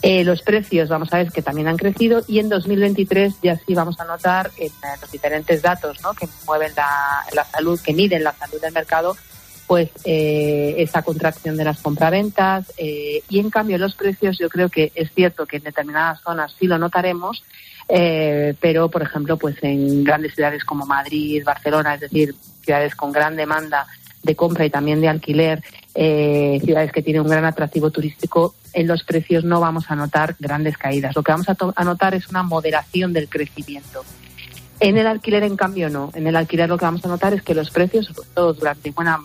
Eh, 0.02 0.24
los 0.24 0.42
precios, 0.42 0.88
vamos 0.88 1.12
a 1.12 1.18
ver 1.18 1.30
que 1.30 1.42
también 1.42 1.68
han 1.68 1.76
crecido 1.76 2.22
y 2.26 2.40
en 2.40 2.48
2023 2.48 3.34
ya 3.42 3.56
sí 3.56 3.74
vamos 3.74 4.00
a 4.00 4.04
notar 4.04 4.50
en 4.58 4.72
los 5.00 5.10
diferentes 5.10 5.62
datos 5.62 6.00
¿no? 6.02 6.12
que 6.14 6.26
mueven 6.46 6.72
la, 6.74 7.44
salud, 7.44 7.78
que 7.80 7.92
miden 7.92 8.24
la 8.24 8.32
salud 8.32 8.60
del 8.60 8.72
mercado, 8.72 9.16
pues 9.66 9.90
eh, 10.04 10.74
esa 10.78 11.02
contracción 11.02 11.56
de 11.56 11.64
las 11.64 11.80
compraventas 11.80 12.72
eh, 12.76 13.22
y 13.28 13.38
en 13.38 13.48
cambio 13.50 13.78
los 13.78 13.94
precios 13.94 14.36
yo 14.38 14.48
creo 14.48 14.68
que 14.68 14.90
es 14.94 15.12
cierto 15.12 15.46
que 15.46 15.58
en 15.58 15.62
determinadas 15.62 16.20
zonas 16.20 16.54
sí 16.58 16.66
lo 16.66 16.78
notaremos, 16.78 17.44
eh, 17.88 18.54
pero 18.60 18.90
por 18.90 19.02
ejemplo 19.02 19.36
pues 19.36 19.56
en 19.62 20.02
grandes 20.02 20.34
ciudades 20.34 20.64
como 20.64 20.84
Madrid, 20.84 21.44
Barcelona, 21.44 21.94
es 21.94 22.00
decir, 22.00 22.34
ciudades 22.62 22.94
con 22.96 23.12
gran 23.12 23.36
demanda 23.36 23.86
de 24.22 24.36
compra 24.36 24.64
y 24.64 24.70
también 24.70 25.00
de 25.00 25.08
alquiler, 25.08 25.62
eh, 25.94 26.60
ciudades 26.64 26.92
que 26.92 27.02
tienen 27.02 27.22
un 27.22 27.28
gran 27.28 27.44
atractivo 27.44 27.90
turístico, 27.90 28.54
en 28.72 28.86
los 28.86 29.04
precios 29.04 29.44
no 29.44 29.60
vamos 29.60 29.90
a 29.90 29.96
notar 29.96 30.36
grandes 30.38 30.78
caídas. 30.78 31.14
Lo 31.14 31.22
que 31.22 31.32
vamos 31.32 31.46
a, 31.48 31.84
notar 31.84 32.14
es 32.14 32.28
una 32.28 32.42
moderación 32.42 33.12
del 33.12 33.28
crecimiento. 33.28 34.04
En 34.80 34.96
el 34.96 35.06
alquiler, 35.06 35.42
en 35.44 35.56
cambio, 35.56 35.90
no. 35.90 36.10
En 36.14 36.26
el 36.26 36.36
alquiler 36.36 36.68
lo 36.68 36.78
que 36.78 36.84
vamos 36.84 37.04
a 37.04 37.08
notar 37.08 37.34
es 37.34 37.42
que 37.42 37.54
los 37.54 37.70
precios, 37.70 38.06
sobre 38.06 38.28
todo 38.34 38.52
durante 38.54 38.90
buena, 38.90 39.20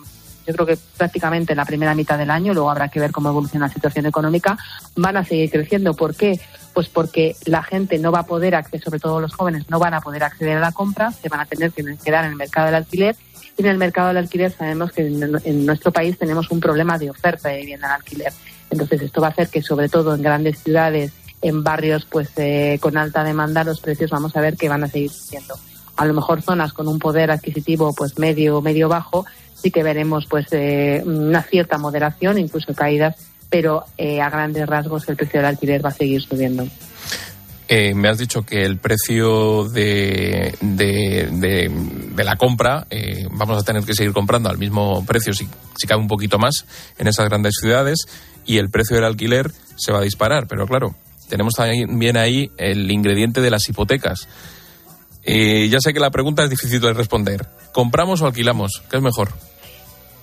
yo 0.46 0.54
creo 0.54 0.66
que 0.66 0.78
prácticamente 0.96 1.54
la 1.54 1.64
primera 1.64 1.94
mitad 1.94 2.18
del 2.18 2.30
año, 2.30 2.54
luego 2.54 2.70
habrá 2.70 2.88
que 2.88 3.00
ver 3.00 3.10
cómo 3.10 3.30
evoluciona 3.30 3.66
la 3.66 3.72
situación 3.72 4.06
económica, 4.06 4.56
van 4.96 5.16
a 5.16 5.24
seguir 5.24 5.50
creciendo. 5.50 5.94
¿Por 5.94 6.14
qué? 6.14 6.40
Pues 6.74 6.88
porque 6.88 7.34
la 7.46 7.62
gente 7.62 7.98
no 7.98 8.12
va 8.12 8.20
a 8.20 8.26
poder 8.26 8.54
acceder, 8.54 8.82
sobre 8.82 9.00
todo 9.00 9.20
los 9.20 9.34
jóvenes, 9.34 9.68
no 9.68 9.78
van 9.78 9.94
a 9.94 10.00
poder 10.00 10.22
acceder 10.22 10.58
a 10.58 10.60
la 10.60 10.72
compra, 10.72 11.10
se 11.12 11.28
van 11.28 11.40
a 11.40 11.46
tener 11.46 11.72
que 11.72 11.84
quedar 12.04 12.24
en 12.24 12.32
el 12.32 12.36
mercado 12.36 12.66
del 12.66 12.76
alquiler 12.76 13.16
en 13.62 13.66
el 13.66 13.78
mercado 13.78 14.08
del 14.08 14.18
alquiler 14.18 14.52
sabemos 14.52 14.92
que 14.92 15.06
en, 15.06 15.66
nuestro 15.66 15.92
país 15.92 16.18
tenemos 16.18 16.50
un 16.50 16.60
problema 16.60 16.98
de 16.98 17.10
oferta 17.10 17.48
de 17.48 17.58
vivienda 17.58 17.88
en 17.88 17.92
alquiler. 17.94 18.32
Entonces 18.70 19.02
esto 19.02 19.20
va 19.20 19.28
a 19.28 19.30
hacer 19.30 19.48
que 19.48 19.62
sobre 19.62 19.88
todo 19.88 20.14
en 20.14 20.22
grandes 20.22 20.62
ciudades, 20.62 21.12
en 21.42 21.62
barrios 21.62 22.04
pues 22.04 22.30
eh, 22.36 22.78
con 22.80 22.96
alta 22.96 23.24
demanda, 23.24 23.64
los 23.64 23.80
precios 23.80 24.10
vamos 24.10 24.36
a 24.36 24.40
ver 24.40 24.56
que 24.56 24.68
van 24.68 24.84
a 24.84 24.88
seguir 24.88 25.10
subiendo. 25.10 25.54
A 25.96 26.04
lo 26.04 26.14
mejor 26.14 26.42
zonas 26.42 26.72
con 26.72 26.88
un 26.88 26.98
poder 26.98 27.30
adquisitivo 27.30 27.94
pues 27.94 28.18
medio 28.18 28.60
medio 28.60 28.88
bajo 28.88 29.24
sí 29.54 29.70
que 29.70 29.82
veremos 29.82 30.26
pues 30.26 30.46
eh, 30.52 31.02
una 31.04 31.42
cierta 31.42 31.78
moderación, 31.78 32.38
incluso 32.38 32.74
caídas, 32.74 33.16
pero 33.50 33.84
eh, 33.96 34.20
a 34.20 34.30
grandes 34.30 34.66
rasgos 34.66 35.08
el 35.08 35.16
precio 35.16 35.40
del 35.40 35.48
alquiler 35.48 35.84
va 35.84 35.90
a 35.90 35.94
seguir 35.94 36.22
subiendo. 36.22 36.66
Eh, 37.70 37.94
me 37.94 38.08
has 38.08 38.16
dicho 38.16 38.46
que 38.46 38.64
el 38.64 38.78
precio 38.78 39.64
de, 39.64 40.56
de, 40.62 42.24
la 42.24 42.36
compra, 42.36 42.86
eh, 42.88 43.26
vamos 43.30 43.60
a 43.60 43.64
tener 43.64 43.84
que 43.84 43.92
seguir 43.92 44.14
comprando 44.14 44.48
al 44.48 44.56
mismo 44.56 45.04
precio, 45.04 45.34
si, 45.34 45.46
si 45.76 45.86
cabe 45.86 46.00
un 46.00 46.08
poquito 46.08 46.38
más, 46.38 46.64
en 46.96 47.08
esas 47.08 47.28
grandes 47.28 47.56
ciudades, 47.60 48.06
y 48.46 48.56
el 48.56 48.70
precio 48.70 48.96
del 48.96 49.04
alquiler 49.04 49.50
se 49.76 49.92
va 49.92 49.98
a 49.98 50.02
disparar. 50.02 50.46
Pero 50.48 50.66
claro, 50.66 50.94
tenemos 51.28 51.52
también 51.54 52.16
ahí 52.16 52.50
el 52.56 52.90
ingrediente 52.90 53.42
de 53.42 53.50
las 53.50 53.68
hipotecas. 53.68 54.28
Eh, 55.22 55.68
ya 55.68 55.78
sé 55.80 55.92
que 55.92 56.00
la 56.00 56.10
pregunta 56.10 56.44
es 56.44 56.50
difícil 56.50 56.80
de 56.80 56.94
responder. 56.94 57.46
¿Compramos 57.72 58.22
o 58.22 58.26
alquilamos? 58.26 58.82
¿Qué 58.90 58.96
es 58.96 59.02
mejor? 59.02 59.28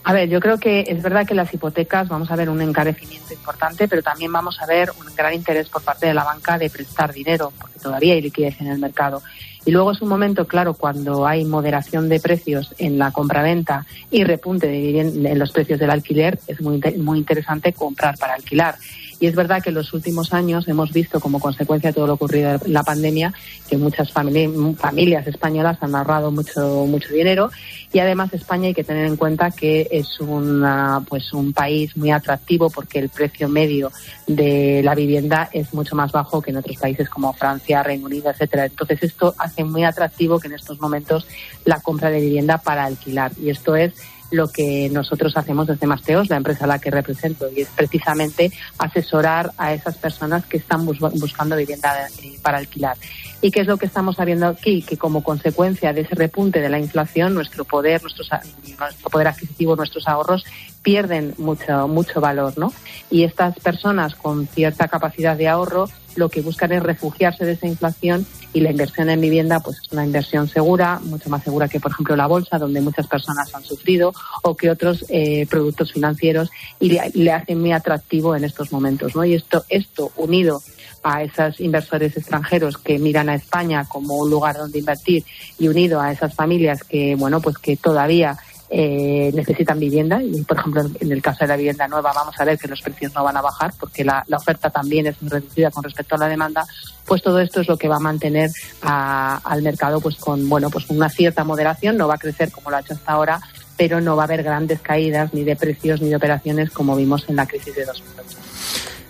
A 0.08 0.14
ver, 0.14 0.30
yo 0.30 0.40
creo 0.40 0.60
que 0.60 0.86
es 0.88 1.02
verdad 1.02 1.26
que 1.26 1.34
las 1.34 1.52
hipotecas 1.52 2.08
vamos 2.08 2.30
a 2.30 2.36
ver 2.36 2.48
un 2.48 2.62
encarecimiento 2.62 3.34
importante, 3.34 3.88
pero 3.88 4.04
también 4.04 4.32
vamos 4.32 4.62
a 4.62 4.68
ver 4.68 4.92
un 4.92 5.16
gran 5.16 5.34
interés 5.34 5.68
por 5.68 5.82
parte 5.82 6.06
de 6.06 6.14
la 6.14 6.24
banca 6.24 6.60
de 6.60 6.70
prestar 6.70 7.12
dinero, 7.12 7.52
porque 7.60 7.80
todavía 7.80 8.14
hay 8.14 8.22
liquidez 8.22 8.62
en 8.62 8.68
el 8.68 8.78
mercado. 8.78 9.24
Y 9.66 9.72
luego 9.72 9.92
es 9.92 10.02
un 10.04 10.10
momento, 10.10 10.46
claro, 10.46 10.76
cuando 10.76 11.26
hay 11.26 11.44
moderación 11.44 12.08
de 12.08 12.20
precios 12.20 12.76
en 12.78 13.00
la 13.00 13.12
compraventa 13.12 13.88
y 14.12 14.24
repunte 14.24 14.68
de 14.68 15.00
en 15.00 15.40
los 15.40 15.52
precios 15.52 15.80
del 15.80 15.90
alquiler, 15.90 16.38
es 16.46 16.62
muy, 16.62 16.80
muy 17.00 17.18
interesante 17.18 17.74
comprar 17.74 18.16
para 18.20 18.36
alquilar. 18.36 18.76
Y 19.20 19.28
es 19.28 19.36
verdad 19.36 19.64
que 19.64 19.70
en 19.70 19.76
los 19.76 19.94
últimos 19.94 20.34
años 20.34 20.68
hemos 20.68 20.92
visto, 20.92 21.20
como 21.20 21.40
consecuencia 21.40 21.90
de 21.90 21.94
todo 21.94 22.08
lo 22.08 22.14
ocurrido 22.14 22.60
en 22.64 22.74
la 22.74 22.84
pandemia, 22.84 23.34
que 23.70 23.78
muchas 23.78 24.12
familias 24.12 25.28
españolas 25.28 25.78
han 25.82 25.96
ahorrado 25.96 26.32
mucho, 26.32 26.86
mucho 26.86 27.14
dinero. 27.14 27.50
Y 27.94 28.00
además 28.00 28.34
España 28.34 28.68
hay 28.68 28.74
que 28.74 28.84
tener 28.84 29.06
en 29.06 29.16
cuenta 29.16 29.52
que 29.52 29.88
es 29.90 30.20
una, 30.20 31.04
pues 31.08 31.32
un 31.34 31.54
país 31.54 31.96
muy 31.96 32.12
atractivo 32.12 32.70
porque 32.70 33.00
el 33.00 33.10
precio 33.10 33.48
medio 33.48 33.92
de 34.28 34.82
la 34.84 34.96
vivienda 34.96 35.50
es 35.54 35.74
mucho 35.74 35.96
más 35.96 36.12
bajo 36.12 36.42
que 36.42 36.52
en 36.52 36.58
otros 36.58 36.78
países 36.78 37.10
como 37.10 37.32
Francia, 37.34 37.84
Reino 37.84 38.08
Unido, 38.08 38.32
etcétera. 38.32 38.66
Entonces 38.66 39.02
esto 39.04 39.34
hace 39.38 39.64
muy 39.64 39.84
atractivo 39.84 40.40
que 40.40 40.48
en 40.48 40.56
estos 40.56 40.80
momentos 40.82 41.26
la 41.64 41.80
compra 41.80 42.10
de 42.10 42.20
vivienda 42.20 42.58
para 42.58 42.86
alquilar. 42.86 43.32
Y 43.42 43.50
esto 43.50 43.76
es 43.76 43.94
lo 44.32 44.48
que 44.48 44.90
nosotros 44.92 45.38
hacemos 45.38 45.68
desde 45.68 45.88
Masteos, 45.88 46.30
la 46.30 46.38
empresa 46.38 46.66
a 46.66 46.68
la 46.68 46.80
que 46.80 46.92
represento, 46.92 47.50
y 47.56 47.62
es 47.62 47.70
precisamente 47.70 48.52
asesorar 48.78 49.52
a 49.58 49.74
esas 49.74 49.98
personas 49.98 50.46
que 50.46 50.58
están 50.58 50.86
buscando 50.86 51.56
vivienda 51.56 52.08
eh, 52.24 52.38
para 52.42 52.58
alquilar. 52.58 52.98
¿Y 53.46 53.52
qué 53.52 53.60
es 53.60 53.68
lo 53.68 53.78
que 53.78 53.86
estamos 53.86 54.16
sabiendo 54.16 54.48
aquí? 54.48 54.82
Que 54.82 54.98
como 54.98 55.22
consecuencia 55.22 55.94
de 55.94 56.02
ese 56.02 56.16
repunte 56.16 56.62
de 56.62 56.68
la 56.68 56.80
inflación, 56.80 57.36
nuestro 57.36 57.64
poder, 57.64 58.02
nuestro 58.02 59.10
poder 59.12 59.28
adquisitivo, 59.28 59.76
nuestros 59.76 60.08
ahorros 60.08 60.44
pierden 60.82 61.36
mucho, 61.38 61.88
mucho 61.88 62.20
valor, 62.20 62.58
¿no? 62.58 62.74
Y 63.12 63.24
estas 63.24 63.60
personas 63.60 64.16
con 64.16 64.48
cierta 64.48 64.88
capacidad 64.88 65.38
de 65.38 65.48
ahorro 65.48 65.88
lo 66.16 66.30
que 66.30 66.42
buscan 66.42 66.72
es 66.72 66.82
refugiarse 66.82 67.46
de 67.46 67.52
esa 67.52 67.68
inflación 67.68 68.26
y 68.54 68.62
la 68.62 68.72
inversión 68.72 69.10
en 69.12 69.22
vivienda 69.22 69.60
pues 69.60 69.78
es 69.78 69.92
una 69.92 70.06
inversión 70.06 70.48
segura, 70.48 71.00
mucho 71.04 71.30
más 71.30 71.44
segura 71.44 71.68
que 71.68 71.80
por 71.80 71.92
ejemplo 71.92 72.16
la 72.16 72.26
bolsa, 72.26 72.58
donde 72.58 72.82
muchas 72.82 73.06
personas 73.06 73.54
han 73.54 73.64
sufrido, 73.64 74.12
o 74.42 74.56
que 74.56 74.72
otros 74.72 75.06
eh, 75.10 75.46
productos 75.48 75.92
financieros 75.92 76.50
y 76.80 76.98
le, 77.14 77.32
hacen 77.32 77.60
muy 77.60 77.74
atractivo 77.74 78.36
en 78.36 78.44
estos 78.44 78.72
momentos, 78.72 79.16
¿no? 79.16 79.24
Y 79.24 79.36
esto, 79.36 79.66
esto 79.70 80.12
unido 80.16 80.62
a 81.06 81.22
esos 81.22 81.60
inversores 81.60 82.18
extranjeros 82.18 82.80
que 82.80 82.98
miran 82.98 83.30
a 83.30 83.36
España 83.36 83.86
como 83.88 84.16
un 84.16 84.30
lugar 84.32 84.58
donde 84.58 84.80
invertir 84.80 85.24
y 85.60 85.68
unido 85.68 86.02
a 86.02 86.12
esas 86.12 86.34
familias 86.34 86.84
que, 86.84 87.16
bueno, 87.16 87.40
pues 87.42 87.60
que 87.60 87.78
todavía 87.78 88.36
eh, 88.72 89.32
necesitan 89.36 89.80
vivienda 89.80 90.20
y, 90.24 90.42
por 90.42 90.58
ejemplo, 90.58 90.82
en 91.00 91.12
el 91.12 91.22
caso 91.22 91.42
de 91.42 91.50
la 91.50 91.58
vivienda 91.58 91.88
nueva 91.88 92.12
vamos 92.12 92.34
a 92.40 92.44
ver 92.44 92.58
que 92.58 92.68
los 92.68 92.82
precios 92.82 93.14
no 93.14 93.24
van 93.24 93.38
a 93.38 93.42
bajar 93.42 93.72
porque 93.80 94.04
la, 94.04 94.26
oferta 94.36 94.72
también 94.72 95.06
es 95.06 95.22
muy 95.22 95.30
reducida 95.30 95.70
con 95.70 95.84
respecto 95.84 96.16
a 96.16 96.18
la 96.18 96.28
demanda, 96.28 96.66
pues 97.06 97.22
todo 97.22 97.40
esto 97.40 97.62
es 97.62 97.68
lo 97.68 97.78
que 97.78 97.88
va 97.88 97.98
a 97.98 98.00
mantener 98.00 98.50
al 98.82 99.62
mercado 99.62 100.02
pues 100.02 100.16
con, 100.16 100.50
bueno, 100.50 100.72
pues 100.72 100.86
con 100.86 100.98
una 100.98 101.10
cierta 101.10 101.44
moderación, 101.44 101.98
no 101.98 102.08
va 102.08 102.16
a 102.16 102.18
crecer 102.18 102.52
como 102.52 102.72
lo 102.72 102.78
ha 102.78 102.80
hecho 102.80 102.96
hasta 102.96 103.12
ahora, 103.12 103.40
pero 103.78 104.02
no 104.02 104.16
va 104.16 104.24
a 104.24 104.26
haber 104.26 104.42
grandes 104.42 104.80
caídas 104.82 105.36
ni 105.36 105.44
de 105.44 105.56
precios 105.56 106.02
ni 106.02 106.10
de 106.10 106.16
operaciones 106.16 106.72
como 106.72 106.96
vimos 106.96 107.26
en 107.30 107.36
la 107.36 107.46
crisis 107.46 107.76
de 107.76 107.86
2008. 107.86 108.45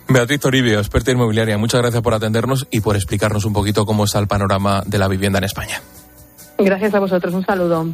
Beatriz 0.08 0.39
Toribio, 0.39 0.80
experta 0.80 1.12
inmobiliaria, 1.12 1.58
muchas 1.58 1.82
gracias 1.82 2.03
por 2.03 2.14
atendernos 2.14 2.68
y 2.70 2.82
por 2.82 2.95
explicarnos 2.95 3.45
un 3.45 3.53
poquito 3.53 3.86
cómo 3.86 4.06
está 4.06 4.20
el 4.20 4.28
panorama 4.28 4.84
de 4.86 4.99
la 4.99 5.08
vivienda 5.08 5.39
en 5.39 5.45
España. 5.45 5.82
Gracias 6.58 6.93
a 6.93 6.99
vosotros, 6.99 7.34
un 7.34 7.45
saludo. 7.45 7.88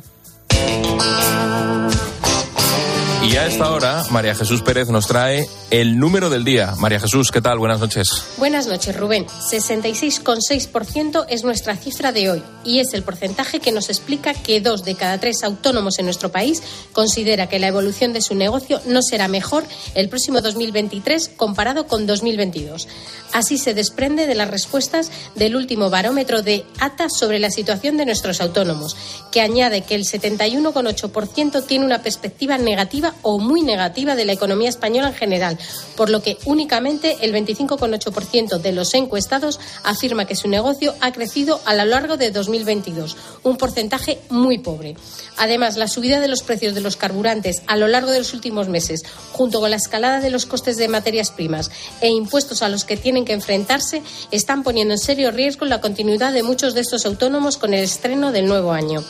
Y 3.31 3.37
a 3.37 3.47
esta 3.47 3.71
hora, 3.71 4.03
María 4.09 4.35
Jesús 4.35 4.61
Pérez 4.61 4.89
nos 4.89 5.07
trae 5.07 5.47
el 5.69 5.97
número 5.97 6.29
del 6.29 6.43
día. 6.43 6.73
María 6.77 6.99
Jesús, 6.99 7.31
¿qué 7.31 7.39
tal? 7.39 7.59
Buenas 7.59 7.79
noches. 7.79 8.09
Buenas 8.37 8.67
noches, 8.67 8.93
Rubén. 8.93 9.25
66,6% 9.25 11.25
es 11.29 11.45
nuestra 11.45 11.77
cifra 11.77 12.11
de 12.11 12.29
hoy 12.29 12.43
y 12.65 12.79
es 12.79 12.93
el 12.93 13.03
porcentaje 13.03 13.61
que 13.61 13.71
nos 13.71 13.87
explica 13.87 14.33
que 14.33 14.59
dos 14.59 14.83
de 14.83 14.95
cada 14.95 15.17
tres 15.17 15.43
autónomos 15.43 15.97
en 15.97 16.05
nuestro 16.05 16.29
país 16.29 16.61
considera 16.91 17.47
que 17.47 17.59
la 17.59 17.69
evolución 17.69 18.11
de 18.11 18.21
su 18.21 18.35
negocio 18.35 18.81
no 18.85 19.01
será 19.01 19.29
mejor 19.29 19.63
el 19.95 20.09
próximo 20.09 20.41
2023 20.41 21.31
comparado 21.37 21.87
con 21.87 22.05
2022. 22.05 22.89
Así 23.31 23.57
se 23.57 23.73
desprende 23.73 24.27
de 24.27 24.35
las 24.35 24.51
respuestas 24.51 25.09
del 25.35 25.55
último 25.55 25.89
barómetro 25.89 26.41
de 26.41 26.65
ATA 26.79 27.07
sobre 27.09 27.39
la 27.39 27.49
situación 27.49 27.95
de 27.95 28.05
nuestros 28.05 28.41
autónomos, 28.41 28.97
que 29.31 29.39
añade 29.39 29.83
que 29.83 29.95
el 29.95 30.03
71,8% 30.03 31.65
tiene 31.65 31.85
una 31.85 32.01
perspectiva 32.01 32.57
negativa 32.57 33.15
o 33.21 33.39
muy 33.39 33.61
negativa 33.61 34.15
de 34.15 34.25
la 34.25 34.33
economía 34.33 34.69
española 34.69 35.09
en 35.09 35.15
general, 35.15 35.57
por 35.95 36.09
lo 36.09 36.21
que 36.21 36.37
únicamente 36.45 37.17
el 37.21 37.33
25,8% 37.33 38.59
de 38.59 38.71
los 38.71 38.93
encuestados 38.93 39.59
afirma 39.83 40.25
que 40.25 40.35
su 40.35 40.47
negocio 40.47 40.95
ha 41.01 41.11
crecido 41.11 41.61
a 41.65 41.73
lo 41.73 41.85
largo 41.85 42.17
de 42.17 42.31
2022, 42.31 43.17
un 43.43 43.57
porcentaje 43.57 44.19
muy 44.29 44.57
pobre. 44.57 44.95
Además, 45.37 45.77
la 45.77 45.87
subida 45.87 46.19
de 46.19 46.27
los 46.27 46.43
precios 46.43 46.73
de 46.73 46.81
los 46.81 46.97
carburantes 46.97 47.61
a 47.67 47.75
lo 47.75 47.87
largo 47.87 48.11
de 48.11 48.19
los 48.19 48.33
últimos 48.33 48.67
meses, 48.67 49.03
junto 49.31 49.59
con 49.59 49.71
la 49.71 49.77
escalada 49.77 50.19
de 50.19 50.29
los 50.29 50.45
costes 50.45 50.77
de 50.77 50.87
materias 50.87 51.31
primas 51.31 51.71
e 52.01 52.09
impuestos 52.09 52.61
a 52.61 52.69
los 52.69 52.83
que 52.83 52.97
tienen 52.97 53.25
que 53.25 53.33
enfrentarse, 53.33 54.01
están 54.31 54.63
poniendo 54.63 54.93
en 54.93 54.99
serio 54.99 55.31
riesgo 55.31 55.65
la 55.65 55.81
continuidad 55.81 56.33
de 56.33 56.43
muchos 56.43 56.73
de 56.73 56.81
estos 56.81 57.05
autónomos 57.05 57.57
con 57.57 57.73
el 57.73 57.83
estreno 57.83 58.31
del 58.31 58.47
nuevo 58.47 58.71
año. 58.71 59.03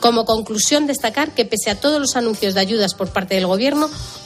Como 0.00 0.26
conclusión, 0.26 0.86
destacar 0.86 1.34
que 1.34 1.46
pese 1.46 1.70
a 1.70 1.80
todos 1.80 2.00
los 2.00 2.16
anuncios 2.16 2.54
de 2.54 2.60
ayudas 2.60 2.94
por 2.94 3.08
parte 3.08 3.34
del 3.34 3.46
Gobierno, 3.46 3.55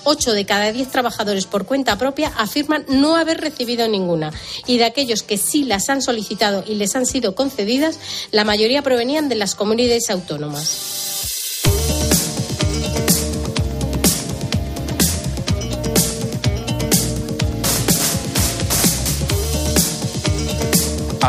ocho 0.04 0.32
de 0.32 0.46
cada 0.46 0.72
diez 0.72 0.88
trabajadores 0.88 1.46
por 1.46 1.66
cuenta 1.66 1.98
propia 1.98 2.32
afirman 2.36 2.84
no 2.88 3.16
haber 3.16 3.40
recibido 3.40 3.88
ninguna. 3.88 4.32
Y 4.66 4.78
de 4.78 4.84
aquellos 4.84 5.22
que 5.22 5.38
sí 5.38 5.64
las 5.64 5.88
han 5.88 6.02
solicitado 6.02 6.64
y 6.66 6.74
les 6.74 6.96
han 6.96 7.06
sido 7.06 7.34
concedidas, 7.34 7.98
la 8.30 8.44
mayoría 8.44 8.82
provenían 8.82 9.28
de 9.28 9.36
las 9.36 9.54
comunidades 9.54 10.10
autónomas. 10.10 11.19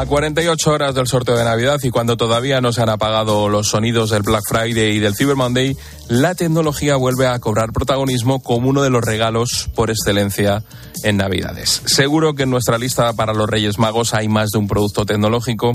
A 0.01 0.07
48 0.07 0.71
horas 0.71 0.95
del 0.95 1.05
sorteo 1.05 1.37
de 1.37 1.43
Navidad 1.43 1.77
y 1.83 1.91
cuando 1.91 2.17
todavía 2.17 2.59
no 2.59 2.73
se 2.73 2.81
han 2.81 2.89
apagado 2.89 3.49
los 3.49 3.67
sonidos 3.67 4.09
del 4.09 4.23
Black 4.23 4.41
Friday 4.49 4.95
y 4.95 4.99
del 4.99 5.13
Cyber 5.15 5.35
Monday, 5.35 5.77
la 6.07 6.33
tecnología 6.33 6.95
vuelve 6.95 7.27
a 7.27 7.37
cobrar 7.37 7.71
protagonismo 7.71 8.41
como 8.41 8.67
uno 8.67 8.81
de 8.81 8.89
los 8.89 9.03
regalos 9.05 9.69
por 9.75 9.91
excelencia 9.91 10.63
en 11.03 11.17
Navidades. 11.17 11.83
Seguro 11.85 12.33
que 12.33 12.43
en 12.43 12.49
nuestra 12.49 12.79
lista 12.79 13.13
para 13.13 13.35
los 13.35 13.47
Reyes 13.47 13.77
Magos 13.77 14.15
hay 14.15 14.27
más 14.27 14.49
de 14.49 14.57
un 14.57 14.67
producto 14.67 15.05
tecnológico. 15.05 15.71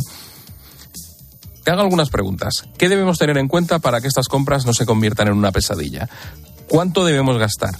Te 1.62 1.70
hago 1.70 1.82
algunas 1.82 2.10
preguntas. 2.10 2.64
¿Qué 2.78 2.88
debemos 2.88 3.18
tener 3.18 3.38
en 3.38 3.46
cuenta 3.46 3.78
para 3.78 4.00
que 4.00 4.08
estas 4.08 4.26
compras 4.26 4.66
no 4.66 4.74
se 4.74 4.86
conviertan 4.86 5.28
en 5.28 5.34
una 5.34 5.52
pesadilla? 5.52 6.08
¿Cuánto 6.66 7.04
debemos 7.04 7.38
gastar? 7.38 7.76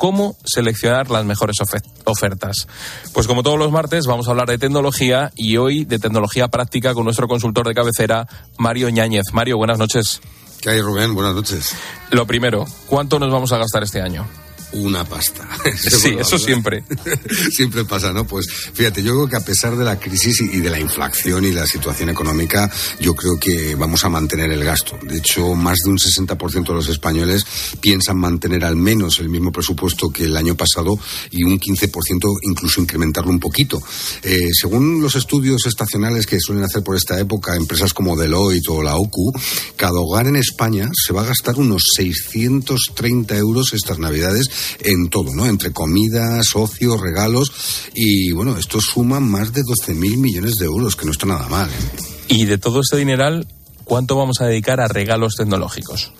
Cómo 0.00 0.34
seleccionar 0.46 1.10
las 1.10 1.26
mejores 1.26 1.58
ofertas. 2.06 2.66
Pues 3.12 3.26
como 3.26 3.42
todos 3.42 3.58
los 3.58 3.70
martes 3.70 4.06
vamos 4.06 4.26
a 4.26 4.30
hablar 4.30 4.48
de 4.48 4.56
tecnología 4.56 5.30
y 5.36 5.58
hoy 5.58 5.84
de 5.84 5.98
tecnología 5.98 6.48
práctica 6.48 6.94
con 6.94 7.04
nuestro 7.04 7.28
consultor 7.28 7.68
de 7.68 7.74
cabecera, 7.74 8.26
Mario 8.56 8.88
Ñáñez. 8.88 9.26
Mario, 9.34 9.58
buenas 9.58 9.78
noches. 9.78 10.22
¿Qué 10.62 10.70
hay, 10.70 10.80
Rubén? 10.80 11.14
Buenas 11.14 11.34
noches. 11.34 11.76
Lo 12.12 12.26
primero, 12.26 12.64
¿cuánto 12.86 13.18
nos 13.18 13.30
vamos 13.30 13.52
a 13.52 13.58
gastar 13.58 13.82
este 13.82 14.00
año? 14.00 14.26
Una 14.72 15.04
pasta. 15.04 15.48
sí, 15.76 16.16
eso 16.18 16.38
siempre. 16.38 16.84
siempre 17.50 17.84
pasa, 17.84 18.12
¿no? 18.12 18.26
Pues 18.26 18.46
fíjate, 18.48 19.02
yo 19.02 19.14
creo 19.14 19.28
que 19.28 19.36
a 19.36 19.44
pesar 19.44 19.76
de 19.76 19.84
la 19.84 19.98
crisis 19.98 20.40
y 20.40 20.60
de 20.60 20.70
la 20.70 20.78
inflación 20.78 21.44
y 21.44 21.52
la 21.52 21.66
situación 21.66 22.08
económica, 22.10 22.70
yo 23.00 23.14
creo 23.14 23.38
que 23.38 23.74
vamos 23.74 24.04
a 24.04 24.08
mantener 24.08 24.50
el 24.50 24.64
gasto. 24.64 24.98
De 25.02 25.18
hecho, 25.18 25.54
más 25.54 25.78
de 25.84 25.90
un 25.90 25.98
60% 25.98 26.66
de 26.66 26.74
los 26.74 26.88
españoles 26.88 27.44
piensan 27.80 28.18
mantener 28.18 28.64
al 28.64 28.76
menos 28.76 29.18
el 29.18 29.28
mismo 29.28 29.52
presupuesto 29.52 30.10
que 30.10 30.24
el 30.24 30.36
año 30.36 30.56
pasado 30.56 30.98
y 31.30 31.44
un 31.44 31.58
15% 31.58 32.38
incluso 32.42 32.80
incrementarlo 32.80 33.30
un 33.30 33.40
poquito. 33.40 33.80
Eh, 34.22 34.50
según 34.52 35.00
los 35.02 35.14
estudios 35.16 35.66
estacionales 35.66 36.26
que 36.26 36.40
suelen 36.40 36.64
hacer 36.64 36.82
por 36.82 36.96
esta 36.96 37.18
época 37.18 37.56
empresas 37.56 37.94
como 37.94 38.16
Deloitte 38.16 38.68
o 38.68 38.82
la 38.82 38.96
OCU, 38.96 39.32
cada 39.76 39.98
hogar 40.00 40.26
en 40.26 40.36
España 40.36 40.90
se 40.92 41.12
va 41.12 41.22
a 41.22 41.26
gastar 41.26 41.56
unos 41.56 41.82
630 41.96 43.36
euros 43.36 43.72
estas 43.72 43.98
navidades 43.98 44.48
en 44.80 45.08
todo, 45.08 45.34
¿no? 45.34 45.46
Entre 45.46 45.72
comidas, 45.72 46.46
socios, 46.46 47.00
regalos 47.00 47.52
y 47.94 48.32
bueno, 48.32 48.56
esto 48.56 48.80
suma 48.80 49.20
más 49.20 49.52
de 49.52 49.62
12.000 49.62 49.94
millones 50.16 50.54
de 50.58 50.66
euros, 50.66 50.96
que 50.96 51.06
no 51.06 51.12
está 51.12 51.26
nada 51.26 51.48
mal. 51.48 51.68
¿eh? 51.68 52.02
Y 52.28 52.44
de 52.44 52.58
todo 52.58 52.80
este 52.80 52.96
dineral, 52.96 53.46
¿cuánto 53.84 54.16
vamos 54.16 54.40
a 54.40 54.46
dedicar 54.46 54.80
a 54.80 54.88
regalos 54.88 55.34
tecnológicos? 55.36 56.12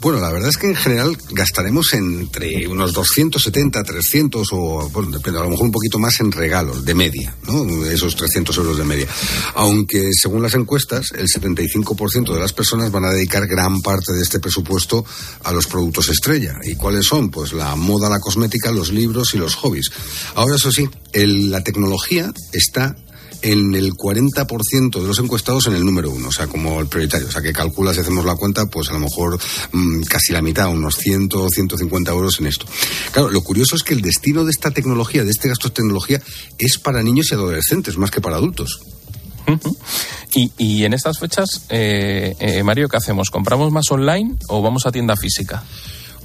Bueno, 0.00 0.20
la 0.20 0.30
verdad 0.30 0.50
es 0.50 0.58
que 0.58 0.66
en 0.66 0.76
general 0.76 1.16
gastaremos 1.30 1.94
entre 1.94 2.68
unos 2.68 2.92
270, 2.92 3.82
300 3.82 4.48
o, 4.52 4.90
bueno, 4.90 5.10
depende, 5.10 5.40
a 5.40 5.42
lo 5.44 5.50
mejor 5.50 5.66
un 5.66 5.72
poquito 5.72 5.98
más 5.98 6.20
en 6.20 6.30
regalos, 6.30 6.84
de 6.84 6.94
media, 6.94 7.34
¿no? 7.46 7.86
Esos 7.86 8.14
300 8.14 8.56
euros 8.58 8.76
de 8.76 8.84
media. 8.84 9.06
Aunque, 9.54 10.10
según 10.12 10.42
las 10.42 10.54
encuestas, 10.54 11.06
el 11.16 11.26
75% 11.26 12.34
de 12.34 12.40
las 12.40 12.52
personas 12.52 12.90
van 12.90 13.06
a 13.06 13.12
dedicar 13.12 13.46
gran 13.46 13.80
parte 13.80 14.12
de 14.12 14.22
este 14.22 14.40
presupuesto 14.40 15.04
a 15.42 15.52
los 15.52 15.66
productos 15.66 16.10
estrella. 16.10 16.54
¿Y 16.62 16.74
cuáles 16.74 17.06
son? 17.06 17.30
Pues 17.30 17.52
la 17.54 17.74
moda, 17.74 18.10
la 18.10 18.20
cosmética, 18.20 18.72
los 18.72 18.92
libros 18.92 19.34
y 19.34 19.38
los 19.38 19.54
hobbies. 19.54 19.90
Ahora, 20.34 20.56
eso 20.56 20.70
sí, 20.70 20.88
la 21.14 21.64
tecnología 21.64 22.32
está 22.52 22.94
en 23.44 23.74
el 23.74 23.92
40% 23.92 25.02
de 25.02 25.06
los 25.06 25.18
encuestados 25.18 25.66
en 25.66 25.74
el 25.74 25.84
número 25.84 26.10
uno, 26.10 26.28
o 26.28 26.32
sea, 26.32 26.46
como 26.46 26.80
el 26.80 26.86
prioritario. 26.86 27.28
O 27.28 27.30
sea, 27.30 27.42
que 27.42 27.52
calcula, 27.52 27.92
si 27.92 28.00
hacemos 28.00 28.24
la 28.24 28.36
cuenta, 28.36 28.64
pues 28.66 28.88
a 28.88 28.94
lo 28.94 29.00
mejor 29.00 29.38
mm, 29.70 30.02
casi 30.04 30.32
la 30.32 30.40
mitad, 30.40 30.68
unos 30.68 30.96
100, 30.96 31.28
150 31.52 32.10
euros 32.10 32.40
en 32.40 32.46
esto. 32.46 32.64
Claro, 33.12 33.28
lo 33.28 33.42
curioso 33.42 33.76
es 33.76 33.82
que 33.82 33.92
el 33.92 34.00
destino 34.00 34.44
de 34.44 34.50
esta 34.50 34.70
tecnología, 34.70 35.24
de 35.24 35.30
este 35.30 35.50
gasto 35.50 35.68
de 35.68 35.74
tecnología, 35.74 36.22
es 36.58 36.78
para 36.78 37.02
niños 37.02 37.26
y 37.30 37.34
adolescentes, 37.34 37.98
más 37.98 38.10
que 38.10 38.22
para 38.22 38.36
adultos. 38.36 38.80
y, 40.34 40.84
en 40.84 40.94
estas 40.94 41.18
fechas, 41.18 41.66
eh, 41.68 42.34
eh, 42.40 42.62
Mario, 42.62 42.88
¿qué 42.88 42.96
hacemos? 42.96 43.30
¿Compramos 43.30 43.70
más 43.72 43.90
online 43.90 44.36
o 44.48 44.62
vamos 44.62 44.86
a 44.86 44.90
tienda 44.90 45.16
física? 45.16 45.62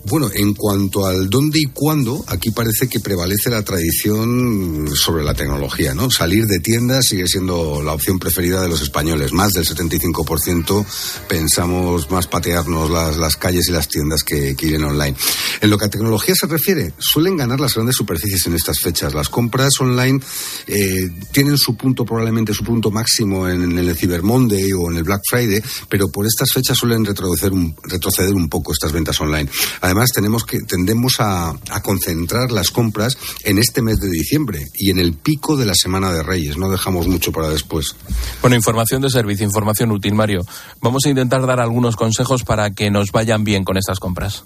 Bueno, 0.05 0.29
en 0.33 0.53
cuanto 0.53 1.05
al 1.05 1.29
dónde 1.29 1.59
y 1.59 1.65
cuándo, 1.65 2.23
aquí 2.27 2.51
parece 2.51 2.87
que 2.87 2.99
prevalece 2.99 3.49
la 3.49 3.63
tradición 3.63 4.89
sobre 4.95 5.23
la 5.23 5.33
tecnología, 5.33 5.93
¿no? 5.93 6.09
Salir 6.09 6.45
de 6.45 6.59
tiendas 6.59 7.07
sigue 7.07 7.27
siendo 7.27 7.81
la 7.83 7.93
opción 7.93 8.17
preferida 8.17 8.61
de 8.61 8.69
los 8.69 8.81
españoles. 8.81 9.33
Más 9.33 9.53
del 9.53 9.65
75% 9.65 10.85
pensamos 11.27 12.09
más 12.09 12.27
patearnos 12.27 12.89
las, 12.89 13.35
calles 13.35 13.67
y 13.69 13.71
las 13.71 13.87
tiendas 13.87 14.23
que, 14.23 14.55
que, 14.55 14.67
ir 14.67 14.83
online. 14.83 15.15
En 15.61 15.69
lo 15.69 15.77
que 15.77 15.85
a 15.85 15.89
tecnología 15.89 16.33
se 16.35 16.47
refiere, 16.47 16.93
suelen 16.97 17.37
ganar 17.37 17.59
las 17.59 17.75
grandes 17.75 17.95
superficies 17.95 18.47
en 18.47 18.55
estas 18.55 18.79
fechas. 18.79 19.13
Las 19.13 19.29
compras 19.29 19.73
online 19.79 20.19
eh, 20.67 21.09
tienen 21.31 21.57
su 21.57 21.75
punto, 21.75 22.05
probablemente 22.05 22.53
su 22.53 22.63
punto 22.63 22.91
máximo 22.91 23.47
en, 23.47 23.77
el 23.77 23.95
Cyber 23.95 24.23
Monday 24.23 24.71
o 24.73 24.89
en 24.89 24.97
el 24.97 25.03
Black 25.03 25.21
Friday, 25.29 25.61
pero 25.87 26.09
por 26.09 26.25
estas 26.25 26.51
fechas 26.51 26.77
suelen 26.77 27.05
retroceder 27.05 27.53
un, 27.53 27.75
retroceder 27.83 28.33
un 28.33 28.49
poco 28.49 28.73
estas 28.73 28.91
ventas 28.91 29.19
online. 29.21 29.49
Además, 29.89 30.11
tenemos 30.13 30.43
que, 30.43 30.59
tendemos 30.59 31.15
a, 31.17 31.51
concentrar 31.81 32.51
las 32.51 32.69
compras 32.69 33.17
en 33.43 33.57
este 33.57 33.81
mes 33.81 33.99
de 33.99 34.07
diciembre 34.07 34.67
y 34.75 34.91
en 34.91 34.99
el 34.99 35.13
pico 35.13 35.57
de 35.57 35.65
la 35.65 35.73
Semana 35.73 36.13
de 36.13 36.21
Reyes. 36.21 36.57
No 36.57 36.69
dejamos 36.69 37.07
mucho 37.07 37.31
para 37.31 37.49
después. 37.49 37.95
Bueno, 38.39 38.55
información 38.55 39.01
de 39.01 39.09
servicio, 39.09 39.47
información 39.47 39.91
útil, 39.91 40.13
Mario. 40.13 40.45
Vamos 40.79 41.05
a 41.05 41.09
intentar 41.09 41.43
dar 41.47 41.59
algunos 41.59 41.95
consejos 41.95 42.43
para 42.43 42.69
que 42.69 42.91
nos 42.91 43.11
vayan 43.11 43.43
bien 43.43 43.63
con 43.63 43.77
estas 43.77 43.99
compras. 43.99 44.43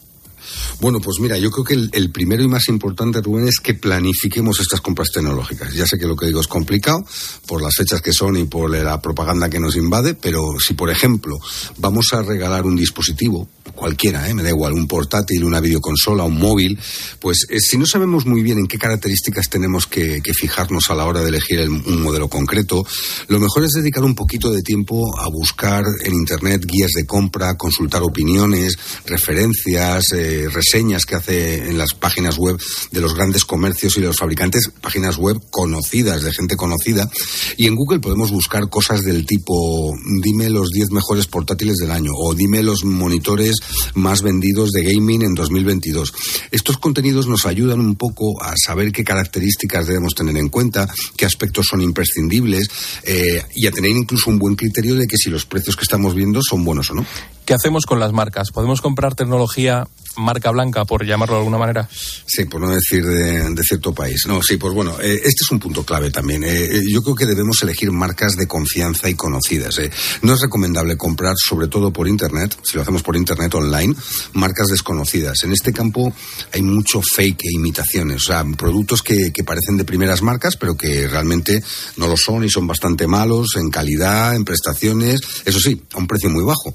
Bueno, 0.79 0.99
pues 1.01 1.19
mira, 1.19 1.37
yo 1.37 1.51
creo 1.51 1.65
que 1.65 1.73
el, 1.73 1.89
el, 1.91 2.11
primero 2.11 2.41
y 2.41 2.47
más 2.47 2.67
importante, 2.69 3.21
Rubén, 3.21 3.47
es 3.47 3.59
que 3.59 3.73
planifiquemos 3.73 4.61
estas 4.61 4.79
compras 4.79 5.11
tecnológicas. 5.11 5.73
Ya 5.73 5.85
sé 5.85 5.97
que 5.97 6.07
lo 6.07 6.15
que 6.15 6.27
digo 6.27 6.39
es 6.39 6.47
complicado 6.47 7.05
por 7.47 7.61
las 7.61 7.75
fechas 7.75 8.01
que 8.01 8.13
son 8.13 8.37
y 8.37 8.45
por 8.45 8.69
la 8.69 9.01
propaganda 9.01 9.49
que 9.49 9.59
nos 9.59 9.75
invade, 9.75 10.13
pero 10.13 10.41
si, 10.59 10.73
por 10.73 10.89
ejemplo, 10.89 11.37
vamos 11.77 12.07
a 12.13 12.21
regalar 12.21 12.65
un 12.65 12.75
dispositivo, 12.75 13.47
cualquiera, 13.71 14.29
¿eh? 14.29 14.33
me 14.33 14.43
da 14.43 14.49
igual, 14.49 14.73
un 14.73 14.87
portátil, 14.87 15.43
una 15.43 15.59
videoconsola, 15.59 16.23
un 16.23 16.37
móvil, 16.37 16.77
pues 17.19 17.45
eh, 17.49 17.59
si 17.59 17.77
no 17.77 17.85
sabemos 17.85 18.25
muy 18.25 18.41
bien 18.41 18.59
en 18.59 18.67
qué 18.67 18.77
características 18.77 19.49
tenemos 19.49 19.87
que, 19.87 20.21
fijarnos 20.33 20.89
a 20.89 20.95
la 20.95 21.05
hora 21.05 21.21
de 21.21 21.29
elegir 21.29 21.59
el, 21.59 21.69
un 21.69 22.01
modelo 22.01 22.27
concreto, 22.27 22.85
lo 23.27 23.39
mejor 23.39 23.63
es 23.63 23.71
dedicar 23.71 24.03
un 24.03 24.15
poquito 24.15 24.51
de 24.51 24.61
tiempo 24.61 25.17
a 25.19 25.27
buscar 25.29 25.83
en 26.03 26.13
Internet 26.13 26.65
guías 26.65 26.91
de 26.95 27.05
compra, 27.05 27.55
consultar 27.55 28.01
opiniones, 28.03 28.77
referencias, 29.05 30.11
eh, 30.13 30.47
reseñas 30.51 31.05
que 31.05 31.15
hace 31.15 31.69
en 31.69 31.77
las 31.77 31.93
páginas 31.93 32.37
web 32.37 32.59
de 32.91 33.01
los 33.01 33.13
grandes 33.13 33.45
comercios 33.45 33.95
y 33.97 34.01
de 34.01 34.07
los 34.07 34.17
fabricantes, 34.17 34.71
páginas 34.81 35.17
web 35.17 35.39
conocidas, 35.51 36.23
de 36.23 36.33
gente 36.33 36.55
conocida. 36.55 37.09
Y 37.57 37.67
en 37.67 37.75
Google 37.75 37.99
podemos 37.99 38.31
buscar 38.31 38.69
cosas 38.69 39.01
del 39.03 39.25
tipo, 39.25 39.93
dime 40.21 40.49
los 40.49 40.69
10 40.69 40.91
mejores 40.91 41.27
portátiles 41.27 41.77
del 41.77 41.91
año 41.91 42.11
o 42.15 42.33
dime 42.33 42.63
los 42.63 42.83
monitores 42.83 43.52
más 43.95 44.21
vendidos 44.21 44.71
de 44.71 44.83
gaming 44.83 45.23
en 45.23 45.33
2022. 45.33 46.13
Estos 46.51 46.77
contenidos 46.77 47.27
nos 47.27 47.45
ayudan 47.45 47.79
un 47.79 47.95
poco 47.95 48.41
a 48.41 48.53
saber 48.57 48.91
qué 48.91 49.03
características 49.03 49.87
debemos 49.87 50.13
tener 50.13 50.37
en 50.37 50.49
cuenta, 50.49 50.87
qué 51.15 51.25
aspectos 51.25 51.67
son 51.69 51.81
imprescindibles 51.81 52.69
eh, 53.03 53.43
y 53.55 53.67
a 53.67 53.71
tener 53.71 53.91
incluso 53.91 54.29
un 54.29 54.39
buen 54.39 54.55
criterio 54.55 54.95
de 54.95 55.07
que 55.07 55.17
si 55.17 55.29
los 55.29 55.45
precios 55.45 55.75
que 55.75 55.83
estamos 55.83 56.15
viendo 56.15 56.41
son 56.41 56.63
buenos 56.63 56.89
o 56.91 56.95
no. 56.95 57.05
¿Qué 57.45 57.53
hacemos 57.53 57.85
con 57.85 57.99
las 57.99 58.13
marcas? 58.13 58.51
¿Podemos 58.51 58.81
comprar 58.81 59.15
tecnología 59.15 59.87
marca 60.17 60.51
blanca, 60.51 60.85
por 60.85 61.05
llamarlo 61.05 61.35
de 61.35 61.39
alguna 61.39 61.57
manera? 61.57 61.89
Sí, 62.25 62.45
por 62.45 62.61
no 62.61 62.69
decir 62.69 63.05
de, 63.05 63.63
cierto 63.63 63.93
país. 63.93 64.25
No, 64.27 64.41
sí, 64.41 64.57
pues 64.57 64.73
bueno, 64.73 64.99
eh, 65.01 65.15
este 65.15 65.43
es 65.43 65.51
un 65.51 65.59
punto 65.59 65.83
clave 65.85 66.11
también. 66.11 66.43
Eh, 66.43 66.65
eh, 66.65 66.81
yo 66.89 67.01
creo 67.01 67.15
que 67.15 67.25
debemos 67.25 67.61
elegir 67.63 67.91
marcas 67.91 68.35
de 68.35 68.47
confianza 68.47 69.09
y 69.09 69.15
conocidas. 69.15 69.79
No 70.21 70.33
es 70.33 70.41
recomendable 70.41 70.97
comprar, 70.97 71.35
sobre 71.37 71.67
todo 71.67 71.91
por 71.91 72.07
Internet, 72.07 72.57
si 72.63 72.75
lo 72.75 72.81
hacemos 72.81 73.03
por 73.03 73.15
Internet 73.15 73.53
online, 73.55 73.95
marcas 74.33 74.67
desconocidas. 74.67 75.43
En 75.43 75.51
este 75.51 75.73
campo 75.73 76.13
hay 76.51 76.61
mucho 76.61 77.01
fake 77.01 77.45
e 77.45 77.55
imitaciones, 77.55 78.17
o 78.23 78.25
sea, 78.25 78.43
productos 78.57 79.01
que, 79.01 79.31
que 79.31 79.43
parecen 79.43 79.77
de 79.77 79.85
primeras 79.85 80.21
marcas, 80.21 80.57
pero 80.57 80.75
que 80.75 81.07
realmente 81.07 81.63
no 81.97 82.07
lo 82.07 82.17
son 82.17 82.43
y 82.43 82.49
son 82.49 82.67
bastante 82.67 83.07
malos 83.07 83.55
en 83.55 83.69
calidad, 83.69 84.35
en 84.35 84.45
prestaciones, 84.45 85.21
eso 85.45 85.59
sí, 85.59 85.81
a 85.93 85.97
un 85.97 86.07
precio 86.07 86.29
muy 86.29 86.43
bajo. 86.43 86.73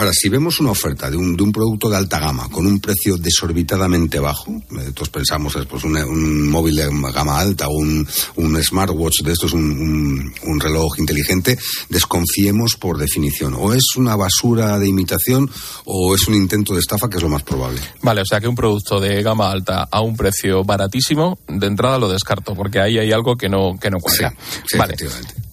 Ahora, 0.00 0.12
si 0.14 0.30
vemos 0.30 0.58
una 0.60 0.70
oferta 0.70 1.10
de 1.10 1.18
un, 1.18 1.36
de 1.36 1.42
un 1.42 1.52
producto 1.52 1.90
de 1.90 1.98
alta 1.98 2.18
gama, 2.18 2.48
con 2.48 2.66
un 2.66 2.80
precio 2.80 3.18
desorbitadamente 3.18 4.18
bajo. 4.18 4.50
Eh, 4.50 4.92
todos 4.94 5.10
pensamos, 5.10 5.58
pues 5.68 5.84
un, 5.84 5.94
un, 5.94 6.48
móvil 6.48 6.76
de 6.76 6.88
gama 7.12 7.38
alta 7.38 7.68
o 7.68 7.72
un, 7.72 8.08
un 8.36 8.62
smartwatch 8.64 9.20
de 9.22 9.32
estos, 9.32 9.52
un, 9.52 10.32
un, 10.42 10.58
reloj 10.58 10.98
inteligente, 10.98 11.58
desconfiemos 11.90 12.76
por 12.76 12.96
definición. 12.96 13.52
O 13.58 13.74
es 13.74 13.94
una 13.96 14.16
basura 14.16 14.78
de 14.78 14.88
imitación 14.88 15.50
o 15.84 16.14
es 16.14 16.26
un 16.28 16.34
intento 16.34 16.72
de 16.72 16.80
estafa, 16.80 17.10
que 17.10 17.18
es 17.18 17.22
lo 17.22 17.28
más 17.28 17.42
probable. 17.42 17.82
Vale, 18.00 18.22
o 18.22 18.24
sea 18.24 18.40
que 18.40 18.48
un 18.48 18.54
producto 18.54 19.00
de 19.00 19.22
gama 19.22 19.50
alta 19.50 19.86
a 19.90 20.00
un 20.00 20.16
precio 20.16 20.64
baratísimo, 20.64 21.38
de 21.46 21.66
entrada 21.66 21.98
lo 21.98 22.08
descarto, 22.08 22.54
porque 22.54 22.80
ahí 22.80 22.96
hay 22.96 23.12
algo 23.12 23.36
que 23.36 23.50
no, 23.50 23.78
que 23.78 23.90
no 23.90 23.98
cuadra. 23.98 24.34
vale. 24.78 24.96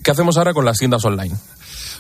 ¿Qué 0.02 0.12
hacemos 0.12 0.38
ahora 0.38 0.54
con 0.54 0.64
las 0.64 0.78
tiendas 0.78 1.04
online? 1.04 1.36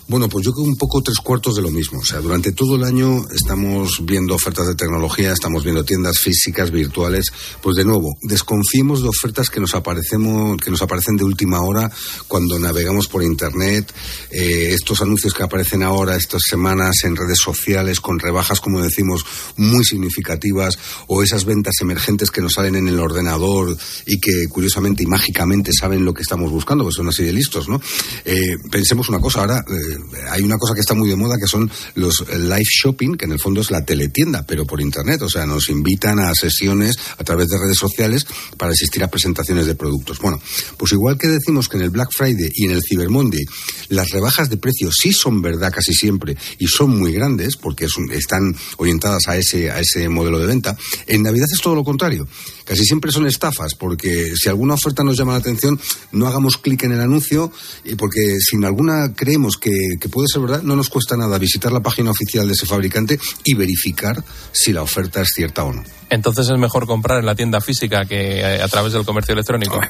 Bueno, 0.07 0.29
pues 0.29 0.45
yo 0.45 0.53
creo 0.53 0.65
un 0.65 0.77
poco 0.77 1.01
tres 1.01 1.17
cuartos 1.17 1.55
de 1.55 1.61
lo 1.61 1.71
mismo. 1.71 1.99
O 1.99 2.05
sea, 2.05 2.19
durante 2.19 2.51
todo 2.51 2.75
el 2.75 2.83
año 2.83 3.25
estamos 3.33 3.99
viendo 4.03 4.35
ofertas 4.35 4.67
de 4.67 4.75
tecnología, 4.75 5.33
estamos 5.33 5.63
viendo 5.63 5.83
tiendas 5.83 6.19
físicas, 6.19 6.71
virtuales. 6.71 7.25
Pues 7.61 7.75
de 7.75 7.85
nuevo, 7.85 8.17
desconfiemos 8.21 9.01
de 9.01 9.09
ofertas 9.09 9.49
que 9.49 9.59
nos, 9.59 9.75
aparecemos, 9.75 10.57
que 10.61 10.71
nos 10.71 10.81
aparecen 10.81 11.17
de 11.17 11.23
última 11.23 11.61
hora 11.61 11.91
cuando 12.27 12.59
navegamos 12.59 13.07
por 13.07 13.23
Internet. 13.23 13.91
Eh, 14.31 14.71
estos 14.73 15.01
anuncios 15.01 15.33
que 15.33 15.43
aparecen 15.43 15.83
ahora, 15.83 16.15
estas 16.15 16.43
semanas 16.47 17.03
en 17.03 17.15
redes 17.15 17.39
sociales, 17.43 17.99
con 17.99 18.19
rebajas, 18.19 18.61
como 18.61 18.81
decimos, 18.81 19.25
muy 19.57 19.83
significativas, 19.83 20.77
o 21.07 21.23
esas 21.23 21.45
ventas 21.45 21.75
emergentes 21.81 22.31
que 22.31 22.41
nos 22.41 22.53
salen 22.53 22.75
en 22.75 22.87
el 22.87 22.99
ordenador 22.99 23.77
y 24.05 24.19
que 24.19 24.47
curiosamente 24.49 25.03
y 25.03 25.07
mágicamente 25.07 25.71
saben 25.73 26.05
lo 26.05 26.13
que 26.13 26.21
estamos 26.21 26.51
buscando, 26.51 26.83
pues 26.83 26.95
son 26.95 27.07
así 27.07 27.23
de 27.23 27.33
listos, 27.33 27.67
¿no? 27.67 27.81
Eh, 28.25 28.57
pensemos 28.69 29.09
una 29.09 29.19
cosa, 29.19 29.41
ahora. 29.41 29.65
Eh, 29.67 29.86
hay 30.29 30.41
una 30.41 30.57
cosa 30.57 30.73
que 30.73 30.81
está 30.81 30.93
muy 30.93 31.09
de 31.09 31.15
moda 31.15 31.37
que 31.37 31.47
son 31.47 31.69
los 31.95 32.23
live 32.29 32.63
shopping, 32.63 33.15
que 33.15 33.25
en 33.25 33.31
el 33.31 33.39
fondo 33.39 33.61
es 33.61 33.71
la 33.71 33.83
teletienda, 33.83 34.45
pero 34.45 34.65
por 34.65 34.81
internet. 34.81 35.21
O 35.21 35.29
sea, 35.29 35.45
nos 35.45 35.69
invitan 35.69 36.19
a 36.19 36.33
sesiones 36.33 36.95
a 37.17 37.23
través 37.23 37.47
de 37.47 37.57
redes 37.57 37.77
sociales 37.77 38.25
para 38.57 38.71
asistir 38.71 39.03
a 39.03 39.09
presentaciones 39.09 39.65
de 39.65 39.75
productos. 39.75 40.19
Bueno, 40.19 40.41
pues 40.77 40.91
igual 40.91 41.17
que 41.17 41.27
decimos 41.27 41.69
que 41.69 41.77
en 41.77 41.83
el 41.83 41.89
Black 41.89 42.09
Friday 42.11 42.51
y 42.53 42.65
en 42.65 42.71
el 42.71 42.81
Cyber 42.87 43.09
Monday 43.09 43.45
las 43.89 44.09
rebajas 44.09 44.49
de 44.49 44.57
precios 44.57 44.95
sí 45.01 45.11
son 45.11 45.41
verdad 45.41 45.71
casi 45.73 45.93
siempre 45.93 46.37
y 46.59 46.67
son 46.67 46.97
muy 46.97 47.13
grandes 47.13 47.55
porque 47.57 47.87
están 48.11 48.55
orientadas 48.77 49.27
a 49.27 49.37
ese, 49.37 49.71
a 49.71 49.79
ese 49.79 50.09
modelo 50.09 50.39
de 50.39 50.47
venta, 50.47 50.77
en 51.05 51.23
Navidad 51.23 51.47
es 51.51 51.61
todo 51.61 51.75
lo 51.75 51.83
contrario. 51.83 52.27
Casi 52.67 52.83
siempre 52.83 53.11
son 53.11 53.27
estafas 53.27 53.75
porque 53.75 54.33
si 54.35 54.49
alguna 54.49 54.73
oferta 54.73 55.03
nos 55.03 55.17
llama 55.17 55.33
la 55.33 55.39
atención, 55.39 55.79
no 56.11 56.27
hagamos 56.27 56.57
clic 56.57 56.83
en 56.83 56.93
el 56.93 57.01
anuncio 57.01 57.51
y 57.83 57.95
porque 57.95 58.37
si 58.39 58.55
en 58.55 58.65
alguna 58.65 59.13
creemos 59.15 59.57
que 59.57 59.67
que, 59.99 60.09
puede 60.09 60.27
ser 60.27 60.41
verdad, 60.41 60.61
no 60.63 60.75
nos 60.75 60.89
cuesta 60.89 61.17
nada 61.17 61.37
visitar 61.37 61.71
la 61.71 61.81
página 61.81 62.11
oficial 62.11 62.47
de 62.47 62.53
ese 62.53 62.65
fabricante 62.65 63.19
y 63.43 63.53
verificar 63.53 64.23
si 64.51 64.73
la 64.73 64.81
oferta 64.81 65.21
es 65.21 65.29
cierta 65.33 65.63
o 65.63 65.73
no. 65.73 65.83
Entonces 66.09 66.49
es 66.49 66.57
mejor 66.57 66.87
comprar 66.87 67.19
en 67.19 67.25
la 67.25 67.35
tienda 67.35 67.59
física 67.59 68.05
que 68.05 68.39
eh, 68.39 68.61
a 68.61 68.67
través 68.69 68.93
del 68.93 69.03
comercio 69.03 69.33
electrónico. 69.33 69.81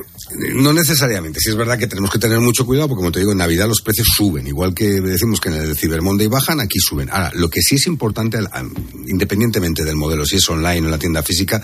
No 0.55 0.73
necesariamente. 0.73 1.39
Sí 1.39 1.49
es 1.49 1.55
verdad 1.55 1.77
que 1.77 1.85
tenemos 1.85 2.09
que 2.09 2.17
tener 2.17 2.39
mucho 2.39 2.65
cuidado 2.65 2.87
porque, 2.87 3.01
como 3.01 3.11
te 3.11 3.19
digo, 3.19 3.33
en 3.33 3.37
Navidad 3.37 3.67
los 3.67 3.81
precios 3.81 4.07
suben. 4.15 4.47
Igual 4.47 4.73
que 4.73 4.99
decimos 4.99 5.39
que 5.39 5.49
en 5.49 5.55
el 5.55 5.77
Cyber 5.77 6.01
Monday 6.01 6.27
bajan, 6.27 6.59
aquí 6.59 6.79
suben. 6.79 7.09
Ahora, 7.11 7.31
lo 7.35 7.49
que 7.49 7.61
sí 7.61 7.75
es 7.75 7.85
importante, 7.85 8.39
independientemente 9.07 9.83
del 9.83 9.95
modelo, 9.95 10.25
si 10.25 10.37
es 10.37 10.49
online 10.49 10.81
o 10.81 10.85
en 10.85 10.91
la 10.91 10.97
tienda 10.97 11.21
física, 11.21 11.61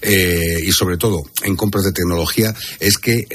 eh, 0.00 0.55
y 0.64 0.72
sobre 0.72 0.96
todo 0.96 1.22
en 1.42 1.56
compras 1.56 1.84
de 1.84 1.92
tecnología, 1.92 2.54
es 2.80 2.98
que 2.98 3.26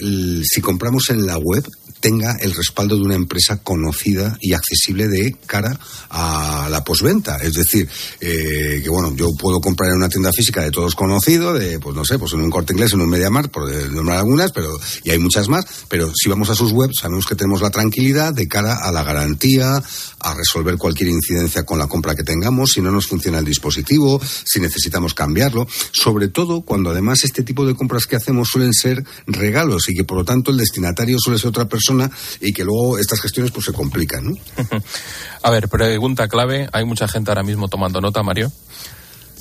si 0.43 0.61
compramos 0.61 1.09
en 1.09 1.25
la 1.25 1.37
web, 1.37 1.63
tenga 2.01 2.35
el 2.41 2.53
respaldo 2.53 2.95
de 2.95 3.03
una 3.03 3.15
empresa 3.15 3.61
conocida 3.63 4.37
y 4.41 4.53
accesible 4.53 5.07
de 5.07 5.37
cara 5.45 5.79
a 6.09 6.67
la 6.69 6.83
posventa. 6.83 7.37
Es 7.37 7.53
decir, 7.53 7.87
eh, 8.19 8.81
que 8.83 8.89
bueno, 8.89 9.15
yo 9.15 9.29
puedo 9.39 9.61
comprar 9.61 9.91
en 9.91 9.97
una 9.97 10.09
tienda 10.09 10.31
física 10.33 10.63
de 10.63 10.71
todos 10.71 10.95
conocido, 10.95 11.53
de, 11.53 11.79
pues 11.79 11.95
no 11.95 12.03
sé, 12.03 12.19
pues 12.19 12.33
en 12.33 12.41
un 12.41 12.49
corte 12.49 12.73
inglés, 12.73 12.93
en 12.93 13.01
un 13.01 13.09
MediaMarkt, 13.09 13.51
por 13.51 13.71
nombrar 13.91 14.17
algunas, 14.17 14.51
pero, 14.51 14.77
y 15.03 15.11
hay 15.11 15.19
muchas 15.19 15.47
más, 15.47 15.65
pero 15.87 16.11
si 16.13 16.27
vamos 16.27 16.49
a 16.49 16.55
sus 16.55 16.71
webs, 16.71 16.95
sabemos 16.99 17.25
que 17.25 17.35
tenemos 17.35 17.61
la 17.61 17.69
tranquilidad 17.69 18.33
de 18.33 18.47
cara 18.47 18.79
a 18.81 18.91
la 18.91 19.03
garantía, 19.03 19.81
a 20.23 20.33
resolver 20.33 20.77
cualquier 20.77 21.09
incidencia 21.09 21.63
con 21.63 21.77
la 21.77 21.87
compra 21.87 22.15
que 22.15 22.23
tengamos, 22.23 22.71
si 22.71 22.81
no 22.81 22.91
nos 22.91 23.07
funciona 23.07 23.39
el 23.39 23.45
dispositivo, 23.45 24.19
si 24.43 24.59
necesitamos 24.59 25.13
cambiarlo, 25.13 25.67
sobre 25.91 26.27
todo 26.29 26.61
cuando 26.61 26.89
además 26.89 27.10
este 27.23 27.43
tipo 27.43 27.65
de 27.65 27.75
compras 27.75 28.05
que 28.05 28.15
hacemos 28.15 28.49
suelen 28.51 28.73
ser 28.73 29.03
regalos 29.27 29.89
y 29.89 29.93
que 29.93 30.03
por 30.03 30.17
lo 30.17 30.25
tanto 30.25 30.51
el 30.51 30.57
destinatario 30.57 31.17
suele 31.19 31.39
ser 31.39 31.49
otra 31.49 31.65
persona 31.65 32.09
y 32.39 32.53
que 32.53 32.63
luego 32.63 32.97
estas 32.97 33.21
gestiones 33.21 33.51
pues 33.51 33.65
se 33.65 33.73
complican. 33.73 34.25
¿no? 34.25 34.35
A 35.43 35.51
ver, 35.51 35.69
pregunta 35.69 36.27
clave, 36.27 36.69
hay 36.71 36.85
mucha 36.85 37.07
gente 37.07 37.31
ahora 37.31 37.43
mismo 37.43 37.67
tomando 37.67 38.01
nota, 38.01 38.23
Mario. 38.23 38.51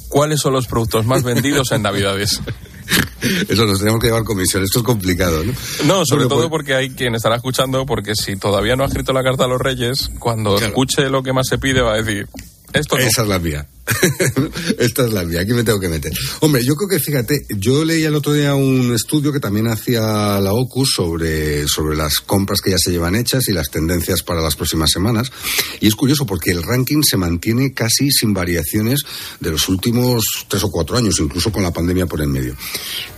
¿Cuáles 0.09 0.41
son 0.41 0.53
los 0.53 0.67
productos 0.67 1.07
más 1.07 1.23
vendidos 1.23 1.71
en 1.71 1.83
Navidades? 1.83 2.41
Eso 3.49 3.65
nos 3.65 3.79
tenemos 3.79 4.01
que 4.01 4.09
llevar 4.09 4.25
comisión. 4.25 4.65
Esto 4.65 4.81
es 4.81 4.85
complicado, 4.85 5.45
¿no? 5.45 5.53
No, 5.85 6.03
sobre 6.05 6.25
todo 6.25 6.41
pues- 6.41 6.51
porque 6.51 6.75
hay 6.75 6.91
quien 6.91 7.15
estará 7.15 7.37
escuchando, 7.37 7.87
porque 7.87 8.17
si 8.17 8.35
todavía 8.37 8.75
no 8.75 8.83
ha 8.83 8.87
escrito 8.87 9.13
la 9.13 9.23
carta 9.23 9.45
a 9.45 9.47
los 9.47 9.61
Reyes, 9.61 10.11
cuando 10.19 10.59
escuche 10.59 11.09
lo 11.11 11.23
que 11.23 11.33
más 11.33 11.47
se 11.47 11.59
pide 11.59 11.81
va 11.81 11.95
a 11.95 12.03
decir, 12.03 12.29
esto 12.73 12.97
Esa 12.99 13.23
es 13.23 13.29
la 13.29 13.39
mía. 13.39 13.67
Esta 14.79 15.05
es 15.05 15.13
la 15.13 15.25
mía, 15.25 15.41
aquí 15.41 15.53
me 15.53 15.65
tengo 15.65 15.81
que 15.81 15.89
meter. 15.89 16.13
Hombre, 16.41 16.65
yo 16.65 16.77
creo 16.77 16.89
que 16.89 17.01
fíjate, 17.01 17.47
yo 17.57 17.85
leí 17.85 18.05
el 18.05 18.15
otro 18.15 18.33
día 18.33 18.55
un 18.55 18.95
estudio 18.95 19.33
que 19.33 19.41
también 19.41 19.67
hacía 19.67 20.01
la 20.41 20.53
OCUS 20.53 20.93
sobre, 20.95 21.67
sobre 21.67 21.97
las 21.97 22.21
compras 22.21 22.61
que 22.61 22.71
ya 22.71 22.79
se 22.79 22.93
llevan 22.93 23.17
hechas 23.17 23.49
y 23.49 23.53
las 23.53 23.71
tendencias 23.71 24.23
para 24.23 24.41
las 24.41 24.57
próximas 24.57 24.91
semanas. 24.91 25.33
Y 25.81 25.89
es 25.89 25.95
curioso 25.95 26.27
porque 26.27 26.51
el 26.51 26.63
ranking 26.63 27.03
se 27.03 27.17
mantiene 27.17 27.73
casi 27.73 28.11
sin 28.11 28.33
variaciones 28.33 29.03
de 29.41 29.51
los 29.51 29.69
últimos 29.69 30.25
tres 30.49 30.63
o 30.65 30.71
cuatro 30.71 30.97
años, 30.97 31.19
incluso 31.19 31.51
con 31.51 31.63
la 31.63 31.73
pandemia 31.73 32.07
por 32.07 32.23
en 32.23 32.31
medio. 32.31 32.57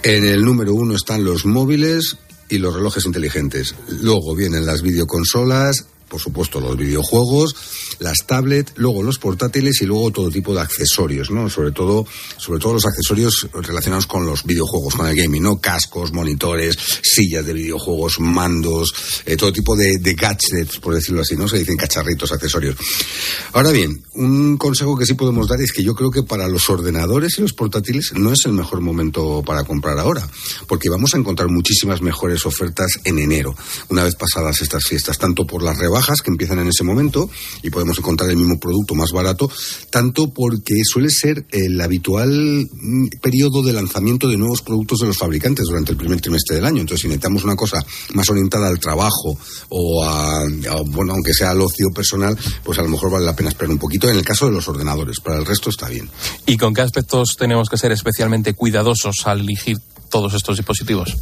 En 0.02 0.24
el 0.24 0.44
número 0.44 0.74
uno 0.74 0.94
están 0.94 1.24
los 1.24 1.44
móviles 1.44 2.16
y 2.48 2.58
los 2.58 2.74
relojes 2.74 3.06
inteligentes. 3.06 3.74
Luego 3.88 4.34
vienen 4.34 4.66
las 4.66 4.82
videoconsolas, 4.82 5.86
por 6.12 6.20
supuesto, 6.20 6.60
los 6.60 6.76
videojuegos, 6.76 7.56
las 7.98 8.18
tablets, 8.26 8.74
luego 8.76 9.02
los 9.02 9.18
portátiles 9.18 9.80
y 9.80 9.86
luego 9.86 10.10
todo 10.10 10.30
tipo 10.30 10.54
de 10.54 10.60
accesorios, 10.60 11.30
¿no? 11.30 11.48
Sobre 11.48 11.72
todo, 11.72 12.04
sobre 12.36 12.60
todo 12.60 12.74
los 12.74 12.84
accesorios 12.84 13.48
relacionados 13.54 14.06
con 14.06 14.26
los 14.26 14.44
videojuegos, 14.44 14.94
con 14.94 15.06
el 15.06 15.16
gaming, 15.16 15.42
¿no? 15.42 15.58
Cascos, 15.58 16.12
monitores, 16.12 16.76
sillas 17.00 17.46
de 17.46 17.54
videojuegos, 17.54 18.20
mandos, 18.20 18.92
eh, 19.24 19.38
todo 19.38 19.54
tipo 19.54 19.74
de, 19.74 19.96
de 20.00 20.12
gadgets, 20.12 20.80
por 20.80 20.94
decirlo 20.94 21.22
así, 21.22 21.34
¿no? 21.34 21.48
Se 21.48 21.58
dicen 21.58 21.78
cacharritos, 21.78 22.30
accesorios. 22.30 22.76
Ahora 23.54 23.70
bien, 23.70 24.04
un 24.12 24.58
consejo 24.58 24.98
que 24.98 25.06
sí 25.06 25.14
podemos 25.14 25.48
dar 25.48 25.62
es 25.62 25.72
que 25.72 25.82
yo 25.82 25.94
creo 25.94 26.10
que 26.10 26.24
para 26.24 26.46
los 26.46 26.68
ordenadores 26.68 27.38
y 27.38 27.40
los 27.40 27.54
portátiles 27.54 28.12
no 28.16 28.34
es 28.34 28.44
el 28.44 28.52
mejor 28.52 28.82
momento 28.82 29.42
para 29.46 29.64
comprar 29.64 29.98
ahora, 29.98 30.28
porque 30.66 30.90
vamos 30.90 31.14
a 31.14 31.16
encontrar 31.16 31.48
muchísimas 31.48 32.02
mejores 32.02 32.44
ofertas 32.44 33.00
en 33.04 33.18
enero, 33.18 33.56
una 33.88 34.04
vez 34.04 34.14
pasadas 34.14 34.60
estas 34.60 34.84
fiestas, 34.84 35.16
tanto 35.16 35.46
por 35.46 35.62
las 35.62 35.78
rebajas 35.78 36.01
que 36.22 36.30
empiezan 36.30 36.58
en 36.58 36.68
ese 36.68 36.84
momento 36.84 37.30
y 37.62 37.70
podemos 37.70 37.98
encontrar 37.98 38.30
el 38.30 38.36
mismo 38.36 38.58
producto 38.58 38.94
más 38.94 39.10
barato, 39.12 39.50
tanto 39.90 40.32
porque 40.32 40.82
suele 40.84 41.10
ser 41.10 41.46
el 41.50 41.80
habitual 41.80 42.30
mm, 42.30 43.06
periodo 43.20 43.62
de 43.62 43.72
lanzamiento 43.72 44.28
de 44.28 44.36
nuevos 44.36 44.62
productos 44.62 45.00
de 45.00 45.06
los 45.06 45.18
fabricantes 45.18 45.66
durante 45.66 45.92
el 45.92 45.98
primer 45.98 46.20
trimestre 46.20 46.56
del 46.56 46.64
año. 46.64 46.80
Entonces, 46.80 47.02
si 47.02 47.08
necesitamos 47.08 47.44
una 47.44 47.56
cosa 47.56 47.84
más 48.14 48.28
orientada 48.30 48.68
al 48.68 48.78
trabajo 48.78 49.38
o 49.68 50.04
a, 50.04 50.42
a, 50.42 50.82
bueno, 50.86 51.12
aunque 51.12 51.34
sea 51.34 51.50
al 51.50 51.60
ocio 51.60 51.88
personal, 51.94 52.36
pues 52.64 52.78
a 52.78 52.82
lo 52.82 52.88
mejor 52.88 53.10
vale 53.10 53.24
la 53.24 53.36
pena 53.36 53.50
esperar 53.50 53.70
un 53.70 53.78
poquito 53.78 54.08
en 54.08 54.16
el 54.16 54.24
caso 54.24 54.46
de 54.46 54.52
los 54.52 54.68
ordenadores. 54.68 55.20
Para 55.20 55.38
el 55.38 55.46
resto 55.46 55.70
está 55.70 55.88
bien. 55.88 56.08
¿Y 56.46 56.56
con 56.56 56.74
qué 56.74 56.82
aspectos 56.82 57.36
tenemos 57.38 57.68
que 57.68 57.76
ser 57.76 57.92
especialmente 57.92 58.54
cuidadosos 58.54 59.26
al 59.26 59.40
elegir 59.40 59.78
todos 60.10 60.34
estos 60.34 60.56
dispositivos? 60.56 61.16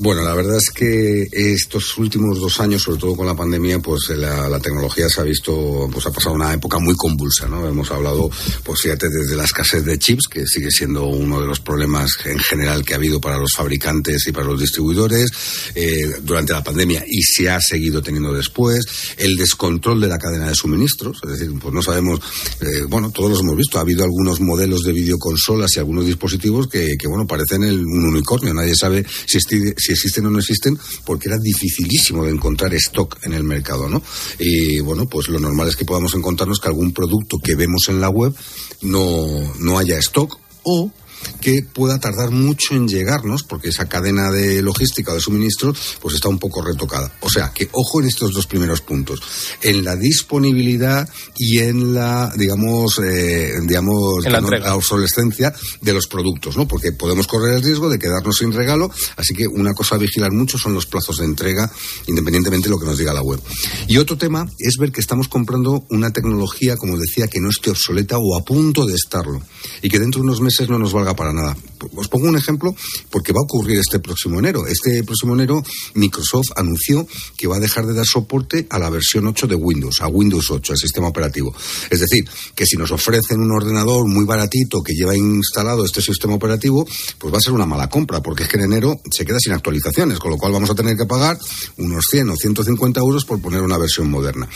Bueno, 0.00 0.22
la 0.22 0.32
verdad 0.32 0.58
es 0.58 0.70
que 0.70 1.26
estos 1.32 1.98
últimos 1.98 2.38
dos 2.38 2.60
años, 2.60 2.82
sobre 2.82 3.00
todo 3.00 3.16
con 3.16 3.26
la 3.26 3.34
pandemia, 3.34 3.80
pues 3.80 4.10
la, 4.10 4.48
la, 4.48 4.60
tecnología 4.60 5.08
se 5.08 5.20
ha 5.20 5.24
visto, 5.24 5.90
pues 5.92 6.06
ha 6.06 6.12
pasado 6.12 6.36
una 6.36 6.54
época 6.54 6.78
muy 6.78 6.94
convulsa, 6.94 7.48
¿no? 7.48 7.66
Hemos 7.66 7.90
hablado, 7.90 8.30
pues 8.62 8.80
fíjate, 8.80 9.08
desde 9.08 9.34
la 9.34 9.42
escasez 9.42 9.84
de 9.84 9.98
chips, 9.98 10.28
que 10.28 10.46
sigue 10.46 10.70
siendo 10.70 11.06
uno 11.06 11.40
de 11.40 11.48
los 11.48 11.58
problemas 11.58 12.12
en 12.26 12.38
general 12.38 12.84
que 12.84 12.94
ha 12.94 12.96
habido 12.96 13.20
para 13.20 13.38
los 13.38 13.50
fabricantes 13.52 14.24
y 14.28 14.30
para 14.30 14.46
los 14.46 14.60
distribuidores 14.60 15.32
eh, 15.74 16.20
durante 16.22 16.52
la 16.52 16.62
pandemia 16.62 17.02
y 17.04 17.20
se 17.22 17.50
ha 17.50 17.60
seguido 17.60 18.00
teniendo 18.00 18.32
después, 18.32 18.84
el 19.16 19.36
descontrol 19.36 20.00
de 20.00 20.06
la 20.06 20.18
cadena 20.18 20.48
de 20.48 20.54
suministros, 20.54 21.18
es 21.24 21.30
decir, 21.30 21.52
pues 21.60 21.74
no 21.74 21.82
sabemos, 21.82 22.20
eh, 22.60 22.84
bueno, 22.88 23.10
todos 23.10 23.30
los 23.30 23.40
hemos 23.40 23.56
visto, 23.56 23.78
ha 23.78 23.80
habido 23.80 24.04
algunos 24.04 24.40
modelos 24.40 24.82
de 24.82 24.92
videoconsolas 24.92 25.74
y 25.74 25.80
algunos 25.80 26.06
dispositivos 26.06 26.68
que, 26.68 26.94
que 26.96 27.08
bueno, 27.08 27.26
parecen 27.26 27.64
el, 27.64 27.80
un 27.80 28.04
unicornio, 28.04 28.54
nadie 28.54 28.76
sabe 28.76 29.04
si, 29.26 29.38
este, 29.38 29.74
si 29.88 29.92
existen 29.92 30.26
o 30.26 30.30
no 30.30 30.38
existen, 30.38 30.78
porque 31.04 31.28
era 31.28 31.38
dificilísimo 31.38 32.24
de 32.24 32.32
encontrar 32.32 32.74
stock 32.74 33.18
en 33.24 33.32
el 33.32 33.44
mercado, 33.44 33.88
¿no? 33.88 34.02
Y 34.38 34.80
bueno, 34.80 35.06
pues 35.08 35.28
lo 35.28 35.40
normal 35.40 35.68
es 35.68 35.76
que 35.76 35.84
podamos 35.84 36.14
encontrarnos 36.14 36.60
que 36.60 36.68
algún 36.68 36.92
producto 36.92 37.38
que 37.38 37.54
vemos 37.54 37.88
en 37.88 38.00
la 38.00 38.10
web 38.10 38.34
no, 38.82 39.54
no 39.60 39.78
haya 39.78 39.98
stock 39.98 40.38
o 40.62 40.92
que 41.40 41.62
pueda 41.62 41.98
tardar 41.98 42.30
mucho 42.30 42.74
en 42.74 42.88
llegarnos, 42.88 43.42
porque 43.42 43.68
esa 43.68 43.88
cadena 43.88 44.30
de 44.30 44.62
logística 44.62 45.12
o 45.12 45.14
de 45.14 45.20
suministro 45.20 45.74
pues 46.00 46.14
está 46.14 46.28
un 46.28 46.38
poco 46.38 46.62
retocada. 46.62 47.12
O 47.20 47.30
sea, 47.30 47.52
que 47.52 47.68
ojo 47.72 48.00
en 48.00 48.08
estos 48.08 48.32
dos 48.32 48.46
primeros 48.46 48.80
puntos, 48.80 49.20
en 49.62 49.84
la 49.84 49.96
disponibilidad 49.96 51.08
y 51.36 51.58
en 51.58 51.94
la, 51.94 52.32
digamos, 52.36 52.98
eh, 52.98 53.54
digamos, 53.66 54.26
en 54.26 54.32
la, 54.32 54.40
no, 54.40 54.76
obsolescencia 54.76 55.52
de 55.80 55.92
los 55.92 56.06
productos, 56.06 56.56
¿no? 56.56 56.66
Porque 56.66 56.92
podemos 56.92 57.26
correr 57.26 57.54
el 57.54 57.62
riesgo 57.62 57.88
de 57.88 57.98
quedarnos 57.98 58.38
sin 58.38 58.52
regalo, 58.52 58.90
así 59.16 59.34
que 59.34 59.46
una 59.46 59.74
cosa 59.74 59.94
a 59.94 59.98
vigilar 59.98 60.32
mucho 60.32 60.58
son 60.58 60.74
los 60.74 60.86
plazos 60.86 61.18
de 61.18 61.24
entrega, 61.24 61.70
independientemente 62.06 62.68
de 62.68 62.74
lo 62.74 62.78
que 62.80 62.86
nos 62.86 62.98
diga 62.98 63.12
la 63.12 63.22
web. 63.22 63.40
Y 63.86 63.98
otro 63.98 64.16
tema 64.16 64.46
es 64.58 64.76
ver 64.78 64.92
que 64.92 65.00
estamos 65.00 65.28
comprando 65.28 65.84
una 65.90 66.12
tecnología, 66.12 66.76
como 66.76 66.98
decía, 66.98 67.28
que 67.28 67.40
no 67.40 67.50
esté 67.50 67.70
obsoleta 67.70 68.18
o 68.18 68.36
a 68.36 68.44
punto 68.44 68.86
de 68.86 68.94
estarlo, 68.94 69.42
y 69.82 69.88
que 69.88 69.98
dentro 69.98 70.20
de 70.20 70.26
unos 70.26 70.40
meses 70.40 70.68
no 70.68 70.78
nos 70.78 70.92
valga 70.92 71.07
para 71.14 71.32
nada. 71.32 71.56
Os 71.94 72.08
pongo 72.08 72.28
un 72.28 72.36
ejemplo 72.36 72.74
porque 73.10 73.32
va 73.32 73.40
a 73.40 73.44
ocurrir 73.44 73.78
este 73.78 73.98
próximo 73.98 74.38
enero. 74.38 74.66
Este 74.66 75.02
próximo 75.04 75.34
enero 75.34 75.62
Microsoft 75.94 76.50
anunció 76.56 77.06
que 77.36 77.46
va 77.46 77.56
a 77.56 77.60
dejar 77.60 77.86
de 77.86 77.94
dar 77.94 78.06
soporte 78.06 78.66
a 78.70 78.78
la 78.78 78.90
versión 78.90 79.26
8 79.26 79.46
de 79.46 79.54
Windows, 79.54 80.00
a 80.00 80.08
Windows 80.08 80.50
8, 80.50 80.72
el 80.72 80.78
sistema 80.78 81.08
operativo. 81.08 81.54
Es 81.90 82.00
decir, 82.00 82.28
que 82.54 82.66
si 82.66 82.76
nos 82.76 82.90
ofrecen 82.90 83.40
un 83.40 83.52
ordenador 83.52 84.06
muy 84.08 84.24
baratito 84.24 84.82
que 84.82 84.94
lleva 84.94 85.16
instalado 85.16 85.84
este 85.84 86.02
sistema 86.02 86.34
operativo, 86.34 86.86
pues 87.18 87.32
va 87.32 87.38
a 87.38 87.40
ser 87.40 87.52
una 87.52 87.66
mala 87.66 87.88
compra, 87.88 88.22
porque 88.22 88.44
es 88.44 88.48
que 88.48 88.56
en 88.56 88.64
enero 88.64 89.00
se 89.10 89.24
queda 89.24 89.38
sin 89.38 89.52
actualizaciones, 89.52 90.18
con 90.18 90.30
lo 90.30 90.38
cual 90.38 90.52
vamos 90.52 90.70
a 90.70 90.74
tener 90.74 90.96
que 90.96 91.06
pagar 91.06 91.38
unos 91.76 92.04
100 92.10 92.30
o 92.30 92.36
150 92.36 93.00
euros 93.00 93.24
por 93.24 93.40
poner 93.40 93.62
una 93.62 93.78
versión 93.78 94.10
moderna. 94.10 94.48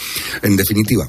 En 0.42 0.56
definitiva, 0.56 1.08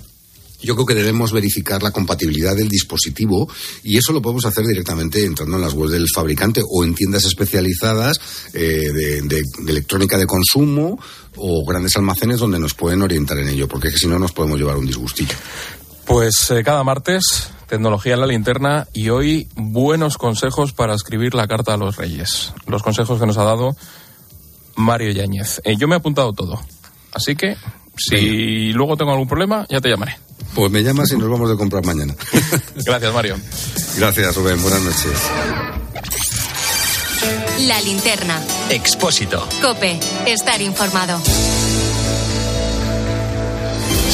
yo 0.63 0.75
creo 0.75 0.85
que 0.85 0.95
debemos 0.95 1.31
verificar 1.31 1.83
la 1.83 1.91
compatibilidad 1.91 2.55
del 2.55 2.69
dispositivo 2.69 3.49
y 3.83 3.97
eso 3.97 4.13
lo 4.13 4.21
podemos 4.21 4.45
hacer 4.45 4.65
directamente 4.65 5.25
entrando 5.25 5.57
en 5.57 5.61
las 5.61 5.73
webs 5.73 5.91
del 5.91 6.07
fabricante 6.13 6.61
o 6.67 6.83
en 6.83 6.95
tiendas 6.95 7.25
especializadas 7.25 8.19
eh, 8.53 8.89
de, 8.91 9.43
electrónica 9.67 10.17
de 10.17 10.25
consumo 10.25 10.99
o 11.35 11.65
grandes 11.65 11.95
almacenes 11.97 12.39
donde 12.39 12.59
nos 12.59 12.73
pueden 12.73 13.01
orientar 13.01 13.37
en 13.39 13.49
ello, 13.49 13.67
porque 13.67 13.87
es 13.87 13.95
que 13.95 13.99
si 13.99 14.07
no 14.07 14.19
nos 14.19 14.31
podemos 14.31 14.57
llevar 14.57 14.77
un 14.77 14.85
disgustillo. 14.85 15.35
Pues 16.05 16.51
eh, 16.51 16.63
cada 16.63 16.83
martes, 16.83 17.49
tecnología 17.67 18.13
en 18.13 18.19
la 18.19 18.27
linterna 18.27 18.87
y 18.93 19.09
hoy 19.09 19.47
buenos 19.55 20.17
consejos 20.17 20.73
para 20.73 20.93
escribir 20.93 21.33
la 21.33 21.47
carta 21.47 21.73
a 21.73 21.77
los 21.77 21.97
reyes. 21.97 22.53
Los 22.67 22.83
consejos 22.83 23.19
que 23.19 23.25
nos 23.25 23.37
ha 23.37 23.43
dado 23.43 23.75
Mario 24.75 25.11
Yáñez. 25.11 25.61
Eh, 25.63 25.75
yo 25.77 25.87
me 25.87 25.95
he 25.95 25.97
apuntado 25.97 26.33
todo, 26.33 26.61
así 27.13 27.35
que 27.35 27.55
si 27.97 28.15
Venga. 28.15 28.77
luego 28.77 28.97
tengo 28.97 29.11
algún 29.11 29.27
problema, 29.27 29.65
ya 29.69 29.79
te 29.81 29.89
llamaré. 29.89 30.17
Pues 30.55 30.71
me 30.71 30.83
llamas 30.83 31.11
y 31.11 31.17
nos 31.17 31.29
vamos 31.29 31.49
de 31.49 31.57
comprar 31.57 31.83
mañana. 31.85 32.15
Gracias, 32.85 33.13
Mario. 33.13 33.37
Gracias, 33.97 34.35
Rubén. 34.35 34.61
Buenas 34.61 34.81
noches. 34.81 35.11
La 37.67 37.79
linterna. 37.81 38.39
Expósito. 38.69 39.47
Cope. 39.61 39.99
Estar 40.27 40.61
informado. 40.61 41.19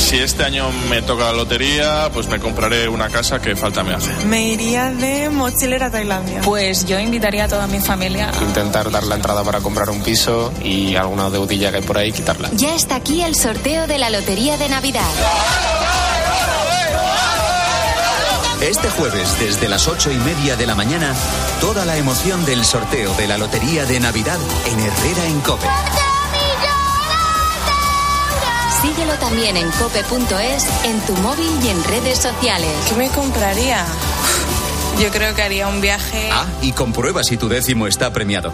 Si 0.10 0.18
este 0.18 0.44
año 0.44 0.72
me 0.90 1.04
toca 1.04 1.26
la 1.26 1.34
lotería, 1.34 2.10
pues 2.12 2.28
me 2.30 2.40
compraré 2.40 2.90
una 2.90 3.10
casa 3.10 3.40
que 3.40 3.56
falta 3.56 3.84
me 3.84 3.94
hace. 3.94 4.12
Me 4.26 4.42
iría 4.42 4.90
de 4.90 5.30
mochilera 5.30 5.86
a 5.86 5.92
Tailandia. 5.92 6.42
Pues 6.42 6.84
yo 6.88 6.98
invitaría 6.98 7.44
a 7.44 7.48
toda 7.48 7.68
mi 7.68 7.80
familia. 7.80 8.32
A... 8.32 8.44
Intentar 8.44 8.90
dar 8.90 9.04
la 9.04 9.14
entrada 9.14 9.44
para 9.44 9.60
comprar 9.60 9.92
un 9.92 10.02
piso 10.02 10.52
y 10.64 10.96
alguna 10.96 11.30
deudilla 11.30 11.70
que 11.70 11.78
hay 11.78 11.84
por 11.84 12.00
ahí 12.00 12.12
quitarla. 12.12 12.50
Ya 12.54 12.74
está 12.74 12.96
aquí 12.96 13.22
el 13.22 13.36
sorteo 13.36 13.86
de 13.86 14.00
la 14.00 14.10
lotería 14.10 14.58
de 14.58 14.68
Navidad. 14.68 15.06
Este 18.62 18.90
jueves, 18.90 19.40
desde 19.40 19.70
las 19.70 19.88
ocho 19.88 20.12
y 20.12 20.16
media 20.16 20.56
de 20.56 20.66
la 20.66 20.74
mañana, 20.74 21.14
toda 21.62 21.86
la 21.86 21.98
emoción 21.98 22.44
del 22.48 22.66
sorteo 22.66 23.14
de 23.14 23.28
la 23.28 23.38
Lotería 23.38 23.86
de 23.86 24.00
Navidad 24.00 24.40
en 24.66 24.80
Herrera 24.80 25.26
en 25.28 25.40
Cope. 25.42 25.68
Síguelo 28.82 29.14
también 29.16 29.58
en 29.58 29.70
cope.es, 29.72 30.86
en 30.86 31.00
tu 31.02 31.14
móvil 31.22 31.52
y 31.64 31.68
en 31.68 31.84
redes 31.84 32.18
sociales. 32.20 32.72
¿Qué 32.88 32.96
me 32.96 33.10
compraría? 33.10 33.86
Yo 35.02 35.10
creo 35.10 35.36
que 35.36 35.42
haría 35.42 35.68
un 35.68 35.82
viaje. 35.82 36.30
Ah, 36.32 36.46
y 36.62 36.72
comprueba 36.72 37.24
si 37.24 37.36
tu 37.36 37.50
décimo 37.50 37.88
está 37.88 38.14
premiado. 38.14 38.54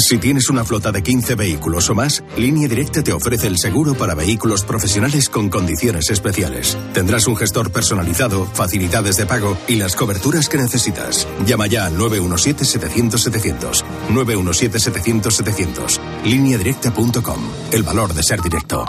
Si 0.00 0.16
tienes 0.18 0.48
una 0.48 0.64
flota 0.64 0.90
de 0.92 1.02
15 1.02 1.34
vehículos 1.34 1.90
o 1.90 1.94
más, 1.94 2.24
Línea 2.36 2.66
Directa 2.68 3.02
te 3.02 3.12
ofrece 3.12 3.46
el 3.46 3.58
seguro 3.58 3.92
para 3.94 4.14
vehículos 4.14 4.64
profesionales 4.64 5.28
con 5.28 5.50
condiciones 5.50 6.08
especiales. 6.08 6.78
Tendrás 6.94 7.26
un 7.26 7.36
gestor 7.36 7.70
personalizado, 7.70 8.46
facilidades 8.46 9.18
de 9.18 9.26
pago 9.26 9.58
y 9.68 9.76
las 9.76 9.94
coberturas 9.96 10.48
que 10.48 10.56
necesitas. 10.56 11.28
Llama 11.46 11.66
ya 11.66 11.84
al 11.84 11.98
917-700-700. 11.98 13.84
917-700-700. 14.08 16.00
Lineadirecta.com. 16.24 17.50
El 17.70 17.82
valor 17.82 18.14
de 18.14 18.22
ser 18.22 18.40
directo. 18.40 18.86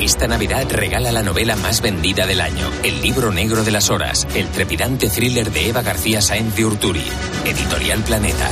Esta 0.00 0.26
Navidad 0.26 0.64
regala 0.70 1.12
la 1.12 1.22
novela 1.22 1.54
más 1.56 1.82
vendida 1.82 2.26
del 2.26 2.40
año, 2.40 2.70
El 2.82 3.02
libro 3.02 3.30
negro 3.30 3.62
de 3.62 3.72
las 3.72 3.90
horas, 3.90 4.26
el 4.34 4.48
trepidante 4.48 5.10
thriller 5.10 5.50
de 5.50 5.68
Eva 5.68 5.82
García 5.82 6.22
Sáenz 6.22 6.54
de 6.54 6.64
Urturi, 6.64 7.04
Editorial 7.44 8.02
Planeta. 8.04 8.48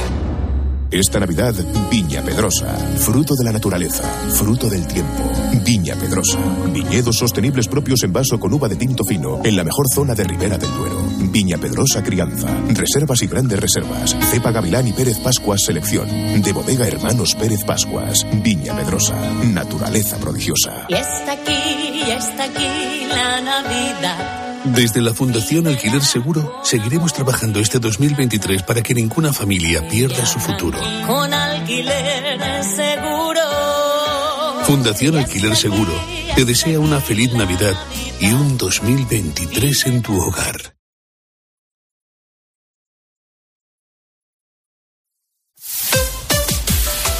Esta 0.91 1.19
Navidad, 1.19 1.55
Viña 1.91 2.23
Pedrosa. 2.23 2.77
Fruto 2.99 3.35
de 3.35 3.45
la 3.45 3.53
naturaleza, 3.53 4.05
fruto 4.31 4.69
del 4.69 4.87
tiempo. 4.87 5.31
Viña 5.65 5.97
Pedrosa. 5.97 6.39
Viñedos 6.73 7.17
sostenibles 7.17 7.67
propios 7.67 8.05
en 8.05 8.13
vaso 8.13 8.39
con 8.39 8.53
uva 8.53 8.69
de 8.69 8.77
tinto 8.77 9.05
fino, 9.05 9.41
en 9.45 9.57
la 9.57 9.65
mejor 9.65 9.87
zona 9.93 10.15
de 10.15 10.25
Ribera 10.25 10.59
del 10.59 10.73
Duero. 10.73 11.03
Viña 11.33 11.59
Pedrosa 11.59 12.03
Crianza. 12.05 12.49
Reservas 12.69 13.21
y 13.23 13.27
grandes 13.27 13.61
reservas. 13.61 14.17
Cepa 14.31 14.53
Gavilán 14.53 14.87
y 14.87 14.93
Pérez 14.93 15.19
Pascuas 15.19 15.63
Selección. 15.63 16.09
De 16.43 16.53
bodega 16.53 16.87
Hermanos 16.87 17.35
Pérez 17.35 17.65
Pascuas. 17.65 18.25
Viña 18.45 18.77
Pedrosa. 18.77 19.17
Naturaleza 19.45 20.19
prodigiosa. 20.19 20.87
Y 20.89 20.95
está 20.95 21.33
aquí, 21.33 22.03
y 22.07 22.11
está 22.11 22.45
aquí 22.45 23.07
la 23.09 23.41
Navidad. 23.41 24.46
Desde 24.75 25.01
la 25.01 25.15
Fundación 25.15 25.67
Alquiler 25.67 26.03
Seguro 26.03 26.61
seguiremos 26.63 27.13
trabajando 27.13 27.61
este 27.61 27.79
2023 27.79 28.63
para 28.63 28.83
que 28.83 28.95
ninguna 28.95 29.33
familia 29.33 29.87
pierda 29.89 30.27
su 30.27 30.39
futuro. 30.41 30.79
Con 31.07 31.33
alquiler 31.33 32.65
seguro. 32.65 33.41
Fundación 34.65 35.17
Alquiler 35.17 35.55
Seguro 35.55 35.93
te 36.35 36.45
desea 36.45 36.81
una 36.81 37.01
feliz 37.01 37.33
Navidad 37.33 37.75
y 38.21 38.33
un 38.33 38.59
2023 38.59 39.87
en 39.87 40.03
tu 40.03 40.21
hogar. 40.21 40.76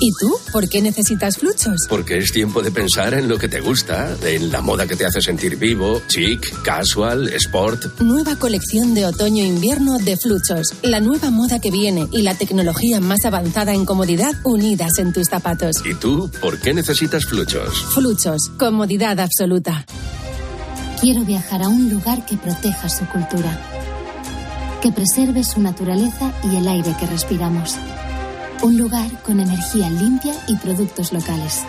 ¿Y 0.00 0.12
tú? 0.20 0.36
¿Por 0.52 0.68
qué 0.68 0.82
necesitas 0.82 1.38
fluchos? 1.38 1.74
Porque 1.88 2.18
es 2.18 2.30
tiempo 2.30 2.60
de 2.62 2.70
pensar 2.70 3.14
en 3.14 3.26
lo 3.26 3.38
que 3.38 3.48
te 3.48 3.60
gusta, 3.60 4.14
en 4.22 4.52
la 4.52 4.60
moda 4.60 4.86
que 4.86 4.96
te 4.96 5.06
hace 5.06 5.20
sentir 5.22 5.56
vivo, 5.56 6.02
chic, 6.08 6.62
casual, 6.62 7.28
sport. 7.28 7.98
Nueva 8.00 8.36
colección 8.36 8.94
de 8.94 9.06
otoño-invierno 9.06 9.98
de 9.98 10.16
fluchos. 10.18 10.74
La 10.82 11.00
nueva 11.00 11.30
moda 11.30 11.58
que 11.58 11.70
viene 11.70 12.06
y 12.12 12.20
la 12.22 12.34
tecnología 12.34 13.00
más 13.00 13.24
avanzada 13.24 13.72
en 13.72 13.86
comodidad 13.86 14.34
unidas 14.44 14.92
en 14.98 15.12
tus 15.12 15.28
zapatos. 15.28 15.76
¿Y 15.84 15.94
tú? 15.94 16.30
¿Por 16.40 16.60
qué 16.60 16.74
necesitas 16.74 17.24
fluchos? 17.24 17.82
Fluchos. 17.94 18.50
Comodidad 18.58 19.18
absoluta. 19.18 19.86
Quiero 21.00 21.24
viajar 21.24 21.62
a 21.62 21.68
un 21.68 21.88
lugar 21.88 22.26
que 22.26 22.36
proteja 22.36 22.88
su 22.90 23.06
cultura. 23.06 23.58
Que 24.82 24.92
preserve 24.92 25.42
su 25.42 25.60
naturaleza 25.60 26.32
y 26.44 26.56
el 26.56 26.68
aire 26.68 26.94
que 27.00 27.06
respiramos. 27.06 27.74
Un 28.60 28.76
lugar 28.76 29.08
con 29.22 29.38
energía 29.38 29.88
limpia 29.88 30.34
y 30.48 30.56
productos 30.56 31.12
locales, 31.12 31.62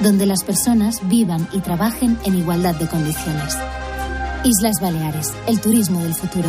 donde 0.00 0.24
las 0.24 0.44
personas 0.44 1.06
vivan 1.08 1.46
y 1.52 1.60
trabajen 1.60 2.18
en 2.24 2.36
igualdad 2.36 2.74
de 2.74 2.88
condiciones. 2.88 3.56
Islas 4.42 4.80
Baleares, 4.80 5.34
el 5.46 5.60
turismo 5.60 6.00
del 6.00 6.14
futuro. 6.14 6.48